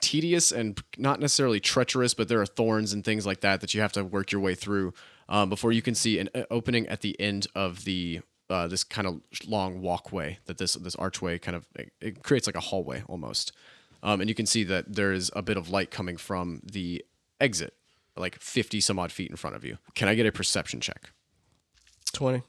tedious 0.00 0.50
and 0.50 0.82
not 0.98 1.20
necessarily 1.20 1.60
treacherous, 1.60 2.12
but 2.12 2.26
there 2.26 2.40
are 2.40 2.46
thorns 2.46 2.92
and 2.92 3.04
things 3.04 3.26
like 3.26 3.42
that 3.42 3.60
that 3.60 3.74
you 3.74 3.80
have 3.80 3.92
to 3.92 4.02
work 4.02 4.32
your 4.32 4.40
way 4.40 4.56
through 4.56 4.92
um, 5.28 5.48
before 5.48 5.70
you 5.70 5.82
can 5.82 5.94
see 5.94 6.18
an 6.18 6.28
uh, 6.34 6.42
opening 6.50 6.88
at 6.88 7.02
the 7.02 7.14
end 7.20 7.46
of 7.54 7.84
the 7.84 8.22
uh, 8.50 8.66
this 8.66 8.82
kind 8.82 9.06
of 9.06 9.20
long 9.46 9.80
walkway 9.80 10.38
that 10.46 10.58
this 10.58 10.74
this 10.74 10.96
archway 10.96 11.38
kind 11.38 11.56
of 11.56 11.68
it, 12.00 12.24
creates 12.24 12.48
like 12.48 12.56
a 12.56 12.60
hallway 12.60 13.04
almost. 13.06 13.52
um, 14.02 14.20
and 14.20 14.28
you 14.28 14.34
can 14.34 14.46
see 14.46 14.64
that 14.64 14.96
there 14.96 15.12
is 15.12 15.30
a 15.36 15.42
bit 15.42 15.56
of 15.56 15.70
light 15.70 15.92
coming 15.92 16.16
from 16.16 16.60
the 16.64 17.04
exit, 17.40 17.74
like 18.16 18.40
fifty 18.40 18.80
some 18.80 18.98
odd 18.98 19.12
feet 19.12 19.30
in 19.30 19.36
front 19.36 19.54
of 19.54 19.64
you. 19.64 19.78
Can 19.94 20.08
I 20.08 20.16
get 20.16 20.26
a 20.26 20.32
perception 20.32 20.80
check? 20.80 21.12
Twenty. 22.12 22.42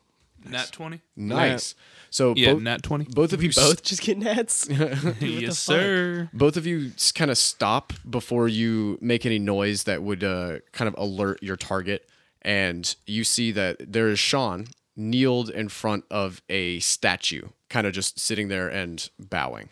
Nat 0.50 0.70
20? 0.72 1.02
Nice. 1.16 1.76
So 2.10 2.34
Yeah, 2.36 2.54
both, 2.54 2.62
nat 2.64 2.84
20. 2.84 3.06
both 3.06 3.34
of 3.34 3.42
you 3.42 3.50
s- 3.50 3.56
Both 3.56 3.84
just 3.84 4.02
get 4.02 4.18
nats. 4.18 4.68
yes, 5.20 5.58
sir. 5.60 6.30
both 6.34 6.58
of 6.58 6.66
you 6.68 6.92
kind 7.16 7.32
of 7.32 7.38
stop 7.38 7.94
before 8.10 8.48
you 8.48 8.98
make 9.02 9.26
any 9.26 9.40
noise 9.40 9.84
that 9.86 10.04
would 10.04 10.24
uh, 10.24 10.60
kind 10.72 10.88
of 10.88 10.96
alert 10.98 11.42
your 11.42 11.56
target 11.58 12.08
and 12.42 12.96
you 13.08 13.24
see 13.24 13.52
that 13.52 13.78
there 13.94 14.10
is 14.10 14.20
sean 14.20 14.68
kneeled 14.96 15.50
in 15.50 15.70
front 15.70 16.04
of 16.12 16.42
a 16.50 16.80
statue 16.80 17.48
kind 17.70 17.88
of 17.88 17.94
just 17.94 18.20
sitting 18.20 18.48
there 18.50 18.68
and 18.68 19.10
bowing 19.18 19.70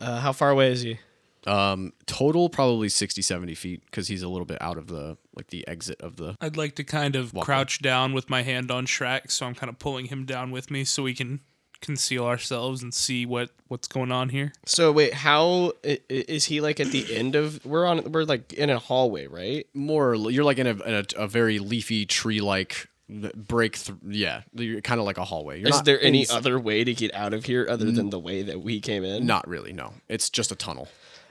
Uh, 0.00 0.18
how 0.20 0.32
far 0.32 0.50
away 0.50 0.72
is 0.72 0.82
he? 0.82 0.98
Um, 1.46 1.92
total 2.06 2.48
probably 2.48 2.88
60 2.88 3.20
70 3.22 3.54
feet 3.54 3.82
because 3.86 4.08
he's 4.08 4.22
a 4.22 4.28
little 4.28 4.46
bit 4.46 4.60
out 4.62 4.78
of 4.78 4.86
the 4.88 5.16
like 5.36 5.48
the 5.48 5.66
exit 5.68 6.00
of 6.00 6.16
the 6.16 6.36
I'd 6.40 6.56
like 6.56 6.74
to 6.76 6.84
kind 6.84 7.16
of 7.16 7.34
crouch 7.34 7.80
down 7.82 8.12
with 8.12 8.30
my 8.30 8.42
hand 8.42 8.70
on 8.70 8.86
Shrek, 8.86 9.30
so 9.30 9.46
I'm 9.46 9.54
kind 9.54 9.68
of 9.70 9.78
pulling 9.78 10.06
him 10.06 10.24
down 10.24 10.50
with 10.50 10.70
me 10.70 10.84
so 10.84 11.02
we 11.02 11.14
can 11.14 11.40
conceal 11.80 12.24
ourselves 12.24 12.82
and 12.82 12.94
see 12.94 13.26
what 13.26 13.50
what's 13.68 13.86
going 13.88 14.10
on 14.10 14.30
here. 14.30 14.52
So 14.64 14.90
wait, 14.90 15.12
how 15.12 15.72
i- 15.84 15.98
i- 16.10 16.24
is 16.28 16.44
he 16.46 16.60
like 16.62 16.80
at 16.80 16.86
the 16.92 17.14
end 17.14 17.34
of? 17.36 17.62
We're 17.66 17.84
on. 17.86 18.10
We're 18.10 18.24
like 18.24 18.52
in 18.54 18.70
a 18.70 18.78
hallway, 18.78 19.26
right? 19.26 19.66
more 19.74 20.14
you're 20.14 20.44
like 20.44 20.58
in 20.58 20.66
a, 20.66 20.70
in 20.82 20.94
a, 20.94 21.04
a 21.24 21.28
very 21.28 21.58
leafy 21.58 22.06
tree 22.06 22.40
like 22.40 22.88
break 23.34 23.76
through 23.76 23.98
yeah 24.08 24.40
you're 24.54 24.80
kind 24.80 24.98
of 24.98 25.04
like 25.04 25.18
a 25.18 25.24
hallway 25.26 25.58
you're 25.60 25.68
Is 25.68 25.74
not 25.76 25.84
there 25.84 26.00
any 26.00 26.20
ins- 26.20 26.30
other 26.30 26.58
way 26.58 26.84
to 26.84 26.94
get 26.94 27.12
out 27.14 27.34
of 27.34 27.44
here 27.44 27.66
other 27.68 27.90
than 27.92 28.08
the 28.08 28.18
way 28.18 28.40
that 28.42 28.62
we 28.62 28.80
came 28.80 29.04
in? 29.04 29.26
not 29.26 29.46
really 29.46 29.74
no 29.74 29.92
it's 30.08 30.30
just 30.30 30.50
a 30.50 30.54
tunnel 30.56 30.88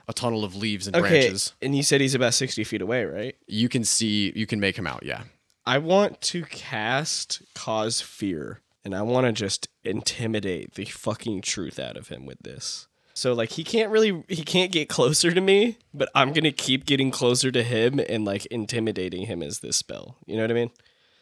a 0.08 0.14
tunnel 0.14 0.44
of 0.44 0.56
leaves 0.56 0.88
and 0.88 0.96
Okay, 0.96 1.08
branches 1.10 1.54
and 1.62 1.76
you 1.76 1.84
said 1.84 2.02
he's 2.02 2.16
about 2.16 2.34
sixty 2.34 2.64
feet 2.64 2.82
away, 2.82 3.06
right? 3.06 3.36
you 3.48 3.70
can 3.70 3.84
see 3.84 4.32
you 4.36 4.46
can 4.46 4.60
make 4.60 4.78
him 4.78 4.88
out 4.88 5.04
yeah 5.04 5.24
I 5.66 5.78
want 5.78 6.20
to 6.22 6.44
cast 6.44 7.42
cause 7.56 8.02
fear, 8.02 8.60
and 8.84 8.94
I 8.94 9.02
want 9.02 9.26
to 9.28 9.32
just 9.32 9.70
intimidate 9.86 10.74
the 10.74 10.84
fucking 10.86 11.42
truth 11.42 11.80
out 11.80 11.96
of 11.96 12.10
him 12.10 12.26
with 12.26 12.40
this. 12.44 12.88
So 13.14 13.32
like 13.34 13.52
he 13.52 13.64
can't 13.64 13.90
really 13.92 14.24
he 14.28 14.44
can't 14.44 14.72
get 14.72 14.90
closer 14.90 15.32
to 15.32 15.40
me, 15.40 15.78
but 15.94 16.10
I'm 16.16 16.34
gonna 16.34 16.52
keep 16.52 16.86
getting 16.86 17.12
closer 17.12 17.50
to 17.52 17.64
him 17.64 18.00
and 18.10 18.26
like 18.26 18.46
intimidating 18.48 19.26
him 19.28 19.42
as 19.44 19.60
this 19.60 19.78
spell. 19.78 20.18
You 20.26 20.36
know 20.36 20.42
what 20.44 20.52
I 20.52 20.54
mean? 20.56 20.72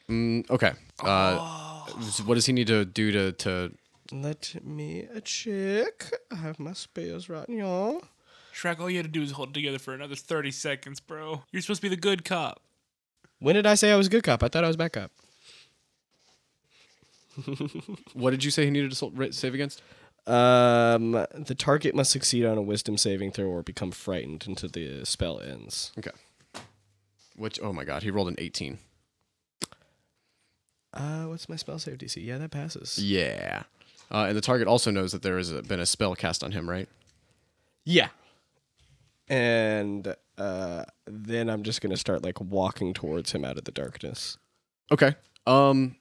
Mm, 0.10 0.50
okay 0.50 0.72
uh 1.04 1.86
so 2.02 2.24
what 2.24 2.36
does 2.36 2.46
he 2.48 2.54
need 2.54 2.68
to 2.68 2.84
do 2.86 3.12
to 3.12 3.32
to 3.34 3.72
Let 4.12 4.56
me 4.64 5.06
a 5.14 5.22
check. 5.22 6.12
I 6.32 6.36
have 6.38 6.60
my 6.60 6.74
spells 6.74 7.30
right 7.30 7.48
here. 7.48 8.00
Shrek, 8.62 8.80
all 8.80 8.90
you 8.90 8.98
had 8.98 9.06
to 9.06 9.12
do 9.12 9.22
is 9.24 9.32
hold 9.32 9.50
it 9.50 9.54
together 9.54 9.80
for 9.80 9.94
another 9.94 10.16
30 10.16 10.52
seconds, 10.52 11.00
bro. 11.00 11.44
You're 11.52 11.62
supposed 11.64 11.82
to 11.82 11.90
be 11.90 11.96
the 11.96 12.00
good 12.00 12.24
cop. 12.24 12.62
When 13.40 13.56
did 13.56 13.66
I 13.66 13.74
say 13.74 13.92
I 13.92 13.96
was 13.96 14.08
good 14.08 14.24
cop? 14.24 14.44
I 14.44 14.50
thought 14.50 14.64
I 14.64 14.68
was 14.68 14.78
bad 14.78 14.94
cop. 14.94 15.12
what 18.14 18.32
did 18.32 18.44
you 18.44 18.52
say 18.52 18.66
he 18.66 18.70
needed 18.72 18.92
to 18.92 19.32
save 19.32 19.54
against 19.54 19.82
Um, 20.28 21.12
the 21.34 21.56
target 21.58 21.96
must 21.96 22.12
succeed 22.12 22.46
on 22.46 22.58
a 22.58 22.62
wisdom 22.62 22.98
saving 22.98 23.32
throw 23.32 23.46
or 23.48 23.64
become 23.64 23.92
frightened 23.92 24.46
until 24.48 24.70
the 24.70 25.06
spell 25.06 25.40
ends. 25.40 25.92
okay 25.98 26.12
which 27.38 27.58
oh 27.64 27.72
my 27.72 27.86
god 27.86 28.04
he 28.04 28.12
rolled 28.12 28.28
an 28.28 28.36
18 28.38 28.78
Uh, 30.94 31.24
what's 31.24 31.48
my 31.48 31.56
spell 31.56 31.80
save 31.80 31.98
DC? 31.98 32.24
Yeah, 32.24 32.38
that 32.38 32.52
passes. 32.52 33.00
yeah 33.02 33.64
uh, 34.12 34.26
and 34.28 34.36
the 34.38 34.42
target 34.42 34.68
also 34.68 34.92
knows 34.92 35.14
that 35.14 35.24
there 35.24 35.38
has 35.38 35.52
been 35.54 35.80
a 35.80 35.86
spell 35.86 36.16
cast 36.16 36.44
on 36.44 36.52
him 36.52 36.70
right 36.70 36.90
Yeah. 37.86 38.10
And 39.32 40.16
uh, 40.38 40.84
then 41.08 41.50
I'm 41.50 41.64
just 41.64 41.82
gonna 41.82 41.98
start 41.98 42.22
like 42.24 42.40
walking 42.42 42.94
towards 42.94 43.32
him 43.32 43.46
out 43.46 43.58
of 43.58 43.64
the 43.64 43.72
darkness. 43.72 44.38
okay 44.92 45.16
um 45.48 45.96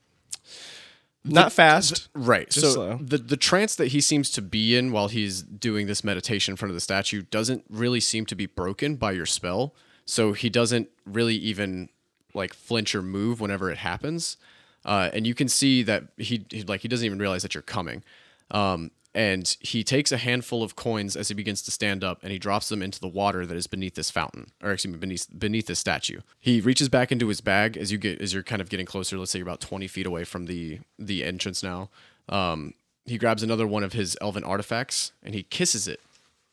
Not 1.24 1.52
fast. 1.52 2.08
Right. 2.14 2.48
Just 2.50 2.66
so 2.66 2.72
slow. 2.72 2.98
the 3.00 3.18
the 3.18 3.36
trance 3.36 3.74
that 3.76 3.88
he 3.88 4.00
seems 4.00 4.30
to 4.30 4.42
be 4.42 4.76
in 4.76 4.90
while 4.92 5.08
he's 5.08 5.42
doing 5.42 5.86
this 5.86 6.02
meditation 6.02 6.52
in 6.52 6.56
front 6.56 6.70
of 6.70 6.74
the 6.74 6.80
statue 6.80 7.22
doesn't 7.22 7.64
really 7.70 8.00
seem 8.00 8.26
to 8.26 8.34
be 8.34 8.46
broken 8.46 8.96
by 8.96 9.12
your 9.12 9.26
spell. 9.26 9.74
So 10.06 10.32
he 10.32 10.50
doesn't 10.50 10.88
really 11.06 11.36
even 11.36 11.88
like 12.34 12.52
flinch 12.54 12.94
or 12.94 13.02
move 13.02 13.40
whenever 13.40 13.70
it 13.70 13.78
happens. 13.78 14.36
Uh, 14.84 15.10
and 15.12 15.26
you 15.26 15.34
can 15.34 15.46
see 15.48 15.82
that 15.82 16.04
he, 16.16 16.46
he 16.50 16.62
like 16.62 16.80
he 16.80 16.88
doesn't 16.88 17.04
even 17.06 17.18
realize 17.18 17.42
that 17.42 17.54
you're 17.54 17.62
coming. 17.62 18.02
Um, 18.50 18.90
and 19.14 19.56
he 19.60 19.82
takes 19.82 20.12
a 20.12 20.16
handful 20.18 20.62
of 20.62 20.76
coins 20.76 21.16
as 21.16 21.28
he 21.28 21.34
begins 21.34 21.62
to 21.62 21.70
stand 21.70 22.04
up 22.04 22.22
and 22.22 22.30
he 22.30 22.38
drops 22.38 22.68
them 22.68 22.80
into 22.82 23.00
the 23.00 23.08
water 23.08 23.44
that 23.44 23.56
is 23.56 23.66
beneath 23.66 23.94
this 23.96 24.10
fountain 24.10 24.52
or 24.62 24.70
excuse 24.72 24.92
me 24.92 24.98
beneath 24.98 25.26
beneath 25.36 25.66
this 25.66 25.78
statue 25.80 26.20
he 26.38 26.60
reaches 26.60 26.88
back 26.88 27.10
into 27.10 27.26
his 27.28 27.40
bag 27.40 27.76
as 27.76 27.90
you 27.90 27.98
get 27.98 28.20
as 28.22 28.32
you're 28.32 28.42
kind 28.44 28.62
of 28.62 28.68
getting 28.68 28.86
closer 28.86 29.18
let's 29.18 29.30
say 29.32 29.38
you're 29.40 29.48
about 29.48 29.60
20 29.60 29.88
feet 29.88 30.06
away 30.06 30.22
from 30.24 30.46
the 30.46 30.78
the 30.98 31.24
entrance 31.24 31.62
now 31.62 31.88
um, 32.28 32.74
he 33.04 33.18
grabs 33.18 33.42
another 33.42 33.66
one 33.66 33.82
of 33.82 33.92
his 33.92 34.16
elven 34.20 34.44
artifacts 34.44 35.10
and 35.22 35.34
he 35.34 35.42
kisses 35.42 35.88
it 35.88 36.00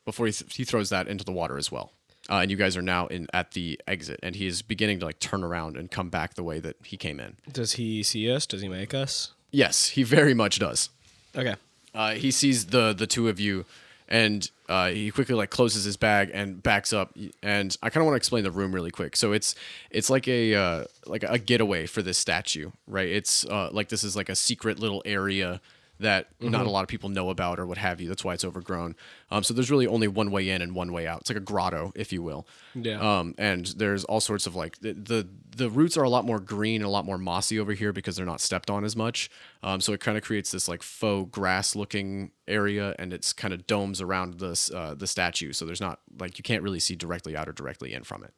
before 0.04 0.26
he, 0.26 0.32
th- 0.32 0.56
he 0.56 0.64
throws 0.64 0.88
that 0.90 1.06
into 1.06 1.24
the 1.24 1.30
water 1.32 1.56
as 1.58 1.70
well 1.70 1.92
uh, 2.30 2.36
and 2.42 2.50
you 2.50 2.56
guys 2.56 2.76
are 2.76 2.82
now 2.82 3.06
in 3.06 3.28
at 3.32 3.52
the 3.52 3.80
exit 3.86 4.18
and 4.22 4.34
he 4.34 4.46
is 4.48 4.62
beginning 4.62 4.98
to 4.98 5.04
like 5.06 5.20
turn 5.20 5.44
around 5.44 5.76
and 5.76 5.90
come 5.92 6.08
back 6.10 6.34
the 6.34 6.42
way 6.42 6.58
that 6.58 6.74
he 6.84 6.96
came 6.96 7.20
in 7.20 7.36
Does 7.52 7.74
he 7.74 8.02
see 8.02 8.28
us? 8.32 8.46
Does 8.46 8.62
he 8.62 8.68
make 8.68 8.92
us? 8.94 9.32
yes 9.52 9.90
he 9.90 10.02
very 10.02 10.34
much 10.34 10.58
does 10.58 10.90
Okay. 11.36 11.54
Uh, 11.94 12.14
he 12.14 12.30
sees 12.30 12.66
the 12.66 12.92
the 12.92 13.06
two 13.06 13.28
of 13.28 13.40
you, 13.40 13.64
and 14.08 14.50
uh, 14.68 14.88
he 14.88 15.10
quickly 15.10 15.34
like 15.34 15.50
closes 15.50 15.84
his 15.84 15.96
bag 15.96 16.30
and 16.32 16.62
backs 16.62 16.92
up. 16.92 17.16
And 17.42 17.76
I 17.82 17.90
kind 17.90 18.02
of 18.02 18.06
want 18.06 18.14
to 18.14 18.18
explain 18.18 18.44
the 18.44 18.50
room 18.50 18.74
really 18.74 18.90
quick. 18.90 19.16
So 19.16 19.32
it's 19.32 19.54
it's 19.90 20.10
like 20.10 20.28
a 20.28 20.54
uh, 20.54 20.84
like 21.06 21.22
a 21.22 21.38
getaway 21.38 21.86
for 21.86 22.02
this 22.02 22.18
statue, 22.18 22.70
right? 22.86 23.08
It's 23.08 23.44
uh, 23.44 23.70
like 23.72 23.88
this 23.88 24.04
is 24.04 24.16
like 24.16 24.28
a 24.28 24.36
secret 24.36 24.78
little 24.78 25.02
area 25.04 25.60
that 26.00 26.28
not 26.40 26.66
a 26.66 26.70
lot 26.70 26.82
of 26.82 26.88
people 26.88 27.08
know 27.08 27.30
about 27.30 27.58
or 27.58 27.66
what 27.66 27.78
have 27.78 28.00
you. 28.00 28.08
That's 28.08 28.24
why 28.24 28.34
it's 28.34 28.44
overgrown. 28.44 28.94
Um, 29.30 29.42
so 29.42 29.52
there's 29.52 29.70
really 29.70 29.86
only 29.86 30.06
one 30.06 30.30
way 30.30 30.48
in 30.48 30.62
and 30.62 30.74
one 30.74 30.92
way 30.92 31.06
out. 31.06 31.22
It's 31.22 31.30
like 31.30 31.36
a 31.36 31.40
grotto, 31.40 31.92
if 31.96 32.12
you 32.12 32.22
will. 32.22 32.46
Yeah. 32.74 33.00
Um, 33.00 33.34
and 33.36 33.66
there's 33.66 34.04
all 34.04 34.20
sorts 34.20 34.46
of 34.46 34.54
like 34.54 34.78
the, 34.78 34.92
the 34.92 35.28
the 35.56 35.70
roots 35.70 35.96
are 35.96 36.04
a 36.04 36.08
lot 36.08 36.24
more 36.24 36.38
green 36.38 36.76
and 36.76 36.86
a 36.86 36.90
lot 36.90 37.04
more 37.04 37.18
mossy 37.18 37.58
over 37.58 37.72
here 37.72 37.92
because 37.92 38.16
they're 38.16 38.26
not 38.26 38.40
stepped 38.40 38.70
on 38.70 38.84
as 38.84 38.94
much. 38.94 39.28
Um, 39.62 39.80
so 39.80 39.92
it 39.92 40.00
kind 40.00 40.16
of 40.16 40.22
creates 40.22 40.52
this 40.52 40.68
like 40.68 40.82
faux 40.82 41.30
grass 41.30 41.74
looking 41.74 42.30
area, 42.46 42.94
and 42.98 43.12
it's 43.12 43.32
kind 43.32 43.52
of 43.52 43.66
domes 43.66 44.00
around 44.00 44.38
this 44.38 44.70
uh, 44.70 44.94
the 44.96 45.06
statue. 45.06 45.52
So 45.52 45.64
there's 45.64 45.80
not 45.80 46.00
like 46.18 46.38
you 46.38 46.42
can't 46.44 46.62
really 46.62 46.80
see 46.80 46.94
directly 46.94 47.36
out 47.36 47.48
or 47.48 47.52
directly 47.52 47.92
in 47.92 48.04
from 48.04 48.22
it. 48.22 48.32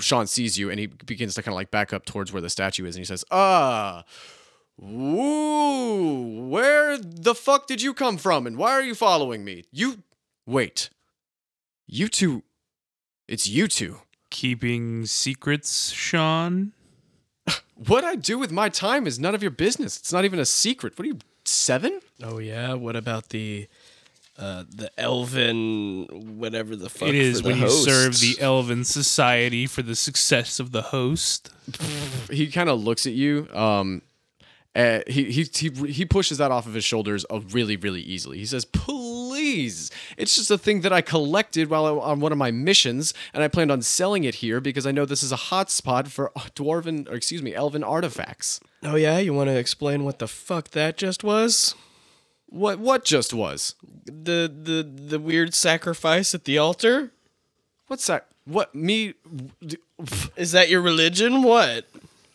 Sean 0.00 0.26
sees 0.26 0.58
you 0.58 0.70
and 0.70 0.78
he 0.78 0.86
begins 0.86 1.34
to 1.34 1.42
kind 1.42 1.52
of 1.52 1.56
like 1.56 1.70
back 1.70 1.92
up 1.92 2.04
towards 2.04 2.32
where 2.32 2.42
the 2.42 2.50
statue 2.50 2.86
is, 2.86 2.96
and 2.96 3.00
he 3.00 3.06
says, 3.06 3.24
"Ah." 3.30 4.04
Woo! 4.78 6.48
Where 6.48 6.96
the 6.98 7.34
fuck 7.34 7.66
did 7.66 7.82
you 7.82 7.92
come 7.92 8.16
from 8.16 8.46
and 8.46 8.56
why 8.56 8.72
are 8.72 8.82
you 8.82 8.94
following 8.94 9.44
me? 9.44 9.64
You 9.72 10.02
wait. 10.46 10.90
You 11.86 12.08
two 12.08 12.42
It's 13.26 13.48
you 13.48 13.66
two. 13.68 13.98
Keeping 14.30 15.06
secrets, 15.06 15.90
Sean? 15.90 16.72
What 17.86 18.02
I 18.02 18.16
do 18.16 18.38
with 18.38 18.50
my 18.50 18.68
time 18.68 19.06
is 19.06 19.20
none 19.20 19.36
of 19.36 19.42
your 19.42 19.52
business. 19.52 19.96
It's 19.96 20.12
not 20.12 20.24
even 20.24 20.40
a 20.40 20.44
secret. 20.44 20.98
What 20.98 21.04
are 21.04 21.08
you, 21.08 21.18
seven? 21.44 22.00
Oh 22.22 22.38
yeah. 22.38 22.74
What 22.74 22.96
about 22.96 23.28
the 23.28 23.68
uh, 24.36 24.64
the 24.68 24.90
elven 24.98 26.06
whatever 26.38 26.74
the 26.76 26.88
fuck? 26.88 27.08
it 27.08 27.14
is 27.14 27.40
for 27.40 27.44
the 27.44 27.48
when 27.50 27.58
you 27.62 27.68
serve 27.70 28.18
the 28.18 28.36
Elven 28.40 28.84
Society 28.84 29.66
for 29.66 29.82
the 29.82 29.94
success 29.94 30.58
of 30.58 30.72
the 30.72 30.82
host. 30.82 31.50
He 32.30 32.48
kind 32.48 32.68
of 32.68 32.82
looks 32.82 33.06
at 33.06 33.12
you. 33.12 33.48
Um, 33.52 34.02
uh, 34.76 35.00
he, 35.06 35.24
he 35.24 35.42
he 35.52 35.70
he 35.90 36.04
pushes 36.04 36.38
that 36.38 36.50
off 36.50 36.66
of 36.66 36.74
his 36.74 36.84
shoulders 36.84 37.24
uh, 37.30 37.40
really 37.50 37.76
really 37.76 38.02
easily. 38.02 38.38
He 38.38 38.46
says, 38.46 38.64
"Please, 38.64 39.90
it's 40.16 40.36
just 40.36 40.50
a 40.50 40.58
thing 40.58 40.82
that 40.82 40.92
I 40.92 41.00
collected 41.00 41.70
while 41.70 41.86
I, 41.86 41.90
on 41.90 42.20
one 42.20 42.32
of 42.32 42.38
my 42.38 42.50
missions, 42.50 43.14
and 43.32 43.42
I 43.42 43.48
planned 43.48 43.72
on 43.72 43.82
selling 43.82 44.24
it 44.24 44.36
here 44.36 44.60
because 44.60 44.86
I 44.86 44.92
know 44.92 45.04
this 45.04 45.22
is 45.22 45.32
a 45.32 45.36
hot 45.36 45.70
spot 45.70 46.08
for 46.08 46.30
uh, 46.36 46.42
dwarven 46.54 47.10
or 47.10 47.14
excuse 47.14 47.42
me, 47.42 47.54
elven 47.54 47.82
artifacts." 47.82 48.60
Oh 48.82 48.94
yeah. 48.96 49.18
You 49.18 49.34
want 49.34 49.48
to 49.48 49.56
explain 49.56 50.04
what 50.04 50.18
the 50.18 50.28
fuck 50.28 50.70
that 50.70 50.96
just 50.96 51.24
was? 51.24 51.74
What 52.46 52.78
what 52.78 53.04
just 53.04 53.34
was? 53.34 53.74
The 54.04 54.52
the 54.54 54.82
the 54.82 55.18
weird 55.18 55.54
sacrifice 55.54 56.34
at 56.34 56.44
the 56.44 56.58
altar. 56.58 57.10
What's 57.88 58.06
that? 58.06 58.26
What 58.44 58.74
me? 58.74 59.14
Is 60.36 60.52
that 60.52 60.68
your 60.68 60.80
religion? 60.80 61.42
What? 61.42 61.86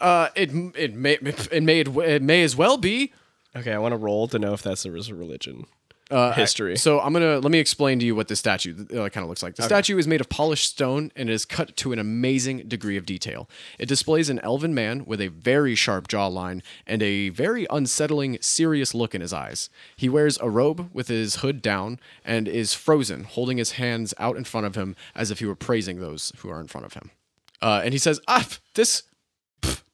Uh, 0.04 0.28
it 0.36 0.51
it 0.76 0.93
may 0.93 1.14
it 1.14 1.64
may 1.64 1.80
it 1.80 2.22
may 2.22 2.43
as 2.43 2.56
well 2.58 2.78
be. 2.78 3.14
Okay, 3.56 3.72
I 3.72 3.78
want 3.78 3.93
to 3.93 3.97
roll 3.97 4.28
to 4.28 4.38
know 4.38 4.54
if 4.54 4.62
that's 4.62 4.86
a 4.86 4.91
religion. 4.91 5.66
history. 6.34 6.76
So 6.76 6.99
I'm 6.99 7.14
gonna 7.14 7.39
let 7.39 7.51
me 7.51 7.60
explain 7.60 7.99
to 7.99 8.06
you 8.06 8.14
what 8.14 8.28
this 8.28 8.38
statue 8.39 8.86
uh, 8.91 9.08
kind 9.08 9.24
of 9.24 9.30
looks 9.30 9.41
like. 9.41 9.56
The 9.56 9.64
statue 9.64 9.97
is 9.97 10.06
made 10.06 10.20
of 10.20 10.28
polished 10.28 10.70
stone 10.70 11.12
and 11.16 11.30
is 11.30 11.45
cut 11.45 11.78
to 11.78 11.93
an 11.93 11.99
amazing 11.99 12.68
degree 12.68 12.97
of 12.97 13.06
detail. 13.06 13.49
It 13.80 13.86
displays 13.88 14.30
an 14.30 14.39
elven 14.39 14.74
man 14.74 15.06
with 15.06 15.22
a 15.22 15.28
very 15.30 15.74
sharp 15.74 16.10
jawline 16.10 16.62
and 16.86 17.01
a 17.01 17.30
very 17.30 17.66
unsettling, 17.70 18.38
serious 18.41 18.93
look 18.93 19.16
in 19.16 19.22
his 19.22 19.32
eyes. 19.32 19.70
He 19.95 20.10
wears 20.10 20.38
a 20.39 20.49
robe 20.49 20.89
with 20.93 21.08
his 21.08 21.38
hood 21.38 21.62
down 21.62 21.97
and 22.26 22.49
is 22.49 22.74
frozen, 22.74 23.24
holding 23.24 23.58
his 23.58 23.72
hands 23.74 24.14
out 24.20 24.36
in 24.36 24.43
front 24.43 24.68
of 24.68 24.76
him 24.76 24.97
as 25.16 25.32
if 25.32 25.39
he 25.39 25.45
were 25.45 25.56
praising 25.56 26.01
those 26.01 26.34
who 26.39 26.49
are 26.49 26.60
in 26.60 26.68
front 26.68 26.86
of 26.86 26.93
him. 26.93 27.12
Uh, 27.62 27.82
and 27.86 27.93
he 27.93 27.97
says, 27.97 28.20
"Ah, 28.28 28.45
this, 28.74 29.04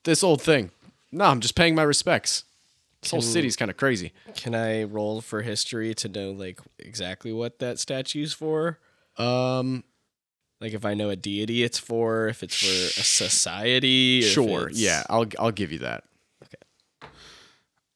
this 0.04 0.24
old 0.24 0.42
thing. 0.42 0.72
No, 1.12 1.26
I'm 1.26 1.40
just 1.40 1.56
paying 1.56 1.76
my 1.76 1.84
respects. 1.84 2.44
This 3.02 3.12
whole 3.12 3.22
city's 3.22 3.56
kind 3.56 3.72
of 3.72 3.78
crazy." 3.78 4.12
Can 4.36 4.54
I 4.56 4.84
roll 4.84 5.22
for 5.22 5.42
history 5.42 5.94
to 5.96 6.10
know 6.10 6.32
like 6.32 6.60
exactly 6.78 7.32
what 7.34 7.60
that 7.60 7.80
statue's 7.80 8.34
for? 8.34 8.80
Um, 9.18 9.84
Like 10.62 10.74
if 10.74 10.84
I 10.84 10.94
know 10.94 11.10
a 11.10 11.16
deity 11.16 11.64
it's 11.64 11.80
for, 11.80 12.28
if 12.28 12.44
it's 12.44 12.56
for 12.60 13.00
a 13.00 13.04
society. 13.04 14.20
if 14.20 14.34
Sure. 14.34 14.64
it's- 14.68 14.78
Yeah, 14.80 15.04
I'll 15.10 15.26
I'll 15.40 15.52
give 15.52 15.72
you 15.72 15.80
that. 15.80 16.04
Okay. 16.44 17.10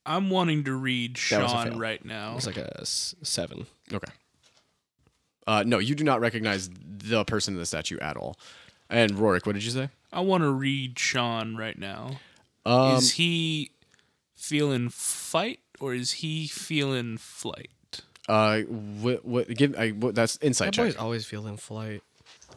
I'm 0.05 0.29
wanting 0.29 0.63
to 0.65 0.73
read 0.73 1.17
That 1.29 1.43
was 1.43 1.51
a 1.51 1.55
Sean 1.69 1.77
right 1.79 2.03
now. 2.03 2.35
It's 2.37 2.45
like 2.45 2.57
a 2.57 2.79
s- 2.81 3.15
seven. 3.23 3.67
Okay. 3.93 4.11
Uh, 5.45 5.63
no, 5.65 5.79
you 5.79 5.93
do 5.95 6.03
not 6.05 6.21
recognize 6.21 6.69
the 6.85 7.23
person 7.25 7.53
in 7.53 7.59
the 7.59 7.65
statue 7.65 7.97
at 7.99 8.15
all. 8.15 8.37
And 8.89 9.11
Rorik, 9.13 9.45
what 9.45 9.53
did 9.53 9.63
you 9.63 9.71
say? 9.71 9.89
I 10.13 10.21
want 10.21 10.43
to 10.43 10.49
read 10.51 10.97
Sean 10.99 11.55
right 11.57 11.77
now. 11.77 12.19
Um, 12.65 12.97
is 12.97 13.13
he 13.13 13.71
feeling 14.35 14.89
fight 14.89 15.59
or 15.79 15.93
is 15.93 16.13
he 16.13 16.47
feeling 16.47 17.17
flight? 17.17 17.69
uh, 18.29 18.61
what, 18.61 19.25
what, 19.25 19.47
give, 19.49 19.75
I, 19.77 19.89
what, 19.89 20.15
that's 20.15 20.37
insight 20.41 20.67
That 20.67 20.73
check. 20.73 20.85
boy's 20.85 20.95
always 20.95 21.25
feeling 21.25 21.57
flight. 21.57 22.01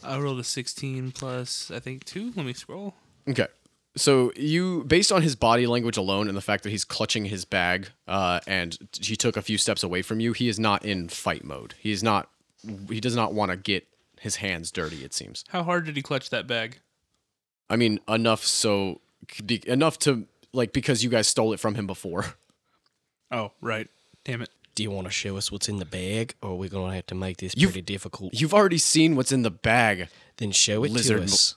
I 0.05 0.19
rolled 0.19 0.39
a 0.39 0.45
16 0.45 1.11
plus, 1.13 1.71
I 1.75 1.81
think, 1.81 2.05
two. 2.05 2.33
Let 2.37 2.47
me 2.47 2.53
scroll. 2.53 2.95
Okay. 3.29 3.47
So 3.97 4.31
you, 4.37 4.85
based 4.85 5.11
on 5.11 5.23
his 5.23 5.35
body 5.35 5.67
language 5.67 5.97
alone 5.97 6.29
and 6.29 6.37
the 6.37 6.43
fact 6.43 6.63
that 6.65 6.71
he's 6.71 6.85
clutching 6.85 7.25
his 7.25 7.45
bag, 7.45 7.89
uh, 8.07 8.41
and 8.47 8.77
he 9.01 9.17
took 9.17 9.37
a 9.37 9.43
few 9.43 9.57
steps 9.59 9.83
away 9.83 10.03
from 10.03 10.21
you, 10.21 10.33
he 10.35 10.49
is 10.49 10.61
not 10.61 10.85
in 10.85 11.09
fight 11.09 11.45
mode. 11.45 11.75
He 11.79 11.91
is 11.91 12.03
not. 12.03 12.29
He 12.91 13.01
does 13.01 13.17
not 13.17 13.33
want 13.33 13.51
to 13.53 13.57
get 13.57 13.87
his 14.21 14.37
hands 14.37 14.71
dirty. 14.71 15.03
It 15.03 15.15
seems. 15.15 15.45
How 15.49 15.63
hard 15.63 15.87
did 15.87 15.97
he 15.97 16.03
clutch 16.03 16.29
that 16.31 16.47
bag? 16.47 16.79
I 17.69 17.77
mean, 17.77 18.01
enough 18.09 18.45
so 18.45 19.01
enough 19.67 19.99
to 20.01 20.27
like 20.53 20.73
because 20.73 21.03
you 21.03 21.11
guys 21.11 21.27
stole 21.27 21.53
it 21.53 21.61
from 21.61 21.75
him 21.75 21.87
before. 21.87 22.25
Oh, 23.29 23.51
right. 23.61 23.89
Damn 24.25 24.41
it. 24.43 24.51
Do 24.77 24.85
you 24.85 24.93
want 24.93 25.09
to 25.09 25.11
show 25.11 25.37
us 25.37 25.51
what's 25.51 25.69
in 25.69 25.79
the 25.79 25.85
bag, 25.85 26.35
or 26.41 26.51
are 26.51 26.55
we 26.55 26.69
gonna 26.69 26.95
have 26.95 27.07
to 27.07 27.15
make 27.17 27.39
this 27.39 27.55
You've- 27.57 27.73
pretty 27.73 27.83
difficult? 27.93 28.33
You've 28.41 28.55
already 28.55 28.79
seen 28.79 29.17
what's 29.17 29.33
in 29.33 29.43
the 29.43 29.51
bag. 29.51 30.09
then 30.37 30.53
show 30.53 30.85
it 30.85 30.93
Lizard 30.93 31.19
to 31.19 31.25
us. 31.25 31.57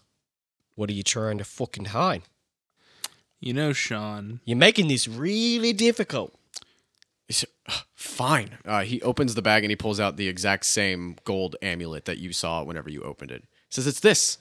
What 0.74 0.90
are 0.90 0.94
you 0.94 1.04
trying 1.04 1.38
to 1.38 1.44
fucking 1.44 1.86
hide? 1.86 2.24
You 3.40 3.54
know, 3.54 3.72
Sean, 3.72 4.40
You're 4.46 4.58
making 4.58 4.88
this 4.88 5.08
really 5.08 5.72
difficult. 5.74 6.34
He's- 7.28 7.46
Fine. 7.94 8.58
Uh, 8.66 8.82
he 8.84 9.00
opens 9.04 9.36
the 9.36 9.42
bag 9.44 9.64
and 9.64 9.70
he 9.70 9.76
pulls 9.76 10.00
out 10.00 10.18
the 10.18 10.28
exact 10.28 10.66
same 10.66 11.18
gold 11.24 11.56
amulet 11.62 12.06
that 12.06 12.18
you 12.18 12.34
saw 12.34 12.64
whenever 12.64 12.90
you 12.90 13.04
opened 13.04 13.30
it. 13.30 13.44
He 13.44 13.48
says, 13.76 13.86
It's 13.86 14.00
this. 14.00 14.40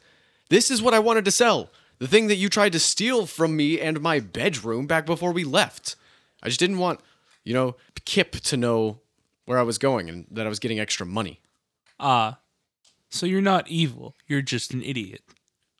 This 0.49 0.70
is 0.70 0.80
what 0.82 0.94
I 0.94 0.99
wanted 0.99 1.24
to 1.26 1.30
sell. 1.30 1.70
The 1.99 2.07
thing 2.09 2.28
that 2.28 2.36
you 2.36 2.49
tried 2.49 2.72
to 2.72 2.78
steal 2.78 3.26
from 3.26 3.57
me 3.57 3.80
and 3.80 4.01
my 4.01 4.20
bedroom 4.20 4.86
back 4.86 5.05
before 5.05 5.32
we 5.32 5.44
left. 5.44 5.96
I 6.42 6.49
just 6.49 6.61
didn't 6.61 6.78
want, 6.78 7.01
you 7.44 7.53
know, 7.55 7.76
Kip 8.05 8.32
to 8.32 8.57
know 8.57 9.01
where 9.44 9.59
I 9.59 9.62
was 9.62 9.76
going 9.78 10.09
and 10.09 10.26
that 10.30 10.46
I 10.46 10.49
was 10.49 10.59
getting 10.59 10.78
extra 10.80 11.05
money. 11.05 11.40
ah, 12.01 12.38
so 13.11 13.24
you're 13.26 13.40
not 13.40 13.68
evil. 13.68 14.14
You're 14.26 14.42
just 14.42 14.72
an 14.74 14.82
idiot. 14.82 15.22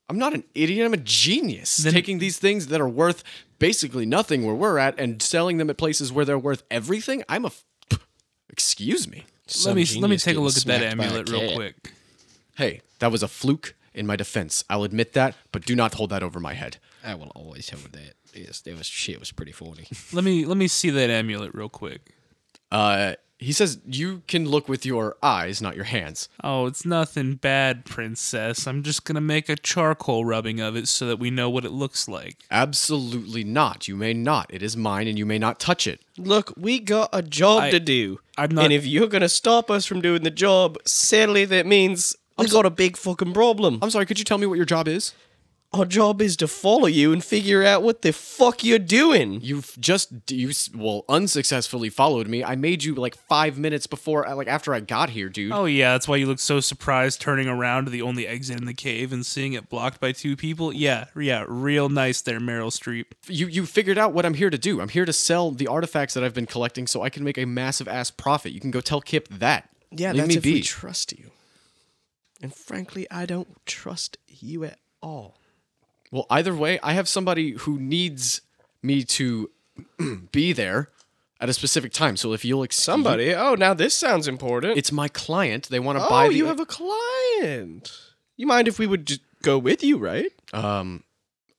I'm 0.09 0.19
not 0.19 0.33
an 0.35 0.45
idiot. 0.55 0.87
I'm 0.87 0.95
a 0.95 0.99
genius. 0.99 1.77
Then- 1.77 1.93
Taking 1.93 2.19
these 2.19 2.39
things 2.39 2.69
that 2.69 2.81
are 2.81 2.89
worth 2.89 3.23
basically 3.59 4.07
nothing 4.07 4.45
where 4.47 4.55
we're 4.55 4.79
at 4.79 4.99
and 4.99 5.21
selling 5.23 5.59
them 5.59 5.69
at 5.71 5.77
places 5.77 6.11
where 6.11 6.25
they're 6.25 6.39
worth 6.39 6.63
everything. 6.71 7.23
I'm 7.29 7.45
a. 7.45 7.49
F- 7.49 7.65
excuse 8.51 9.07
me. 9.09 9.25
let 9.67 9.77
me 9.77 9.85
let 10.01 10.09
me 10.11 10.17
take 10.17 10.37
a 10.37 10.41
look 10.41 10.51
at 10.57 10.65
that 10.65 10.81
smacked 10.81 10.97
by 10.97 11.05
a 11.05 11.07
amulet 11.09 11.29
real 11.31 11.55
quick. 11.55 11.93
Hey, 12.57 12.81
that 12.99 13.13
was 13.13 13.23
a 13.23 13.29
fluke 13.29 13.75
in 13.99 14.07
my 14.07 14.17
defense. 14.17 14.65
I'll 14.71 14.85
admit 14.85 15.13
that, 15.15 15.35
but 15.53 15.65
do 15.67 15.75
not 15.77 15.95
hold 15.95 16.11
that 16.11 16.23
over 16.23 16.41
my 16.41 16.55
head. 16.55 16.79
I 17.05 17.15
will 17.15 17.33
always 17.35 17.69
hold 17.71 17.93
that. 17.93 18.15
Yes, 18.35 18.61
that 18.61 18.77
was 18.77 18.87
shit 18.87 19.19
was 19.19 19.33
pretty 19.33 19.53
funny. 19.53 19.89
Let 20.13 20.25
me 20.25 20.45
let 20.45 20.57
me 20.57 20.69
see 20.69 20.91
that 20.91 21.11
amulet 21.11 21.55
real 21.55 21.69
quick. 21.69 22.15
Uh, 22.71 23.15
he 23.39 23.53
says 23.53 23.79
you 23.87 24.23
can 24.27 24.47
look 24.49 24.69
with 24.69 24.85
your 24.85 25.17
eyes, 25.23 25.63
not 25.63 25.77
your 25.77 25.85
hands. 25.85 26.29
Oh, 26.45 26.67
it's 26.67 26.85
nothing 26.85 27.37
bad, 27.37 27.85
princess. 27.85 28.67
I'm 28.67 28.83
just 28.83 29.05
gonna 29.05 29.21
make 29.21 29.49
a 29.49 29.57
charcoal 29.57 30.25
rubbing 30.25 30.61
of 30.61 30.77
it 30.77 30.89
so 30.89 31.07
that 31.07 31.19
we 31.19 31.31
know 31.31 31.49
what 31.49 31.65
it 31.65 31.71
looks 31.71 32.09
like. 32.09 32.37
Absolutely 32.51 33.45
not. 33.45 33.89
You 33.89 33.97
may 33.97 34.13
not. 34.13 34.53
It 34.53 34.63
is 34.63 34.77
mine, 34.77 35.07
and 35.09 35.17
you 35.19 35.25
may 35.25 35.39
not 35.39 35.59
touch 35.61 35.87
it. 35.87 36.01
Look, 36.19 36.53
we 36.57 36.81
got 36.81 37.09
a 37.13 37.23
job 37.23 37.63
I- 37.65 37.71
to 37.71 37.81
do. 37.81 38.19
I'm 38.37 38.51
not- 38.55 38.65
and 38.65 38.73
if 38.73 38.85
you're 38.87 39.07
gonna 39.09 39.29
stop 39.29 39.71
us 39.71 39.87
from 39.87 40.01
doing 40.01 40.23
the 40.23 40.31
job, 40.31 40.77
sadly 40.85 41.45
that 41.47 41.65
means 41.67 42.15
we 42.39 42.49
got 42.49 42.67
a 42.67 42.71
big 42.71 42.97
fucking 42.97 43.33
problem. 43.33 43.79
I'm 43.83 43.91
sorry. 43.91 44.07
Could 44.07 44.19
you 44.19 44.25
tell 44.25 44.39
me 44.39 44.47
what 44.47 44.57
your 44.57 44.67
job 44.67 44.89
is? 44.89 45.15
Our 45.71 45.85
job 45.85 46.23
is 46.23 46.35
to 46.39 46.49
follow 46.49 46.87
you 46.87 47.13
and 47.13 47.23
figure 47.23 47.63
out 47.63 47.83
what 47.83 48.01
the 48.01 48.11
fuck 48.11 48.65
you're 48.65 48.79
doing. 48.79 49.43
You've 49.43 49.77
just 49.79 50.31
you 50.31 50.51
well 50.75 51.05
unsuccessfully 51.11 51.91
followed 51.91 52.27
me. 52.27 52.43
I 52.43 52.57
made 52.57 52.85
you 52.85 52.95
like 52.95 53.15
five 53.15 53.59
minutes 53.59 53.87
before, 53.87 54.27
uh, 54.27 54.35
like 54.35 54.49
after 54.49 54.73
I 54.73 54.81
got 54.81 55.11
here, 55.11 55.29
dude. 55.29 55.53
Oh 55.53 55.67
yeah, 55.67 55.93
that's 55.93 56.09
why 56.09 56.17
you 56.17 56.25
look 56.25 56.39
so 56.39 56.61
surprised 56.61 57.21
turning 57.21 57.49
around 57.49 57.85
to 57.85 57.91
the 57.91 58.01
only 58.01 58.27
exit 58.27 58.59
in 58.59 58.65
the 58.65 58.73
cave 58.73 59.13
and 59.13 59.27
seeing 59.27 59.53
it 59.53 59.69
blocked 59.69 60.01
by 60.01 60.13
two 60.13 60.37
people. 60.37 60.73
Yeah, 60.73 61.05
yeah, 61.15 61.45
real 61.47 61.91
nice 61.91 62.23
there, 62.23 62.41
Meryl 62.41 62.71
Streep. 62.73 63.05
You 63.27 63.47
you 63.47 63.67
figured 63.67 63.99
out 63.99 64.15
what 64.15 64.25
I'm 64.25 64.35
here 64.35 64.49
to 64.49 64.57
do. 64.59 64.81
I'm 64.81 64.89
here 64.89 65.05
to 65.05 65.13
sell 65.13 65.51
the 65.51 65.67
artifacts 65.67 66.15
that 66.15 66.25
I've 66.25 66.35
been 66.35 66.47
collecting, 66.47 66.87
so 66.87 67.03
I 67.03 67.11
can 67.11 67.25
make 67.25 67.37
a 67.37 67.45
massive 67.45 67.89
ass 67.89 68.11
profit. 68.11 68.53
You 68.53 68.61
can 68.61 68.71
go 68.71 68.81
tell 68.81 69.03
Kip 69.03 69.29
that. 69.29 69.69
Yeah, 69.91 70.13
Leave 70.13 70.17
that's 70.23 70.29
me 70.29 70.37
if 70.37 70.43
be. 70.43 70.53
we 70.55 70.63
trust 70.63 71.13
you. 71.13 71.31
And 72.41 72.55
frankly, 72.55 73.07
I 73.11 73.27
don't 73.27 73.65
trust 73.67 74.17
you 74.29 74.65
at 74.65 74.79
all. 75.03 75.39
Well, 76.11 76.27
either 76.31 76.55
way, 76.55 76.79
I 76.83 76.93
have 76.93 77.09
somebody 77.09 77.53
who 77.53 77.79
needs 77.79 78.41
me 78.83 79.05
to 79.05 79.51
be 80.33 80.53
there 80.53 80.91
at 81.41 81.49
a 81.49 81.53
specific 81.53 81.93
time. 81.93 82.17
So 82.17 82.33
if 82.33 82.45
you'll 82.45 82.65
ex- 82.65 82.77
Somebody. 82.77 83.35
Oh, 83.35 83.55
now 83.55 83.75
this 83.75 83.95
sounds 83.95 84.29
important. 84.29 84.79
it's 84.79 84.93
my 84.93 85.09
client. 85.09 85.69
They 85.69 85.81
want 85.81 85.99
to 85.99 86.07
oh, 86.07 86.09
buy 86.09 86.29
the. 86.29 86.35
you 86.35 86.47
have 86.47 86.61
a 86.61 86.67
client. 86.67 87.93
You 88.37 88.47
mind 88.47 88.69
if 88.69 88.79
we 88.79 88.87
would 88.87 89.07
just 89.07 89.21
go 89.43 89.59
with 89.59 89.83
you, 89.83 89.99
right? 89.99 90.33
um, 90.53 91.05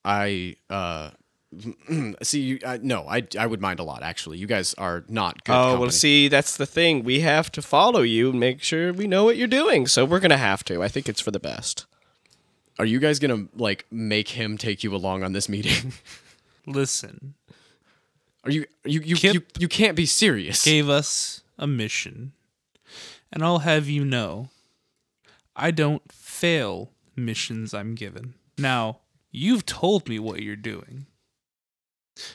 I 0.04 0.56
uh, 0.70 1.10
see. 2.22 2.40
You, 2.40 2.58
uh, 2.64 2.78
no, 2.80 3.06
I 3.08 3.26
I 3.38 3.46
would 3.46 3.60
mind 3.60 3.80
a 3.80 3.82
lot. 3.82 4.02
Actually, 4.02 4.38
you 4.38 4.46
guys 4.46 4.74
are 4.74 5.04
not 5.08 5.42
good. 5.44 5.52
oh, 5.52 5.56
company. 5.56 5.80
well, 5.80 5.90
see, 5.90 6.28
that's 6.28 6.56
the 6.56 6.66
thing. 6.66 7.02
We 7.04 7.20
have 7.20 7.50
to 7.52 7.62
follow 7.62 8.02
you 8.02 8.30
and 8.30 8.38
make 8.40 8.62
sure 8.62 8.92
we 8.92 9.06
know 9.06 9.24
what 9.24 9.36
you're 9.36 9.48
doing. 9.48 9.86
So 9.86 10.04
we're 10.04 10.20
going 10.20 10.30
to 10.30 10.36
have 10.36 10.62
to. 10.64 10.82
I 10.82 10.88
think 10.88 11.08
it's 11.08 11.20
for 11.20 11.30
the 11.32 11.40
best. 11.40 11.86
Are 12.78 12.86
you 12.86 12.98
guys 12.98 13.18
gonna 13.18 13.46
like 13.56 13.84
make 13.90 14.28
him 14.30 14.56
take 14.56 14.82
you 14.82 14.94
along 14.94 15.22
on 15.22 15.32
this 15.34 15.48
meeting? 15.50 15.92
Listen, 16.66 17.34
Are 18.44 18.50
you 18.50 18.64
you 18.84 19.00
you 19.00 19.16
Kip 19.16 19.34
you, 19.34 19.42
you 19.58 19.68
can't 19.68 19.96
be 19.96 20.06
serious? 20.06 20.64
gave 20.64 20.88
us 20.88 21.42
a 21.58 21.66
mission, 21.66 22.32
and 23.30 23.42
I'll 23.42 23.58
have 23.58 23.86
you 23.86 24.02
know, 24.02 24.48
I 25.54 25.72
don't 25.72 26.10
fail 26.10 26.90
missions 27.16 27.74
I'm 27.74 27.94
given. 27.94 28.32
Now, 28.56 29.00
you've 29.30 29.66
told 29.66 30.08
me 30.08 30.18
what 30.18 30.42
you're 30.42 30.56
doing. 30.56 31.04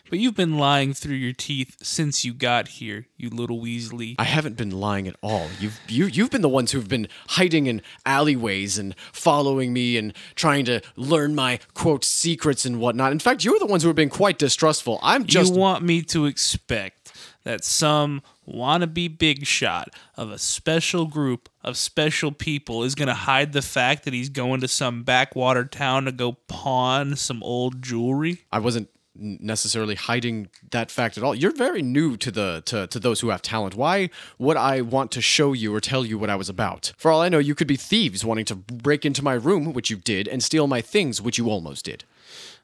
But 0.10 0.20
you've 0.20 0.36
been 0.36 0.58
lying 0.58 0.94
through 0.94 1.16
your 1.16 1.34
teeth 1.34 1.78
since 1.82 2.24
you 2.24 2.34
got 2.34 2.68
here, 2.68 3.08
you 3.18 3.30
little 3.30 3.60
Weasley. 3.60 4.16
I 4.20 4.24
haven't 4.24 4.58
been 4.58 4.72
lying 4.72 5.08
at 5.08 5.16
all. 5.22 5.48
You've 5.60 5.80
you 5.88 6.06
you've 6.06 6.32
been 6.32 6.42
the 6.42 6.50
ones 6.50 6.72
who've 6.72 6.88
been 6.88 7.08
hiding 7.30 7.68
in 7.68 7.82
alleyways 8.06 8.78
and 8.78 8.96
following 9.12 9.74
me 9.74 9.98
and 9.98 10.14
trying 10.36 10.66
to 10.66 10.82
learn 10.96 11.36
my 11.36 11.60
quote 11.74 12.04
secrets 12.04 12.66
and 12.66 12.80
whatnot. 12.80 13.12
In 13.12 13.20
fact, 13.20 13.44
you're 13.44 13.60
the 13.60 13.66
ones 13.66 13.84
who 13.84 13.90
have 13.90 13.96
been 13.96 14.10
quite 14.10 14.38
distrustful. 14.38 15.00
I'm 15.02 15.26
just 15.26 15.54
you 15.54 15.60
want 15.60 15.84
me 15.84 16.02
to 16.04 16.26
expect 16.26 17.06
that 17.44 17.64
some 17.64 18.22
wannabe 18.48 19.18
big 19.18 19.46
shot 19.46 19.90
of 20.16 20.30
a 20.32 20.38
special 20.38 21.06
group 21.06 21.50
of 21.64 21.78
special 21.78 22.32
people 22.32 22.84
is 22.84 22.96
going 22.96 23.08
to 23.08 23.14
hide 23.14 23.54
the 23.54 23.62
fact 23.62 24.04
that 24.04 24.14
he's 24.14 24.30
going 24.30 24.62
to 24.62 24.68
some 24.68 25.04
backwater 25.04 25.64
town 25.64 26.06
to 26.06 26.12
go 26.12 26.34
pawn 26.48 27.16
some 27.16 27.42
old 27.44 27.82
jewelry? 27.82 28.44
I 28.52 28.60
wasn't 28.60 28.90
necessarily 29.16 29.96
hiding 29.96 30.50
that 30.72 30.92
fact 30.92 31.18
at 31.18 31.24
all. 31.24 31.34
You're 31.34 31.52
very 31.52 31.82
new 31.82 32.18
to 32.18 32.32
the 32.32 32.64
to, 32.66 32.88
to 32.88 33.00
those 33.00 33.22
who 33.22 33.30
have 33.30 33.42
talent. 33.42 33.76
Why 33.76 34.10
would 34.38 34.58
I 34.58 34.82
want 34.82 35.12
to 35.12 35.22
show 35.22 35.54
you 35.54 35.74
or 35.74 35.80
tell 35.80 36.06
you 36.06 36.18
what 36.18 36.30
I 36.30 36.36
was 36.36 36.50
about? 36.50 36.94
For 36.98 37.12
all 37.12 37.22
I 37.22 37.30
know, 37.30 37.40
you 37.40 37.56
could 37.56 37.68
be 37.68 37.78
thieves 37.78 38.26
wanting 38.26 38.46
to 38.46 38.56
break 38.56 39.06
into 39.06 39.24
my 39.24 39.34
room, 39.34 39.74
which 39.74 39.90
you 39.90 39.98
did, 39.98 40.28
and 40.28 40.44
steal 40.44 40.68
my 40.68 40.82
things, 40.82 41.22
which 41.22 41.38
you 41.38 41.50
almost 41.50 41.86
did. 41.86 42.04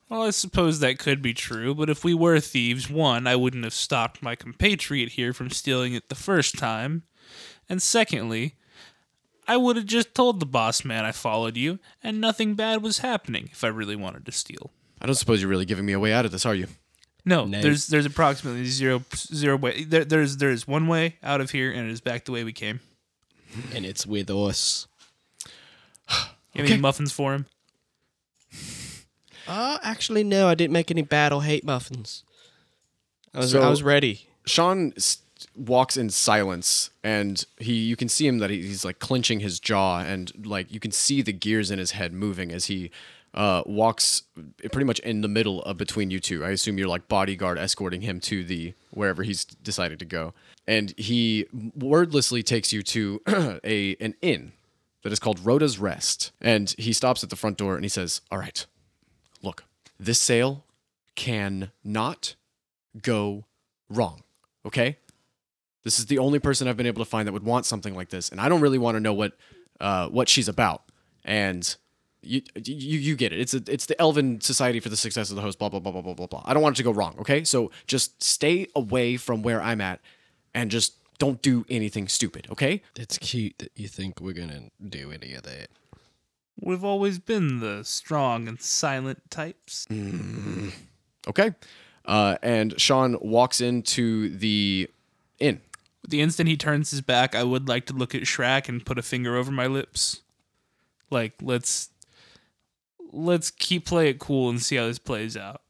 Well, 0.10 0.24
I 0.24 0.32
suppose 0.32 0.80
that 0.80 0.99
could 0.99 1.22
be 1.22 1.34
true, 1.34 1.74
but 1.74 1.89
if 1.89 2.04
we 2.04 2.14
were 2.14 2.41
thieves, 2.41 2.89
one, 2.89 3.28
I 3.28 3.38
wouldn't 3.38 3.64
have 3.64 3.74
stopped 3.74 4.22
my 4.22 4.36
compatriot 4.36 5.14
here 5.14 5.32
from 5.32 5.49
stealing 5.52 5.93
it 5.93 6.10
the 6.10 6.16
first 6.16 6.58
time. 6.58 7.04
And 7.70 7.82
secondly, 7.82 8.56
I 9.47 9.56
would 9.56 9.78
have 9.78 9.86
just 9.86 10.14
told 10.14 10.39
the 10.39 10.45
boss 10.45 10.84
man 10.84 11.06
I 11.06 11.14
followed 11.14 11.56
you, 11.56 11.80
and 12.04 12.20
nothing 12.20 12.56
bad 12.56 12.84
was 12.84 12.99
happening 12.99 13.49
if 13.54 13.64
I 13.64 13.70
really 13.70 13.95
wanted 13.95 14.26
to 14.26 14.34
steal. 14.34 14.72
I 15.02 15.06
don't 15.08 15.16
suppose 15.16 15.41
you're 15.41 15.49
really 15.49 15.66
giving 15.66 15.86
me 15.86 15.93
a 15.93 15.99
way 15.99 16.14
out 16.14 16.26
of 16.26 16.32
this, 16.32 16.45
are 16.45 16.54
you? 16.56 16.68
No, 17.26 17.45
No. 17.45 17.62
there's 17.62 17.88
there's 17.88 18.06
approximately 18.06 18.66
zero 18.66 19.04
zero 19.14 19.56
way. 19.58 19.84
There, 19.84 20.06
there's 20.06 20.38
there's 20.38 20.68
one 20.68 20.88
way 20.88 21.18
out 21.24 21.39
of 21.41 21.52
here, 21.52 21.72
and 21.72 21.88
it 21.89 21.91
is 21.91 22.02
back 22.02 22.26
the 22.26 22.32
way 22.32 22.43
we 22.43 22.54
came. 22.54 22.80
And 23.76 23.86
it's 23.86 24.06
with 24.06 24.30
us. 24.30 24.88
You 26.10 26.16
have 26.62 26.66
Okay. 26.66 26.74
any 26.74 26.82
muffins 26.82 27.12
for 27.12 27.34
him? 27.34 27.45
Uh, 29.47 29.78
actually, 29.84 30.24
no, 30.24 30.47
I 30.47 30.56
didn't 30.56 30.74
make 30.74 30.91
any 30.91 31.02
bad 31.02 31.34
or 31.34 31.43
hate 31.43 31.64
muffins. 31.66 32.24
I 33.34 33.39
was 33.39 33.52
So- 33.52 33.62
I 33.62 33.70
was 33.70 33.82
ready. 33.84 34.28
Sean 34.45 34.93
s- 34.97 35.20
walks 35.56 35.97
in 35.97 36.10
silence, 36.10 36.89
and 37.04 37.43
he 37.58 37.74
you 37.74 37.95
can 37.95 38.08
see 38.10 38.28
him 38.28 38.39
that 38.39 38.49
he- 38.49 38.62
he's 38.62 38.86
like 38.86 38.99
clenching 38.99 39.39
his 39.39 39.60
jaw, 39.60 39.99
and 39.99 40.32
like 40.45 40.72
you 40.72 40.80
can 40.80 40.91
see 40.91 41.22
the 41.22 41.34
gears 41.34 41.72
in 41.72 41.80
his 41.80 41.91
head 41.91 42.14
moving 42.14 42.52
as 42.52 42.66
he 42.66 42.91
uh, 43.34 43.63
walks 43.65 44.23
pretty 44.71 44.86
much 44.86 44.99
in 44.99 45.21
the 45.21 45.27
middle 45.27 45.61
of 45.63 45.77
between 45.77 46.11
you 46.11 46.19
two. 46.19 46.43
I 46.43 46.49
assume 46.49 46.77
you're 46.77 46.88
like 46.88 47.07
bodyguard 47.07 47.57
escorting 47.57 48.01
him 48.01 48.19
to 48.21 48.43
the 48.43 48.73
wherever 48.91 49.23
he's 49.23 49.45
decided 49.45 49.99
to 49.99 50.05
go, 50.05 50.34
and 50.67 50.93
he 50.97 51.47
wordlessly 51.53 52.43
takes 52.43 52.73
you 52.73 52.82
to 52.84 53.21
a 53.63 53.95
an 53.99 54.15
inn 54.21 54.53
that 55.03 55.11
is 55.11 55.19
called 55.19 55.39
Rhoda's 55.39 55.79
Rest, 55.79 56.32
and 56.41 56.73
he 56.77 56.93
stops 56.93 57.23
at 57.23 57.29
the 57.29 57.36
front 57.36 57.57
door 57.57 57.75
and 57.75 57.86
he 57.86 57.89
says, 57.89 58.21
"All 58.32 58.38
right, 58.38 58.65
look, 59.41 59.63
this 59.99 60.19
sale 60.19 60.65
can 61.15 61.71
not 61.84 62.36
go 63.01 63.45
wrong." 63.89 64.23
okay 64.65 64.97
this 65.84 65.99
is 65.99 66.05
the 66.07 66.17
only 66.17 66.39
person 66.39 66.67
i've 66.67 66.77
been 66.77 66.86
able 66.86 67.03
to 67.03 67.09
find 67.09 67.27
that 67.27 67.34
would 67.34 67.43
want 67.43 67.65
something 67.65 67.95
like 67.95 68.09
this 68.09 68.29
and 68.29 68.39
i 68.39 68.47
don't 68.47 68.61
really 68.61 68.77
want 68.77 68.95
to 68.95 68.99
know 68.99 69.13
what 69.13 69.34
uh, 69.79 70.07
what 70.09 70.29
she's 70.29 70.47
about 70.47 70.84
and 71.25 71.75
you, 72.24 72.41
you 72.55 72.99
you 72.99 73.15
get 73.15 73.34
it. 73.34 73.39
It's 73.39 73.53
a, 73.53 73.61
it's 73.67 73.88
the 73.88 73.99
elven 73.99 74.41
society 74.41 74.80
for 74.80 74.89
the 74.89 74.97
success 74.97 75.30
of 75.30 75.36
the 75.36 75.41
host 75.41 75.57
blah 75.57 75.69
blah 75.69 75.80
blah 75.80 75.91
blah 75.91 76.01
blah 76.01 76.13
blah. 76.13 76.28
Blah 76.28 76.43
i 76.45 76.53
don't 76.53 76.61
want 76.61 76.76
it 76.76 76.78
to 76.78 76.84
go 76.84 76.91
wrong 76.91 77.15
okay? 77.19 77.43
So 77.43 77.72
just 77.88 78.22
stay 78.22 78.67
away 78.76 79.17
from 79.17 79.41
where 79.41 79.61
i'm 79.61 79.82
at 79.82 79.99
and 80.53 80.69
just 80.69 80.95
don't 81.17 81.41
do 81.41 81.65
anything 81.69 82.07
stupid 82.07 82.47
okay? 82.51 82.84
It's 82.95 83.17
cute 83.17 83.57
that 83.59 83.72
you 83.76 83.88
think 83.88 84.22
we're 84.22 84.34
gonna 84.34 84.69
do 84.88 85.11
any 85.11 85.34
of 85.34 85.43
that. 85.43 85.69
We've 86.59 86.84
always 86.84 87.17
been 87.17 87.59
the 87.59 87.84
strong 87.84 88.47
and 88.47 88.61
silent 88.61 89.32
types. 89.32 89.88
okay. 91.28 91.55
Uh, 92.05 92.36
and 92.43 92.80
sean 92.80 93.17
walks 93.19 93.61
into 93.61 94.30
the 94.30 94.89
inn. 95.39 95.61
The 96.07 96.22
instant 96.22 96.49
he 96.49 96.57
turns 96.57 96.91
his 96.91 97.01
back, 97.01 97.36
I 97.36 97.43
would 97.43 97.67
like 97.67 97.86
to 97.88 97.93
look 97.93 98.13
at 98.13 98.24
Shrek 98.24 98.67
and 98.67 98.86
put 98.86 98.99
a 98.99 99.03
finger 99.03 99.36
over 99.36 99.51
my 99.51 99.67
lips. 99.67 100.22
Like 101.09 101.34
let's 101.41 101.89
let's 103.12 103.51
keep 103.51 103.86
play 103.86 104.09
it 104.09 104.20
cool 104.20 104.49
and 104.49 104.62
see 104.62 104.76
how 104.76 104.88
this 104.88 104.99
plays 104.99 105.36
out. 105.38 105.62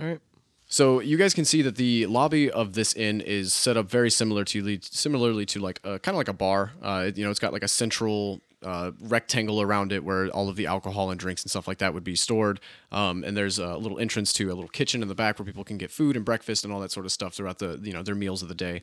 All 0.00 0.06
right. 0.06 0.20
So 0.66 1.00
you 1.00 1.18
guys 1.18 1.34
can 1.34 1.44
see 1.44 1.60
that 1.62 1.76
the 1.76 2.06
lobby 2.06 2.50
of 2.50 2.72
this 2.72 2.94
inn 2.94 3.20
is 3.20 3.52
set 3.52 3.76
up 3.76 3.90
very 3.90 4.10
similar 4.10 4.42
to 4.46 4.78
similarly 4.80 5.44
to 5.46 5.60
like 5.60 5.80
a, 5.84 5.98
kind 5.98 6.14
of 6.14 6.16
like 6.16 6.28
a 6.28 6.32
bar. 6.32 6.72
Uh, 6.80 7.10
you 7.14 7.24
know, 7.24 7.30
it's 7.30 7.38
got 7.38 7.52
like 7.52 7.62
a 7.62 7.68
central 7.68 8.40
uh, 8.62 8.92
rectangle 9.00 9.60
around 9.60 9.92
it 9.92 10.02
where 10.02 10.28
all 10.28 10.48
of 10.48 10.56
the 10.56 10.66
alcohol 10.66 11.10
and 11.10 11.20
drinks 11.20 11.42
and 11.42 11.50
stuff 11.50 11.68
like 11.68 11.76
that 11.78 11.92
would 11.92 12.04
be 12.04 12.16
stored. 12.16 12.58
Um, 12.90 13.22
and 13.22 13.36
there's 13.36 13.58
a 13.58 13.76
little 13.76 13.98
entrance 13.98 14.32
to 14.34 14.46
a 14.46 14.54
little 14.54 14.68
kitchen 14.68 15.02
in 15.02 15.08
the 15.08 15.14
back 15.14 15.38
where 15.38 15.44
people 15.44 15.64
can 15.64 15.76
get 15.76 15.90
food 15.90 16.16
and 16.16 16.24
breakfast 16.24 16.64
and 16.64 16.72
all 16.72 16.80
that 16.80 16.90
sort 16.90 17.04
of 17.04 17.12
stuff 17.12 17.34
throughout 17.34 17.58
the 17.58 17.78
you 17.82 17.92
know 17.92 18.02
their 18.02 18.14
meals 18.14 18.42
of 18.42 18.48
the 18.48 18.54
day. 18.54 18.82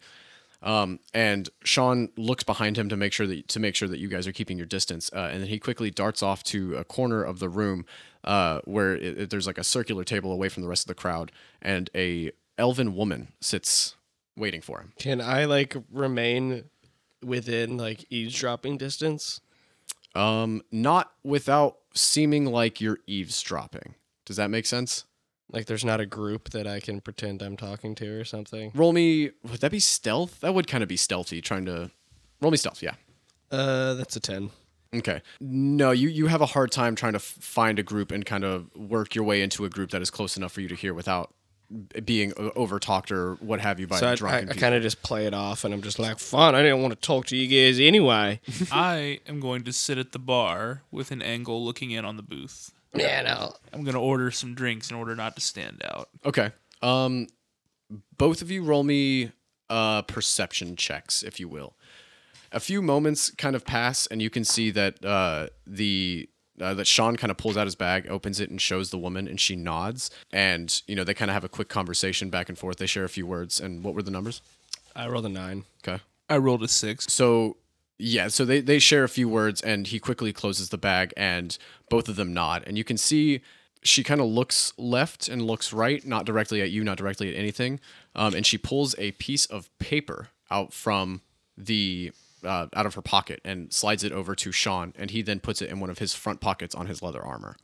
Um, 0.62 1.00
and 1.14 1.50
Sean 1.64 2.10
looks 2.18 2.44
behind 2.44 2.78
him 2.78 2.90
to 2.90 2.98
make 2.98 3.14
sure 3.14 3.26
that 3.28 3.48
to 3.48 3.60
make 3.60 3.76
sure 3.76 3.88
that 3.88 4.00
you 4.00 4.10
guys 4.10 4.28
are 4.28 4.34
keeping 4.34 4.58
your 4.58 4.66
distance, 4.68 5.10
uh, 5.14 5.30
and 5.32 5.42
then 5.42 5.48
he 5.50 5.58
quickly 5.60 5.90
darts 5.90 6.22
off 6.22 6.44
to 6.46 6.76
a 6.76 6.84
corner 6.84 7.24
of 7.24 7.40
the 7.40 7.48
room 7.48 7.86
uh, 8.26 8.60
where 8.66 8.94
it, 8.96 9.18
it- 9.18 9.30
there's 9.30 9.48
like 9.48 9.58
a 9.58 9.64
circular 9.64 10.04
table 10.04 10.32
away 10.34 10.50
from 10.50 10.62
the 10.64 10.70
rest 10.70 10.84
of 10.84 10.88
the 10.88 10.96
crowd, 11.02 11.32
and 11.62 11.90
a 11.96 12.32
elven 12.58 12.94
woman 12.96 13.30
sits 13.40 13.96
waiting 14.36 14.60
for 14.62 14.80
him. 14.82 14.92
Can 15.00 15.22
I 15.22 15.46
like 15.46 15.78
remain 15.92 16.66
within 17.24 17.78
like 17.78 18.06
eavesdropping 18.10 18.78
distance? 18.78 19.40
Um, 20.16 20.62
not 20.72 21.12
without 21.24 21.78
seeming 21.94 22.46
like 22.46 22.82
you're 22.82 23.00
eavesdropping. 23.08 23.96
Does 24.26 24.36
that 24.38 24.50
make 24.50 24.66
sense? 24.66 25.06
Like, 25.52 25.66
there's 25.66 25.86
not 25.86 26.00
a 26.00 26.06
group 26.06 26.50
that 26.52 26.68
I 26.68 26.80
can 26.80 27.02
pretend 27.02 27.42
I'm 27.42 27.58
talking 27.58 27.96
to 27.96 28.20
or 28.20 28.24
something. 28.26 28.72
Roll 28.76 28.94
me. 28.94 29.32
Would 29.44 29.62
that 29.62 29.72
be 29.72 29.80
stealth? 29.80 30.40
That 30.42 30.54
would 30.54 30.68
kind 30.68 30.84
of 30.84 30.90
be 30.90 30.98
stealthy. 30.98 31.42
Trying 31.42 31.66
to 31.66 31.92
roll 32.42 32.52
me 32.52 32.58
stealth. 32.58 32.84
Yeah. 32.84 32.94
Uh, 33.52 33.96
that's 33.96 34.16
a 34.16 34.20
ten. 34.20 34.52
Okay. 34.96 35.22
No, 35.40 35.92
you 35.92 36.10
you 36.10 36.28
have 36.28 36.42
a 36.42 36.48
hard 36.48 36.72
time 36.72 36.96
trying 36.96 37.14
to 37.14 37.18
f- 37.18 37.38
find 37.40 37.78
a 37.80 37.84
group 37.84 38.12
and 38.12 38.26
kind 38.26 38.44
of 38.44 38.76
work 38.76 39.14
your 39.16 39.24
way 39.24 39.42
into 39.42 39.66
a 39.66 39.70
group 39.70 39.92
that 39.92 40.02
is 40.02 40.10
close 40.10 40.36
enough 40.38 40.52
for 40.52 40.62
you 40.62 40.68
to 40.68 40.76
hear 40.76 40.94
without 40.94 41.34
being 42.04 42.34
over 42.56 42.80
talked 42.80 43.12
or 43.12 43.36
what 43.36 43.60
have 43.60 43.80
you 43.80 43.86
by 43.86 43.98
So 44.00 44.08
I, 44.08 44.14
I, 44.14 44.38
I 44.40 44.46
kind 44.46 44.74
of 44.74 44.82
just 44.82 45.04
play 45.04 45.28
it 45.28 45.36
off, 45.36 45.64
and 45.64 45.74
I'm 45.74 45.84
just 45.84 46.00
like, 46.00 46.18
"Fun! 46.18 46.56
I 46.56 46.64
didn't 46.64 46.82
want 46.82 46.94
to 46.94 47.00
talk 47.00 47.28
to 47.28 47.36
you 47.38 47.48
guys 47.48 47.80
anyway." 47.80 48.40
I 48.72 49.20
am 49.28 49.40
going 49.40 49.64
to 49.66 49.74
sit 49.74 49.98
at 50.00 50.12
the 50.12 50.20
bar 50.20 50.82
with 50.90 51.12
an 51.12 51.22
angle 51.22 51.64
looking 51.64 51.92
in 51.92 52.06
on 52.06 52.18
the 52.18 52.24
booth. 52.24 52.72
Yeah, 52.94 53.22
no. 53.22 53.54
I'm 53.74 53.84
going 53.84 53.96
to 53.96 54.00
order 54.02 54.32
some 54.32 54.56
drinks 54.56 54.90
in 54.90 54.98
order 54.98 55.16
not 55.16 55.36
to 55.36 55.42
stand 55.42 55.82
out. 55.86 56.10
Okay. 56.26 56.52
Um, 56.82 57.28
both 58.18 58.42
of 58.42 58.52
you 58.52 58.64
roll 58.64 58.84
me 58.84 59.32
uh 59.70 60.02
perception 60.04 60.76
checks, 60.76 61.22
if 61.22 61.40
you 61.40 61.48
will. 61.48 61.76
A 62.52 62.60
few 62.60 62.82
moments 62.82 63.30
kind 63.32 63.56
of 63.56 63.66
pass, 63.66 64.08
and 64.08 64.22
you 64.22 64.30
can 64.30 64.44
see 64.44 64.72
that 64.72 65.04
uh 65.06 65.48
the 65.68 66.28
uh, 66.60 66.74
that 66.74 66.88
Sean 66.88 67.16
kind 67.16 67.32
of 67.32 67.38
pulls 67.38 67.56
out 67.56 67.66
his 67.68 67.76
bag, 67.76 68.08
opens 68.10 68.40
it, 68.40 68.50
and 68.50 68.62
shows 68.62 68.90
the 68.90 68.98
woman, 68.98 69.28
and 69.28 69.40
she 69.40 69.56
nods. 69.56 70.12
And 70.34 70.82
you 70.88 70.96
know 70.96 71.04
they 71.04 71.14
kind 71.14 71.30
of 71.30 71.34
have 71.34 71.44
a 71.44 71.50
quick 71.50 71.70
conversation 71.70 72.30
back 72.30 72.50
and 72.50 72.58
forth. 72.58 72.78
They 72.78 72.86
share 72.86 73.04
a 73.06 73.10
few 73.10 73.26
words. 73.26 73.60
And 73.60 73.84
what 73.84 73.94
were 73.94 74.02
the 74.02 74.12
numbers? 74.12 74.42
I 74.96 75.08
rolled 75.08 75.26
a 75.26 75.30
nine. 75.30 75.66
Okay. 75.88 76.02
I 76.30 76.38
rolled 76.38 76.64
a 76.64 76.68
six. 76.68 77.12
So 77.12 77.58
yeah, 78.00 78.30
so 78.30 78.46
they 78.46 78.62
they 78.62 78.80
share 78.80 79.04
a 79.04 79.10
few 79.10 79.28
words, 79.28 79.62
and 79.62 79.86
he 79.88 80.00
quickly 80.00 80.32
closes 80.32 80.70
the 80.70 80.78
bag, 80.78 81.14
and 81.18 81.58
both 81.90 82.08
of 82.08 82.16
them 82.16 82.34
nod, 82.34 82.64
and 82.66 82.78
you 82.78 82.84
can 82.86 82.98
see 82.98 83.42
she 83.84 84.04
kind 84.04 84.22
of 84.22 84.28
looks 84.28 84.74
left 84.78 85.28
and 85.28 85.42
looks 85.42 85.72
right, 85.72 86.06
not 86.06 86.26
directly 86.26 86.62
at 86.62 86.72
you, 86.72 86.84
not 86.84 86.98
directly 86.98 87.30
at 87.30 87.36
anything, 87.36 87.80
um, 88.16 88.34
and 88.34 88.46
she 88.46 88.58
pulls 88.58 88.96
a 88.98 89.12
piece 89.12 89.46
of 89.46 89.70
paper 89.80 90.30
out 90.50 90.74
from 90.74 91.22
the 91.58 92.12
uh, 92.44 92.68
out 92.74 92.86
of 92.86 92.96
her 92.96 93.02
pocket 93.02 93.42
and 93.44 93.74
slides 93.74 94.04
it 94.04 94.14
over 94.14 94.34
to 94.34 94.52
Sean, 94.52 94.94
and 94.98 95.12
he 95.12 95.22
then 95.22 95.42
puts 95.42 95.62
it 95.62 95.70
in 95.70 95.82
one 95.82 95.90
of 95.90 96.00
his 96.00 96.14
front 96.14 96.40
pockets 96.40 96.74
on 96.74 96.88
his 96.88 97.02
leather 97.02 97.22
armor. 97.22 97.58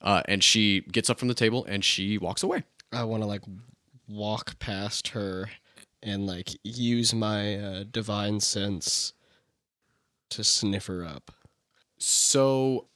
Uh, 0.00 0.22
and 0.26 0.42
she 0.42 0.80
gets 0.80 1.08
up 1.08 1.18
from 1.20 1.28
the 1.28 1.34
table 1.34 1.64
and 1.66 1.84
she 1.84 2.18
walks 2.18 2.42
away. 2.42 2.64
I 2.90 3.04
want 3.04 3.22
to 3.22 3.26
like 3.28 3.42
walk 4.08 4.58
past 4.58 5.08
her 5.08 5.48
and 6.02 6.26
like 6.26 6.50
use 6.64 7.14
my 7.14 7.56
uh, 7.56 7.84
divine 7.90 8.40
sense 8.40 9.12
to 10.30 10.42
sniff 10.42 10.86
her 10.86 11.04
up. 11.04 11.30
So, 11.98 12.88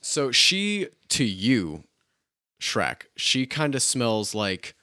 so 0.00 0.32
she 0.32 0.88
to 1.10 1.24
you, 1.24 1.84
Shrek, 2.60 3.02
she 3.16 3.46
kind 3.46 3.74
of 3.74 3.82
smells 3.82 4.34
like 4.34 4.74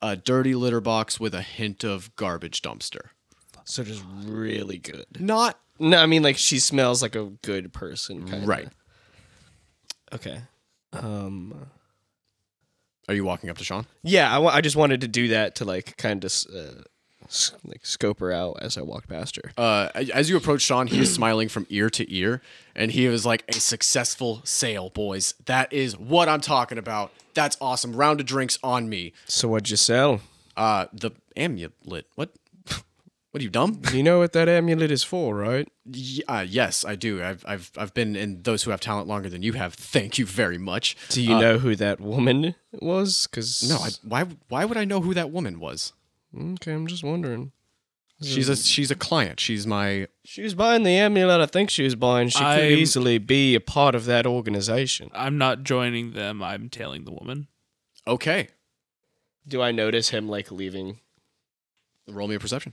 a 0.00 0.16
dirty 0.16 0.54
litter 0.54 0.80
box 0.80 1.20
with 1.20 1.34
a 1.34 1.42
hint 1.42 1.84
of 1.84 2.14
garbage 2.16 2.62
dumpster. 2.62 3.08
So 3.64 3.82
just 3.82 4.04
really 4.24 4.78
good. 4.78 5.06
Not 5.18 5.58
No, 5.78 5.98
I 5.98 6.06
mean 6.06 6.22
like 6.22 6.38
she 6.38 6.58
smells 6.58 7.02
like 7.02 7.16
a 7.16 7.32
good 7.42 7.72
person, 7.72 8.26
kind 8.26 8.46
right. 8.46 8.68
Okay. 10.12 10.40
Um. 10.92 11.66
Are 13.08 13.14
you 13.14 13.24
walking 13.24 13.50
up 13.50 13.58
to 13.58 13.64
Sean? 13.64 13.86
Yeah, 14.02 14.38
I 14.40 14.60
just 14.60 14.76
wanted 14.76 15.00
to 15.02 15.08
do 15.08 15.28
that 15.28 15.54
to 15.56 15.64
like 15.64 15.96
kind 15.96 16.24
of 16.24 16.32
uh, 16.54 16.82
s- 17.24 17.52
like 17.64 17.86
scope 17.86 18.18
her 18.20 18.32
out 18.32 18.58
as 18.60 18.76
I 18.76 18.82
walked 18.82 19.08
past 19.08 19.36
her. 19.36 19.52
Uh, 19.56 19.90
as 19.94 20.28
you 20.28 20.36
approach 20.36 20.62
Sean, 20.62 20.86
he 20.88 20.98
is 21.00 21.14
smiling 21.20 21.48
from 21.48 21.66
ear 21.70 21.88
to 21.90 22.12
ear, 22.14 22.42
and 22.74 22.90
he 22.90 23.06
was 23.08 23.24
like, 23.24 23.44
"A 23.48 23.54
successful 23.54 24.40
sale, 24.44 24.90
boys. 24.90 25.34
That 25.44 25.72
is 25.72 25.96
what 25.96 26.28
I'm 26.28 26.40
talking 26.40 26.78
about. 26.78 27.12
That's 27.34 27.56
awesome. 27.60 27.94
Round 27.94 28.18
of 28.20 28.26
drinks 28.26 28.58
on 28.64 28.88
me. 28.88 29.12
So 29.26 29.48
what'd 29.48 29.70
you 29.70 29.76
sell? 29.76 30.20
Uh, 30.56 30.86
the 30.92 31.10
amulet. 31.36 32.06
What? 32.16 32.30
What 33.36 33.42
are 33.42 33.44
you 33.44 33.50
dumb? 33.50 33.82
You 33.92 34.02
know 34.02 34.18
what 34.20 34.32
that 34.32 34.48
amulet 34.48 34.90
is 34.90 35.02
for, 35.04 35.36
right? 35.36 35.68
Y- 35.84 36.22
uh, 36.26 36.46
yes, 36.48 36.86
I 36.86 36.96
do. 36.96 37.22
I've, 37.22 37.44
I've, 37.46 37.70
I've 37.76 37.92
been 37.92 38.16
in 38.16 38.40
those 38.44 38.62
who 38.62 38.70
have 38.70 38.80
talent 38.80 39.08
longer 39.08 39.28
than 39.28 39.42
you 39.42 39.52
have. 39.52 39.74
Thank 39.74 40.16
you 40.16 40.24
very 40.24 40.56
much. 40.56 40.96
Do 41.10 41.20
you 41.20 41.38
know 41.38 41.58
who 41.58 41.76
that 41.76 42.00
woman 42.00 42.54
was? 42.72 43.26
Cause 43.26 43.62
No, 43.68 43.76
I, 43.76 43.90
why, 44.02 44.24
why 44.48 44.64
would 44.64 44.78
I 44.78 44.86
know 44.86 45.02
who 45.02 45.12
that 45.12 45.30
woman 45.30 45.60
was? 45.60 45.92
okay, 46.34 46.72
I'm 46.72 46.86
just 46.86 47.04
wondering. 47.04 47.52
She's 48.22 48.48
a, 48.48 48.56
she's 48.56 48.90
a 48.90 48.94
client. 48.94 49.38
She's 49.38 49.66
my. 49.66 50.08
She 50.24 50.40
was 50.40 50.54
buying 50.54 50.84
the 50.84 50.92
amulet. 50.96 51.38
I 51.42 51.44
think 51.44 51.68
she 51.68 51.82
was 51.82 51.94
buying. 51.94 52.30
She 52.30 52.38
could 52.38 52.46
I'm- 52.46 52.72
easily 52.72 53.18
be 53.18 53.54
a 53.54 53.60
part 53.60 53.94
of 53.94 54.06
that 54.06 54.26
organization. 54.26 55.10
I'm 55.12 55.36
not 55.36 55.62
joining 55.62 56.12
them. 56.14 56.42
I'm 56.42 56.70
tailing 56.70 57.04
the 57.04 57.12
woman. 57.12 57.48
Okay, 58.06 58.48
Do 59.46 59.60
I 59.60 59.72
notice 59.72 60.08
him 60.08 60.26
like 60.26 60.50
leaving? 60.50 61.00
roll 62.08 62.28
me 62.28 62.36
a 62.36 62.40
perception. 62.40 62.72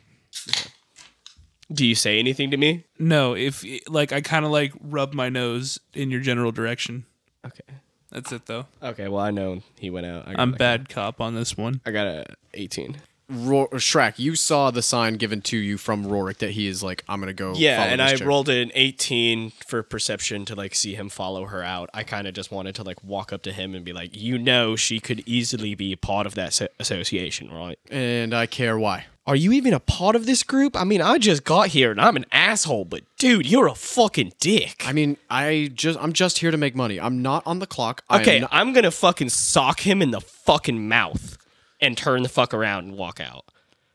Do 1.72 1.86
you 1.86 1.96
say 1.96 2.20
anything 2.20 2.52
to 2.52 2.58
me? 2.58 2.84
No, 3.00 3.36
if 3.36 3.64
like 3.90 4.12
I 4.12 4.22
kind 4.22 4.46
of 4.46 4.52
like 4.52 4.74
rub 4.82 5.14
my 5.14 5.30
nose 5.30 5.80
in 5.94 6.12
your 6.12 6.20
general 6.22 6.52
direction. 6.52 7.06
Okay. 7.46 7.64
That's 8.12 8.32
it 8.32 8.46
though. 8.46 8.68
Okay. 8.82 9.08
Well, 9.08 9.22
I 9.22 9.32
know 9.32 9.62
he 9.80 9.90
went 9.90 10.06
out. 10.06 10.28
I 10.28 10.32
got 10.34 10.40
I'm 10.40 10.52
like 10.52 10.60
bad 10.60 10.90
cop 10.90 11.20
on 11.20 11.34
this 11.36 11.58
one. 11.58 11.82
I 11.86 11.92
got 11.92 12.06
a 12.08 12.26
18. 12.54 12.98
Ro- 13.30 13.70
Shrek, 13.72 14.20
you 14.20 14.36
saw 14.36 14.70
the 14.70 14.82
sign 14.84 15.16
given 15.16 15.42
to 15.44 15.58
you 15.58 15.78
from 15.78 16.06
Rorik 16.06 16.38
that 16.40 16.52
he 16.52 16.68
is 16.68 16.84
like, 16.84 17.04
I'm 17.08 17.20
gonna 17.22 17.34
go. 17.34 17.54
Yeah, 17.56 17.78
follow 17.78 17.90
and 17.90 18.02
this 18.02 18.12
I 18.12 18.16
chick." 18.18 18.28
rolled 18.28 18.50
an 18.50 18.72
18 18.76 19.52
for 19.66 19.82
perception 19.82 20.46
to 20.46 20.56
like 20.56 20.76
see 20.76 20.94
him 20.94 21.10
follow 21.10 21.46
her 21.46 21.64
out. 21.64 21.90
I 21.94 22.04
kind 22.04 22.28
of 22.28 22.34
just 22.36 22.52
wanted 22.52 22.76
to 22.76 22.84
like 22.84 23.02
walk 23.04 23.34
up 23.34 23.42
to 23.44 23.54
him 23.54 23.74
and 23.74 23.84
be 23.84 23.94
like, 23.94 24.16
you 24.16 24.38
know, 24.38 24.76
she 24.76 25.00
could 25.00 25.24
easily 25.26 25.74
be 25.74 25.96
part 25.96 26.28
of 26.28 26.36
that 26.36 26.54
so- 26.54 26.68
association, 26.80 27.50
right? 27.50 27.80
and 27.90 28.34
I 28.34 28.46
care 28.46 28.78
why. 28.78 29.06
Are 29.26 29.36
you 29.38 29.54
even 29.54 29.74
a 29.74 29.80
part 29.80 30.16
of 30.18 30.26
this 30.26 30.44
group? 30.44 30.76
I 30.76 30.84
mean, 30.84 31.02
I 31.02 31.18
just 31.18 31.46
got 31.46 31.70
here 31.70 31.92
and 31.92 32.02
I'm 32.02 32.18
an 32.18 32.26
asshole, 32.34 32.84
but 32.86 33.04
dude, 33.18 33.46
you're 33.50 33.68
a 33.68 33.76
fucking 33.76 34.34
dick. 34.40 34.84
I 34.86 34.92
mean, 34.92 35.16
I 35.30 35.72
just 35.74 35.98
I'm 36.02 36.12
just 36.12 36.40
here 36.40 36.52
to 36.52 36.58
make 36.58 36.76
money. 36.76 37.00
I'm 37.00 37.22
not 37.22 37.42
on 37.46 37.60
the 37.60 37.68
clock. 37.68 38.04
I 38.10 38.16
am 38.18 38.22
Okay, 38.22 38.40
not- 38.42 38.50
I'm 38.52 38.74
gonna 38.74 38.92
fucking 38.92 39.30
sock 39.30 39.80
him 39.82 40.02
in 40.02 40.12
the 40.12 40.20
fucking 40.20 40.90
mouth 40.90 41.38
and 41.80 41.98
turn 41.98 42.24
the 42.24 42.30
fuck 42.30 42.54
around 42.54 42.86
and 42.86 42.98
walk 42.98 43.22
out. 43.22 43.46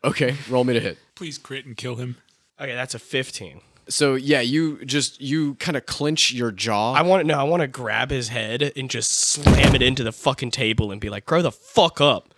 okay. 0.02 0.36
Roll 0.48 0.64
me 0.64 0.72
to 0.74 0.80
hit. 0.80 0.96
Please 1.14 1.36
crit 1.36 1.66
and 1.66 1.76
kill 1.76 1.96
him. 1.96 2.16
Okay, 2.60 2.74
that's 2.74 2.94
a 2.94 2.98
15. 2.98 3.60
So 3.90 4.14
yeah, 4.14 4.40
you 4.40 4.82
just 4.84 5.20
you 5.20 5.54
kind 5.56 5.76
of 5.76 5.84
clench 5.86 6.32
your 6.32 6.50
jaw. 6.52 6.92
I 6.94 7.02
want 7.02 7.20
to 7.22 7.26
no, 7.26 7.38
I 7.38 7.42
want 7.42 7.60
to 7.62 7.66
grab 7.68 8.10
his 8.10 8.28
head 8.28 8.72
and 8.76 8.88
just 8.90 9.10
slam 9.10 9.74
it 9.74 9.82
into 9.82 10.02
the 10.04 10.12
fucking 10.12 10.50
table 10.52 10.90
and 10.90 11.00
be 11.00 11.08
like, 11.10 11.24
"Grow 11.26 11.40
the 11.42 11.52
fuck 11.52 12.00
up." 12.00 12.34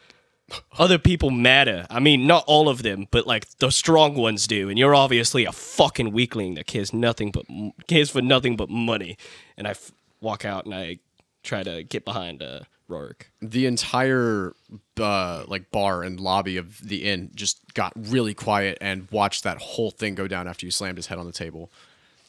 Other 0.79 0.99
people 0.99 1.31
matter. 1.31 1.87
I 1.91 2.01
mean, 2.01 2.27
not 2.27 2.45
all 2.47 2.69
of 2.69 2.83
them, 2.83 3.07
but 3.11 3.27
like 3.27 3.49
the 3.59 3.71
strong 3.71 4.15
ones 4.15 4.47
do. 4.47 4.69
And 4.69 4.79
you're 4.79 4.95
obviously 4.95 5.45
a 5.45 5.53
fucking 5.53 6.13
weakling 6.13 6.55
that 6.55 6.67
cares 6.67 6.93
nothing 6.93 7.31
but 7.31 7.45
cares 7.87 8.11
for 8.11 8.23
nothing 8.23 8.57
but 8.57 8.69
money. 8.69 9.17
And 9.57 9.67
I 9.67 9.71
f- 9.71 9.93
walk 10.21 10.45
out 10.45 10.65
and 10.65 10.75
I 10.75 10.99
try 11.43 11.63
to 11.63 11.83
get 11.83 12.05
behind 12.05 12.43
uh, 12.43 12.61
Rorik. 12.89 13.23
the 13.41 13.67
entire 13.67 14.55
uh, 15.01 15.45
like 15.47 15.71
bar 15.71 16.03
and 16.03 16.19
lobby 16.21 16.57
of 16.57 16.87
the 16.87 17.05
inn 17.05 17.31
just 17.35 17.61
got 17.75 17.93
really 17.97 18.35
quiet 18.35 18.77
and 18.81 19.09
watched 19.11 19.45
that 19.45 19.59
whole 19.59 19.91
thing 19.91 20.15
go 20.15 20.27
down 20.27 20.49
after 20.49 20.67
you 20.67 20.73
slammed 20.73 20.99
his 20.99 21.07
head 21.07 21.19
on 21.19 21.27
the 21.27 21.33
table. 21.33 21.71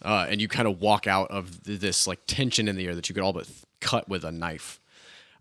Uh, 0.03 0.26
and 0.30 0.41
you 0.41 0.47
kind 0.47 0.67
of 0.67 0.82
walk 0.82 1.05
out 1.07 1.30
of 1.30 1.63
this 1.63 2.07
like 2.07 2.19
tension 2.28 2.67
in 2.67 2.76
the 2.76 2.88
air 2.88 2.95
that 2.95 3.07
you 3.09 3.13
could 3.15 3.24
all 3.24 3.34
but 3.34 3.45
th- 3.45 3.57
cut 3.80 4.07
with 4.09 4.24
a 4.24 4.32
knife. 4.32 4.80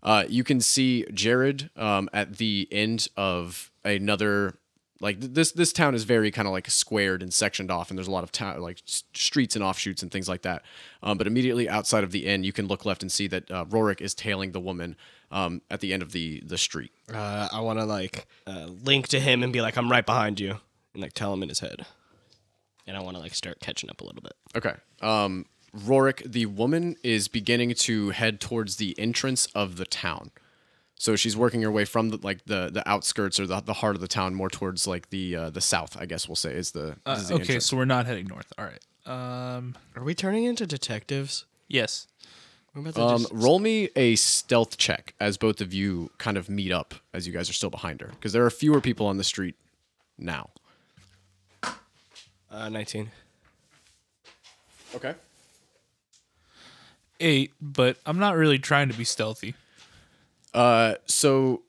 Uh, 0.03 0.25
you 0.27 0.43
can 0.43 0.59
see 0.61 1.05
Jared 1.13 1.69
um, 1.75 2.09
at 2.13 2.37
the 2.37 2.67
end 2.71 3.07
of 3.15 3.71
another 3.83 4.57
like 4.99 5.19
th- 5.19 5.33
this 5.33 5.51
this 5.51 5.73
town 5.73 5.95
is 5.95 6.03
very 6.03 6.29
kind 6.31 6.47
of 6.47 6.51
like 6.51 6.69
squared 6.69 7.21
and 7.23 7.33
sectioned 7.33 7.71
off 7.71 7.89
and 7.89 7.97
there's 7.97 8.07
a 8.07 8.11
lot 8.11 8.23
of 8.23 8.31
town 8.31 8.59
like 8.61 8.77
s- 8.87 9.03
streets 9.13 9.55
and 9.55 9.63
offshoots 9.63 10.03
and 10.03 10.11
things 10.11 10.29
like 10.29 10.43
that 10.43 10.61
um, 11.01 11.17
but 11.17 11.25
immediately 11.27 11.67
outside 11.67 12.03
of 12.03 12.11
the 12.11 12.27
inn 12.27 12.43
you 12.43 12.53
can 12.53 12.67
look 12.67 12.85
left 12.85 13.01
and 13.01 13.11
see 13.11 13.27
that 13.27 13.49
uh, 13.49 13.65
Rorik 13.65 13.99
is 14.01 14.13
tailing 14.13 14.51
the 14.51 14.59
woman 14.59 14.95
um, 15.31 15.61
at 15.71 15.79
the 15.79 15.91
end 15.93 16.03
of 16.03 16.11
the 16.11 16.41
the 16.45 16.57
street 16.57 16.91
Uh, 17.11 17.47
I 17.51 17.61
want 17.61 17.79
to 17.79 17.85
like 17.85 18.27
uh, 18.47 18.67
link 18.83 19.07
to 19.09 19.19
him 19.19 19.41
and 19.43 19.51
be 19.53 19.61
like, 19.61 19.75
"I'm 19.77 19.89
right 19.89 20.05
behind 20.05 20.39
you," 20.39 20.57
and 20.93 21.01
like 21.01 21.13
tell 21.13 21.33
him 21.33 21.41
in 21.43 21.49
his 21.49 21.59
head. 21.59 21.85
And 22.87 22.97
I 22.97 23.01
want 23.01 23.15
to 23.15 23.21
like 23.21 23.33
start 23.35 23.59
catching 23.59 23.89
up 23.89 24.01
a 24.01 24.03
little 24.03 24.21
bit. 24.21 24.33
okay 24.55 24.75
um, 25.01 25.45
Rorik 25.75 26.29
the 26.31 26.45
woman 26.47 26.95
is 27.03 27.27
beginning 27.27 27.73
to 27.75 28.09
head 28.09 28.39
towards 28.41 28.75
the 28.77 28.97
entrance 28.99 29.45
of 29.55 29.77
the 29.77 29.85
town 29.85 30.31
so 30.95 31.15
she's 31.15 31.35
working 31.37 31.61
her 31.63 31.71
way 31.71 31.85
from 31.85 32.09
the, 32.09 32.17
like 32.21 32.43
the 32.45 32.69
the 32.71 32.87
outskirts 32.87 33.39
or 33.39 33.47
the, 33.47 33.61
the 33.61 33.73
heart 33.73 33.95
of 33.95 34.01
the 34.01 34.07
town 34.07 34.35
more 34.35 34.49
towards 34.49 34.85
like 34.85 35.09
the 35.11 35.35
uh, 35.35 35.49
the 35.49 35.61
south 35.61 35.95
I 35.99 36.05
guess 36.05 36.27
we'll 36.27 36.35
say 36.35 36.51
is 36.53 36.71
the, 36.71 36.97
Uh, 37.05 37.11
is 37.17 37.27
the 37.29 37.35
okay, 37.35 37.41
entrance. 37.43 37.65
so 37.67 37.77
we're 37.77 37.85
not 37.85 38.05
heading 38.05 38.27
north. 38.27 38.51
All 38.57 38.65
right. 38.65 38.79
Um. 39.07 39.75
Are 39.95 40.03
we 40.03 40.13
turning 40.13 40.43
into 40.43 40.67
detectives? 40.67 41.45
Yes. 41.67 42.05
We're 42.75 42.81
about 42.81 42.95
to 42.95 43.01
Um, 43.01 43.21
just- 43.21 43.33
roll 43.33 43.59
me 43.59 43.89
a 43.95 44.15
stealth 44.15 44.77
check 44.77 45.13
as 45.19 45.37
both 45.37 45.59
of 45.61 45.73
you 45.73 46.11
kind 46.19 46.37
of 46.37 46.49
meet 46.49 46.71
up 46.71 46.93
as 47.13 47.25
you 47.25 47.33
guys 47.33 47.49
are 47.49 47.53
still 47.53 47.69
behind 47.71 48.01
her 48.01 48.07
because 48.09 48.31
there 48.33 48.45
are 48.45 48.51
fewer 48.51 48.79
people 48.81 49.07
on 49.07 49.17
the 49.17 49.23
street 49.23 49.55
now. 50.17 50.49
uh, 52.51 52.69
19. 52.69 53.09
Okay. 54.95 55.15
Eight, 57.21 57.53
but 57.61 57.97
I'm 58.05 58.19
not 58.19 58.35
really 58.35 58.59
trying 58.59 58.89
to 58.89 58.97
be 58.97 59.03
stealthy. 59.05 59.53
Uh, 60.53 60.95
so 61.05 61.61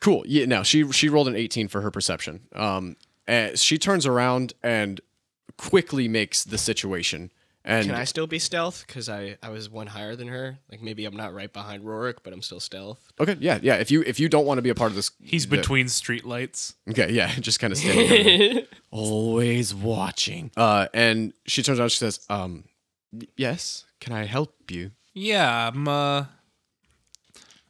cool. 0.00 0.22
Yeah. 0.26 0.44
Now 0.46 0.62
she 0.62 0.90
she 0.92 1.08
rolled 1.08 1.28
an 1.28 1.36
eighteen 1.36 1.68
for 1.68 1.80
her 1.80 1.90
perception. 1.90 2.40
Um, 2.54 2.96
and 3.26 3.58
she 3.58 3.78
turns 3.78 4.06
around 4.06 4.52
and 4.62 5.00
quickly 5.56 6.08
makes 6.08 6.44
the 6.44 6.58
situation. 6.58 7.30
And 7.66 7.86
Can 7.86 7.94
I 7.94 8.04
still 8.04 8.26
be 8.26 8.38
stealth? 8.38 8.84
Because 8.86 9.08
I, 9.08 9.38
I 9.42 9.48
was 9.48 9.70
one 9.70 9.86
higher 9.86 10.14
than 10.16 10.28
her. 10.28 10.58
Like 10.70 10.82
maybe 10.82 11.06
I'm 11.06 11.16
not 11.16 11.32
right 11.32 11.50
behind 11.50 11.82
Rorik, 11.82 12.16
but 12.22 12.34
I'm 12.34 12.42
still 12.42 12.60
stealth. 12.60 13.10
okay, 13.18 13.38
yeah, 13.40 13.58
yeah. 13.62 13.76
If 13.76 13.90
you 13.90 14.02
if 14.06 14.20
you 14.20 14.28
don't 14.28 14.44
want 14.44 14.58
to 14.58 14.62
be 14.62 14.68
a 14.68 14.74
part 14.74 14.90
of 14.90 14.96
this, 14.96 15.10
He's 15.22 15.46
the- 15.46 15.56
between 15.56 15.86
streetlights. 15.86 16.74
Okay, 16.90 17.10
yeah, 17.10 17.32
just 17.40 17.60
kind 17.60 17.72
of 17.72 17.78
standing 17.78 18.54
there, 18.56 18.64
always 18.90 19.74
watching. 19.74 20.50
Uh, 20.58 20.88
and 20.92 21.32
she 21.46 21.62
turns 21.62 21.80
around. 21.80 21.88
She 21.88 21.96
says, 21.98 22.20
"Um, 22.28 22.64
y- 23.12 23.28
yes, 23.38 23.86
can 24.04 24.12
I 24.12 24.24
help 24.26 24.70
you?" 24.70 24.90
Yeah, 25.14 25.68
I'm 25.68 25.88
uh 25.88 26.26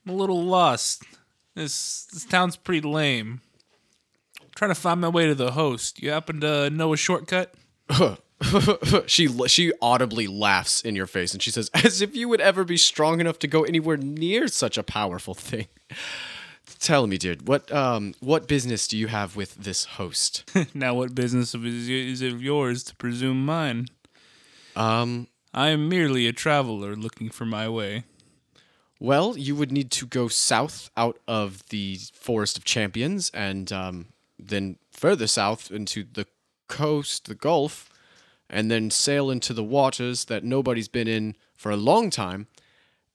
I'm 0.04 0.12
a 0.12 0.12
little 0.12 0.42
lost. 0.42 1.04
This 1.54 2.06
this 2.12 2.24
town's 2.24 2.56
pretty 2.56 2.86
lame. 2.86 3.40
trying 4.56 4.70
to 4.70 4.74
find 4.74 5.00
my 5.00 5.08
way 5.08 5.26
to 5.26 5.34
the 5.34 5.52
host. 5.52 6.02
You 6.02 6.10
happen 6.10 6.40
to 6.40 6.70
know 6.70 6.92
a 6.92 6.96
shortcut? 6.96 7.54
she 9.06 9.28
she 9.46 9.72
audibly 9.80 10.26
laughs 10.26 10.82
in 10.82 10.96
your 10.96 11.06
face 11.06 11.32
and 11.32 11.42
she 11.42 11.50
says, 11.50 11.70
"As 11.72 12.02
if 12.02 12.16
you 12.16 12.28
would 12.28 12.40
ever 12.40 12.64
be 12.64 12.76
strong 12.76 13.20
enough 13.20 13.38
to 13.40 13.46
go 13.46 13.62
anywhere 13.62 13.96
near 13.96 14.48
such 14.48 14.76
a 14.76 14.82
powerful 14.82 15.34
thing." 15.34 15.68
Tell 16.80 17.06
me, 17.06 17.18
dude, 17.18 17.46
what 17.46 17.70
um 17.72 18.14
what 18.20 18.48
business 18.48 18.88
do 18.88 18.98
you 18.98 19.06
have 19.06 19.36
with 19.36 19.54
this 19.54 19.84
host? 19.84 20.50
now 20.74 20.94
what 20.94 21.14
business 21.14 21.54
of 21.54 21.64
is, 21.64 21.88
is 21.88 22.22
it 22.22 22.32
of 22.32 22.42
yours 22.42 22.82
to 22.84 22.96
presume 22.96 23.44
mine? 23.44 23.86
um, 24.76 25.28
I 25.54 25.68
am 25.68 25.88
merely 25.88 26.26
a 26.26 26.32
traveler 26.32 26.96
looking 26.96 27.30
for 27.30 27.44
my 27.46 27.68
way. 27.68 28.04
well, 29.00 29.36
you 29.38 29.54
would 29.56 29.70
need 29.72 29.90
to 29.92 30.06
go 30.06 30.28
south 30.28 30.90
out 30.96 31.18
of 31.28 31.66
the 31.68 31.98
Forest 32.12 32.58
of 32.58 32.64
Champions 32.64 33.30
and 33.34 33.72
um 33.72 34.06
then 34.38 34.76
further 34.90 35.26
south 35.28 35.70
into 35.70 36.04
the 36.12 36.26
coast, 36.68 37.26
the 37.26 37.34
Gulf, 37.36 37.88
and 38.50 38.70
then 38.70 38.90
sail 38.90 39.30
into 39.30 39.52
the 39.54 39.64
waters 39.64 40.24
that 40.26 40.42
nobody's 40.44 40.88
been 40.88 41.08
in 41.08 41.36
for 41.56 41.70
a 41.70 41.76
long 41.76 42.10
time 42.10 42.46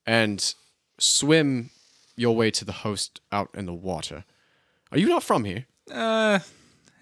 and 0.06 0.54
swim 0.98 1.70
your 2.16 2.34
way 2.34 2.50
to 2.50 2.64
the 2.64 2.72
host 2.84 3.20
out 3.30 3.50
in 3.54 3.66
the 3.66 3.74
water. 3.74 4.24
Are 4.90 4.98
you 4.98 5.08
not 5.08 5.22
from 5.22 5.44
here? 5.44 5.66
Uh 5.92 6.38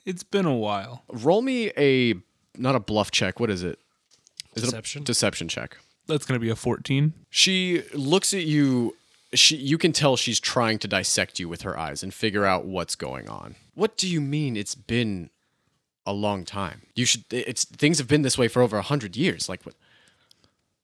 it's 0.04 0.24
been 0.24 0.46
a 0.46 0.56
while. 0.56 1.04
Roll 1.08 1.42
me 1.42 1.70
a 1.76 2.14
not 2.56 2.74
a 2.74 2.80
bluff 2.80 3.10
check. 3.12 3.38
What 3.38 3.50
is 3.50 3.62
it? 3.62 3.78
Is 4.58 4.64
Deception? 4.64 5.00
it 5.02 5.04
a 5.04 5.06
deception 5.06 5.48
check? 5.48 5.78
That's 6.06 6.24
gonna 6.24 6.40
be 6.40 6.50
a 6.50 6.56
fourteen. 6.56 7.14
She 7.30 7.82
looks 7.94 8.32
at 8.34 8.44
you. 8.44 8.96
She, 9.34 9.56
you 9.56 9.76
can 9.76 9.92
tell 9.92 10.16
she's 10.16 10.40
trying 10.40 10.78
to 10.78 10.88
dissect 10.88 11.38
you 11.38 11.48
with 11.50 11.62
her 11.62 11.78
eyes 11.78 12.02
and 12.02 12.14
figure 12.14 12.46
out 12.46 12.64
what's 12.64 12.94
going 12.94 13.28
on. 13.28 13.56
What 13.74 13.96
do 13.98 14.08
you 14.08 14.22
mean? 14.22 14.56
It's 14.56 14.74
been 14.74 15.28
a 16.06 16.12
long 16.14 16.44
time. 16.46 16.82
You 16.94 17.04
should. 17.04 17.24
It's 17.30 17.64
things 17.64 17.98
have 17.98 18.08
been 18.08 18.22
this 18.22 18.38
way 18.38 18.48
for 18.48 18.62
over 18.62 18.78
a 18.78 18.82
hundred 18.82 19.16
years. 19.16 19.48
Like 19.48 19.64
what? 19.64 19.74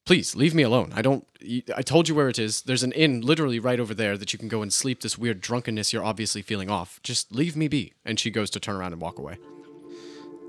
Please 0.04 0.36
leave 0.36 0.54
me 0.54 0.62
alone. 0.62 0.92
I 0.94 1.00
don't. 1.00 1.26
I 1.74 1.80
told 1.80 2.06
you 2.10 2.14
where 2.14 2.28
it 2.28 2.38
is. 2.38 2.60
There's 2.60 2.82
an 2.82 2.92
inn 2.92 3.22
literally 3.22 3.58
right 3.58 3.80
over 3.80 3.94
there 3.94 4.18
that 4.18 4.34
you 4.34 4.38
can 4.38 4.48
go 4.48 4.60
and 4.60 4.70
sleep. 4.70 5.00
This 5.00 5.16
weird 5.16 5.40
drunkenness 5.40 5.94
you're 5.94 6.04
obviously 6.04 6.42
feeling 6.42 6.68
off. 6.70 7.00
Just 7.02 7.34
leave 7.34 7.56
me 7.56 7.68
be. 7.68 7.94
And 8.04 8.20
she 8.20 8.30
goes 8.30 8.50
to 8.50 8.60
turn 8.60 8.76
around 8.76 8.92
and 8.92 9.00
walk 9.00 9.18
away. 9.18 9.38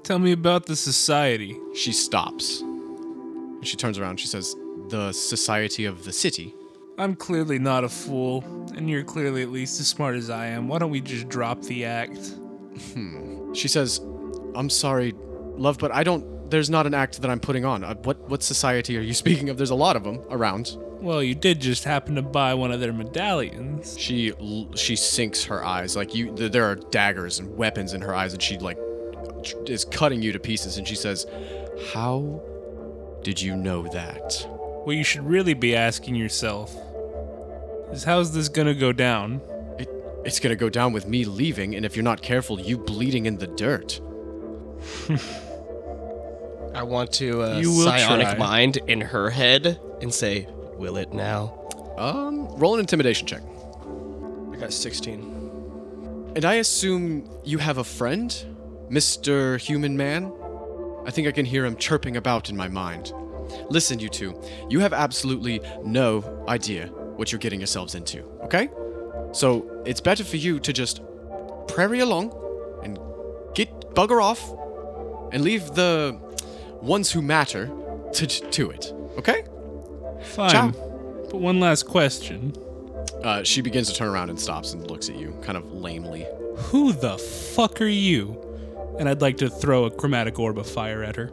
Tell 0.04 0.20
me 0.20 0.34
about 0.34 0.66
the 0.66 0.76
society. 0.76 1.58
She 1.74 1.94
stops. 1.94 2.62
She 3.68 3.76
turns 3.78 3.98
around. 4.00 4.20
She 4.20 4.28
says, 4.28 4.56
"The 4.90 5.12
society 5.12 5.86
of 5.86 6.04
the 6.06 6.12
city." 6.14 6.56
I'm 6.98 7.16
clearly 7.16 7.60
not 7.60 7.84
a 7.84 7.90
fool, 7.90 8.44
and 8.76 8.90
you're 8.90 9.04
clearly 9.04 9.42
at 9.42 9.52
least 9.52 9.80
as 9.82 9.88
smart 9.88 10.16
as 10.16 10.30
I 10.30 10.48
am. 10.48 10.68
Why 10.70 10.80
don't 10.80 10.92
we 10.92 11.02
just 11.02 11.28
drop 11.28 11.62
the 11.64 11.84
act? 11.86 12.20
She 13.54 13.68
says, 13.68 14.00
"I'm 14.56 14.70
sorry, 14.70 15.14
love, 15.58 15.78
but 15.78 15.92
I 15.94 16.04
don't. 16.04 16.50
There's 16.50 16.70
not 16.70 16.86
an 16.86 16.94
act 16.94 17.22
that 17.22 17.30
I'm 17.32 17.40
putting 17.40 17.66
on. 17.66 17.84
Uh, 17.84 17.96
what 18.04 18.30
what 18.30 18.44
society 18.44 18.98
are 18.98 19.02
you 19.02 19.14
speaking 19.24 19.50
of? 19.50 19.58
There's 19.58 19.70
a 19.72 19.76
lot 19.76 19.96
of 19.96 20.04
them 20.04 20.22
around." 20.30 20.78
Well, 21.02 21.22
you 21.22 21.36
did 21.36 21.60
just 21.60 21.84
happen 21.84 22.16
to 22.16 22.22
buy 22.22 22.54
one 22.54 22.72
of 22.72 22.80
their 22.80 22.94
medallions. 22.94 23.96
She 24.00 24.34
she 24.76 24.96
sinks 24.96 25.44
her 25.46 25.64
eyes 25.64 25.96
like 25.96 26.16
you. 26.16 26.34
th- 26.36 26.52
There 26.52 26.66
are 26.66 26.76
daggers 26.76 27.40
and 27.40 27.56
weapons 27.58 27.94
in 27.94 28.02
her 28.02 28.16
eyes, 28.16 28.34
and 28.34 28.42
she 28.42 28.58
like 28.58 28.78
is 29.68 29.86
cutting 29.86 30.22
you 30.22 30.32
to 30.32 30.40
pieces. 30.40 30.78
And 30.78 30.88
she 30.88 30.96
says, 30.96 31.26
"How 31.94 32.42
did 33.26 33.42
you 33.42 33.56
know 33.56 33.88
that?" 33.90 34.48
What 34.86 34.96
you 34.96 35.04
should 35.04 35.26
really 35.26 35.54
be 35.56 35.76
asking 35.76 36.16
yourself 36.16 36.74
is 37.92 38.04
how's 38.04 38.32
this 38.34 38.48
gonna 38.50 38.74
go 38.76 38.92
down? 38.94 39.42
It 39.80 39.90
it's 40.24 40.40
gonna 40.40 40.56
go 40.56 40.70
down 40.70 40.94
with 40.94 41.08
me 41.08 41.26
leaving, 41.26 41.76
and 41.76 41.86
if 41.86 41.96
you're 41.96 42.04
not 42.04 42.22
careful, 42.22 42.60
you 42.60 42.78
bleeding 42.78 43.26
in 43.26 43.38
the 43.38 43.48
dirt. 43.48 44.00
I 46.74 46.84
want 46.84 47.12
to 47.14 47.42
uh, 47.44 47.60
You 47.60 47.72
will 47.72 47.86
psionic 47.92 48.28
try. 48.28 48.38
mind 48.38 48.78
in 48.88 49.02
her 49.02 49.30
head 49.30 49.80
and 50.02 50.14
say, 50.14 50.48
"Will 50.78 50.98
it 50.98 51.14
now?" 51.14 51.54
Um, 51.98 52.48
roll 52.58 52.74
an 52.76 52.82
intimidation 52.82 53.26
check. 53.26 53.42
I 54.52 54.58
got 54.58 54.74
16. 54.74 56.34
And 56.36 56.44
I 56.46 56.56
assume 56.56 57.30
you 57.46 57.58
have 57.60 57.78
a 57.78 57.84
friend, 57.84 58.30
Mr. 58.90 59.58
Human 59.60 59.96
Man? 59.96 60.32
I 61.06 61.12
think 61.12 61.28
I 61.28 61.32
can 61.32 61.46
hear 61.46 61.66
him 61.66 61.76
chirping 61.76 62.18
about 62.18 62.50
in 62.50 62.58
my 62.58 62.68
mind. 62.68 63.14
Listen, 63.70 64.00
you 64.00 64.10
two, 64.10 64.40
you 64.70 64.80
have 64.80 64.94
absolutely 64.94 65.62
no 65.84 66.44
idea 66.48 66.88
what 66.88 67.32
you're 67.32 67.40
getting 67.40 67.60
yourselves 67.60 67.96
into, 67.96 68.24
okay? 68.44 68.70
So 69.32 69.84
it's 69.86 70.02
better 70.02 70.24
for 70.24 70.38
you 70.38 70.60
to 70.60 70.74
just 70.74 71.02
prairie 71.68 72.00
along 72.00 72.34
and 72.84 72.98
get 73.54 73.70
bugger 73.94 74.22
off 74.22 74.52
and 75.32 75.44
leave 75.44 75.66
the 75.76 76.20
ones 76.82 77.12
who 77.12 77.22
matter 77.22 77.72
to, 78.14 78.28
to 78.28 78.72
it, 78.72 78.94
okay? 79.18 79.44
Fine. 80.22 80.50
Ciao. 80.50 80.72
But 81.30 81.38
one 81.38 81.60
last 81.60 81.84
question. 81.84 82.54
Uh, 83.24 83.44
she 83.44 83.62
begins 83.62 83.90
to 83.90 83.96
turn 83.96 84.08
around 84.08 84.30
and 84.30 84.40
stops 84.40 84.74
and 84.74 84.90
looks 84.90 85.10
at 85.10 85.18
you, 85.18 85.38
kind 85.42 85.58
of 85.58 85.72
lamely. 85.72 86.26
Who 86.58 86.94
the 86.94 87.18
fuck 87.18 87.82
are 87.82 87.88
you? 87.88 88.42
And 88.98 89.10
I'd 89.10 89.22
like 89.22 89.38
to 89.38 89.50
throw 89.50 89.86
a 89.86 89.92
chromatic 89.92 90.40
orb 90.40 90.58
of 90.58 90.68
fire 90.68 91.04
at 91.04 91.16
her. 91.18 91.32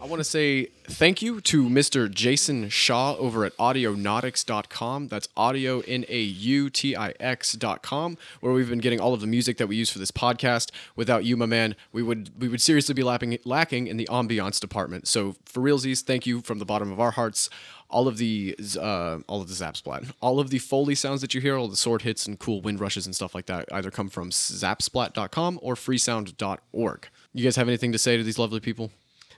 I 0.00 0.06
want 0.06 0.20
to 0.20 0.24
say 0.24 0.70
thank 0.88 1.22
you 1.22 1.40
to 1.42 1.68
Mr. 1.68 2.10
Jason 2.10 2.68
Shaw 2.68 3.14
over 3.16 3.44
at 3.44 3.56
audionautix.com. 3.58 5.08
That's 5.08 5.28
audio, 5.36 5.80
N 5.80 6.04
A 6.08 6.20
U 6.20 6.70
T 6.70 6.96
I 6.96 7.12
X.com, 7.20 8.16
where 8.40 8.52
we've 8.52 8.68
been 8.68 8.78
getting 8.80 8.98
all 8.98 9.14
of 9.14 9.20
the 9.20 9.26
music 9.26 9.58
that 9.58 9.68
we 9.68 9.76
use 9.76 9.90
for 9.90 9.98
this 10.00 10.10
podcast. 10.10 10.70
Without 10.96 11.24
you, 11.24 11.36
my 11.36 11.46
man, 11.46 11.76
we 11.92 12.02
would 12.02 12.30
we 12.40 12.48
would 12.48 12.60
seriously 12.62 12.94
be 12.94 13.02
lapping, 13.02 13.38
lacking 13.44 13.86
in 13.86 13.98
the 13.98 14.08
ambiance 14.10 14.58
department. 14.58 15.06
So, 15.06 15.36
for 15.44 15.60
realsies, 15.60 16.02
thank 16.02 16.26
you 16.26 16.40
from 16.40 16.58
the 16.58 16.64
bottom 16.64 16.90
of 16.90 16.98
our 16.98 17.12
hearts. 17.12 17.50
All 17.90 18.06
of 18.08 18.18
the 18.18 18.56
uh, 18.80 19.18
all 19.26 19.40
of 19.42 19.48
the 19.48 19.54
Zapsplat, 19.54 20.12
all 20.20 20.38
of 20.40 20.50
the 20.50 20.58
Foley 20.58 20.94
sounds 20.94 21.20
that 21.22 21.34
you 21.34 21.40
hear, 21.40 21.56
all 21.56 21.68
the 21.68 21.76
sword 21.76 22.02
hits 22.02 22.26
and 22.26 22.38
cool 22.38 22.60
wind 22.60 22.78
rushes 22.80 23.04
and 23.04 23.14
stuff 23.14 23.34
like 23.34 23.46
that, 23.46 23.64
either 23.72 23.90
come 23.90 24.08
from 24.08 24.30
zapsplat.com 24.30 25.58
or 25.62 25.74
freesound.org. 25.74 27.08
You 27.32 27.44
guys 27.44 27.56
have 27.56 27.68
anything 27.68 27.92
to 27.92 27.98
say 27.98 28.16
to 28.16 28.22
these 28.22 28.38
lovely 28.38 28.60
people? 28.60 28.90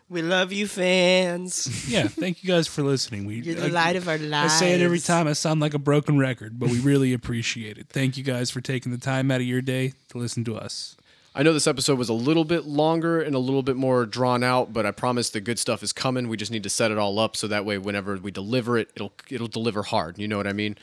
We 0.08 0.20
love 0.20 0.52
you, 0.52 0.66
fans. 0.66 1.88
Yeah, 1.90 2.06
thank 2.08 2.44
you 2.44 2.48
guys 2.48 2.68
for 2.68 2.82
listening. 2.82 3.24
We 3.24 3.36
You're 3.40 3.54
the 3.54 3.62
like- 3.64 3.72
light 3.72 3.96
of 3.96 4.08
our 4.08 4.18
lives. 4.18 4.52
I 4.52 4.56
say 4.56 4.72
it 4.74 4.80
every 4.82 4.98
time. 5.00 5.26
I 5.26 5.32
sound 5.32 5.60
like 5.60 5.72
a 5.74 5.78
broken 5.78 6.18
record, 6.18 6.58
but 6.58 6.68
we 6.68 6.80
really 6.80 7.12
appreciate 7.14 7.78
it. 7.78 7.86
Thank 7.88 8.16
you 8.18 8.22
guys 8.24 8.50
for 8.50 8.60
taking 8.60 8.92
the 8.92 8.98
time 8.98 9.30
out 9.30 9.40
of 9.40 9.46
your 9.46 9.62
day 9.62 9.94
to 10.10 10.18
listen 10.18 10.44
to 10.44 10.56
us. 10.56 10.96
I 11.34 11.42
know 11.42 11.54
this 11.54 11.66
episode 11.66 11.98
was 11.98 12.10
a 12.10 12.14
little 12.14 12.44
bit 12.44 12.66
longer 12.66 13.22
and 13.22 13.34
a 13.34 13.38
little 13.38 13.62
bit 13.62 13.76
more 13.76 14.04
drawn 14.04 14.42
out, 14.42 14.72
but 14.72 14.84
I 14.84 14.90
promise 14.90 15.30
the 15.30 15.40
good 15.40 15.58
stuff 15.58 15.82
is 15.82 15.92
coming. 15.92 16.28
We 16.28 16.36
just 16.36 16.52
need 16.52 16.62
to 16.64 16.70
set 16.70 16.90
it 16.90 16.98
all 16.98 17.18
up 17.18 17.36
so 17.36 17.48
that 17.48 17.64
way 17.64 17.78
whenever 17.78 18.16
we 18.16 18.30
deliver 18.30 18.76
it, 18.76 18.90
it'll 18.94 19.12
it'll 19.30 19.48
deliver 19.48 19.82
hard. 19.82 20.18
You 20.18 20.28
know 20.28 20.36
what 20.36 20.46
I 20.46 20.52
mean? 20.52 20.76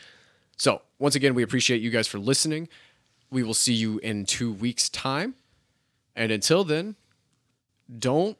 So, 0.57 0.81
once 0.97 1.15
again, 1.15 1.35
we 1.35 1.43
appreciate 1.43 1.81
you 1.81 1.89
guys 1.89 2.07
for 2.07 2.19
listening. 2.19 2.67
We 3.31 3.43
will 3.43 3.53
see 3.53 3.73
you 3.73 3.99
in 3.99 4.25
2 4.25 4.51
weeks 4.51 4.89
time. 4.89 5.35
And 6.15 6.31
until 6.31 6.63
then, 6.63 6.95
don't 7.97 8.37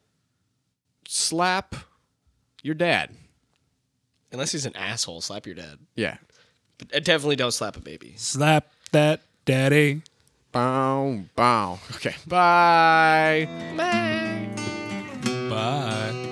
slap 1.08 1.76
your 2.62 2.76
dad. 2.76 3.12
Unless 4.32 4.52
he's 4.52 4.66
an 4.66 4.76
asshole, 4.76 5.22
slap 5.22 5.46
your 5.46 5.56
dad. 5.56 5.80
Yeah. 5.96 6.18
But 6.78 6.96
uh, 6.96 7.00
definitely 7.00 7.36
don't 7.36 7.52
slap 7.52 7.78
a 7.78 7.82
baby. 7.82 8.16
Slap 8.18 8.68
that 8.92 9.22
daddy. 9.46 10.02
Bow, 10.52 11.20
bow. 11.36 11.80
Okay. 11.96 12.16
Bye. 12.28 13.48
Bye. 15.50 16.26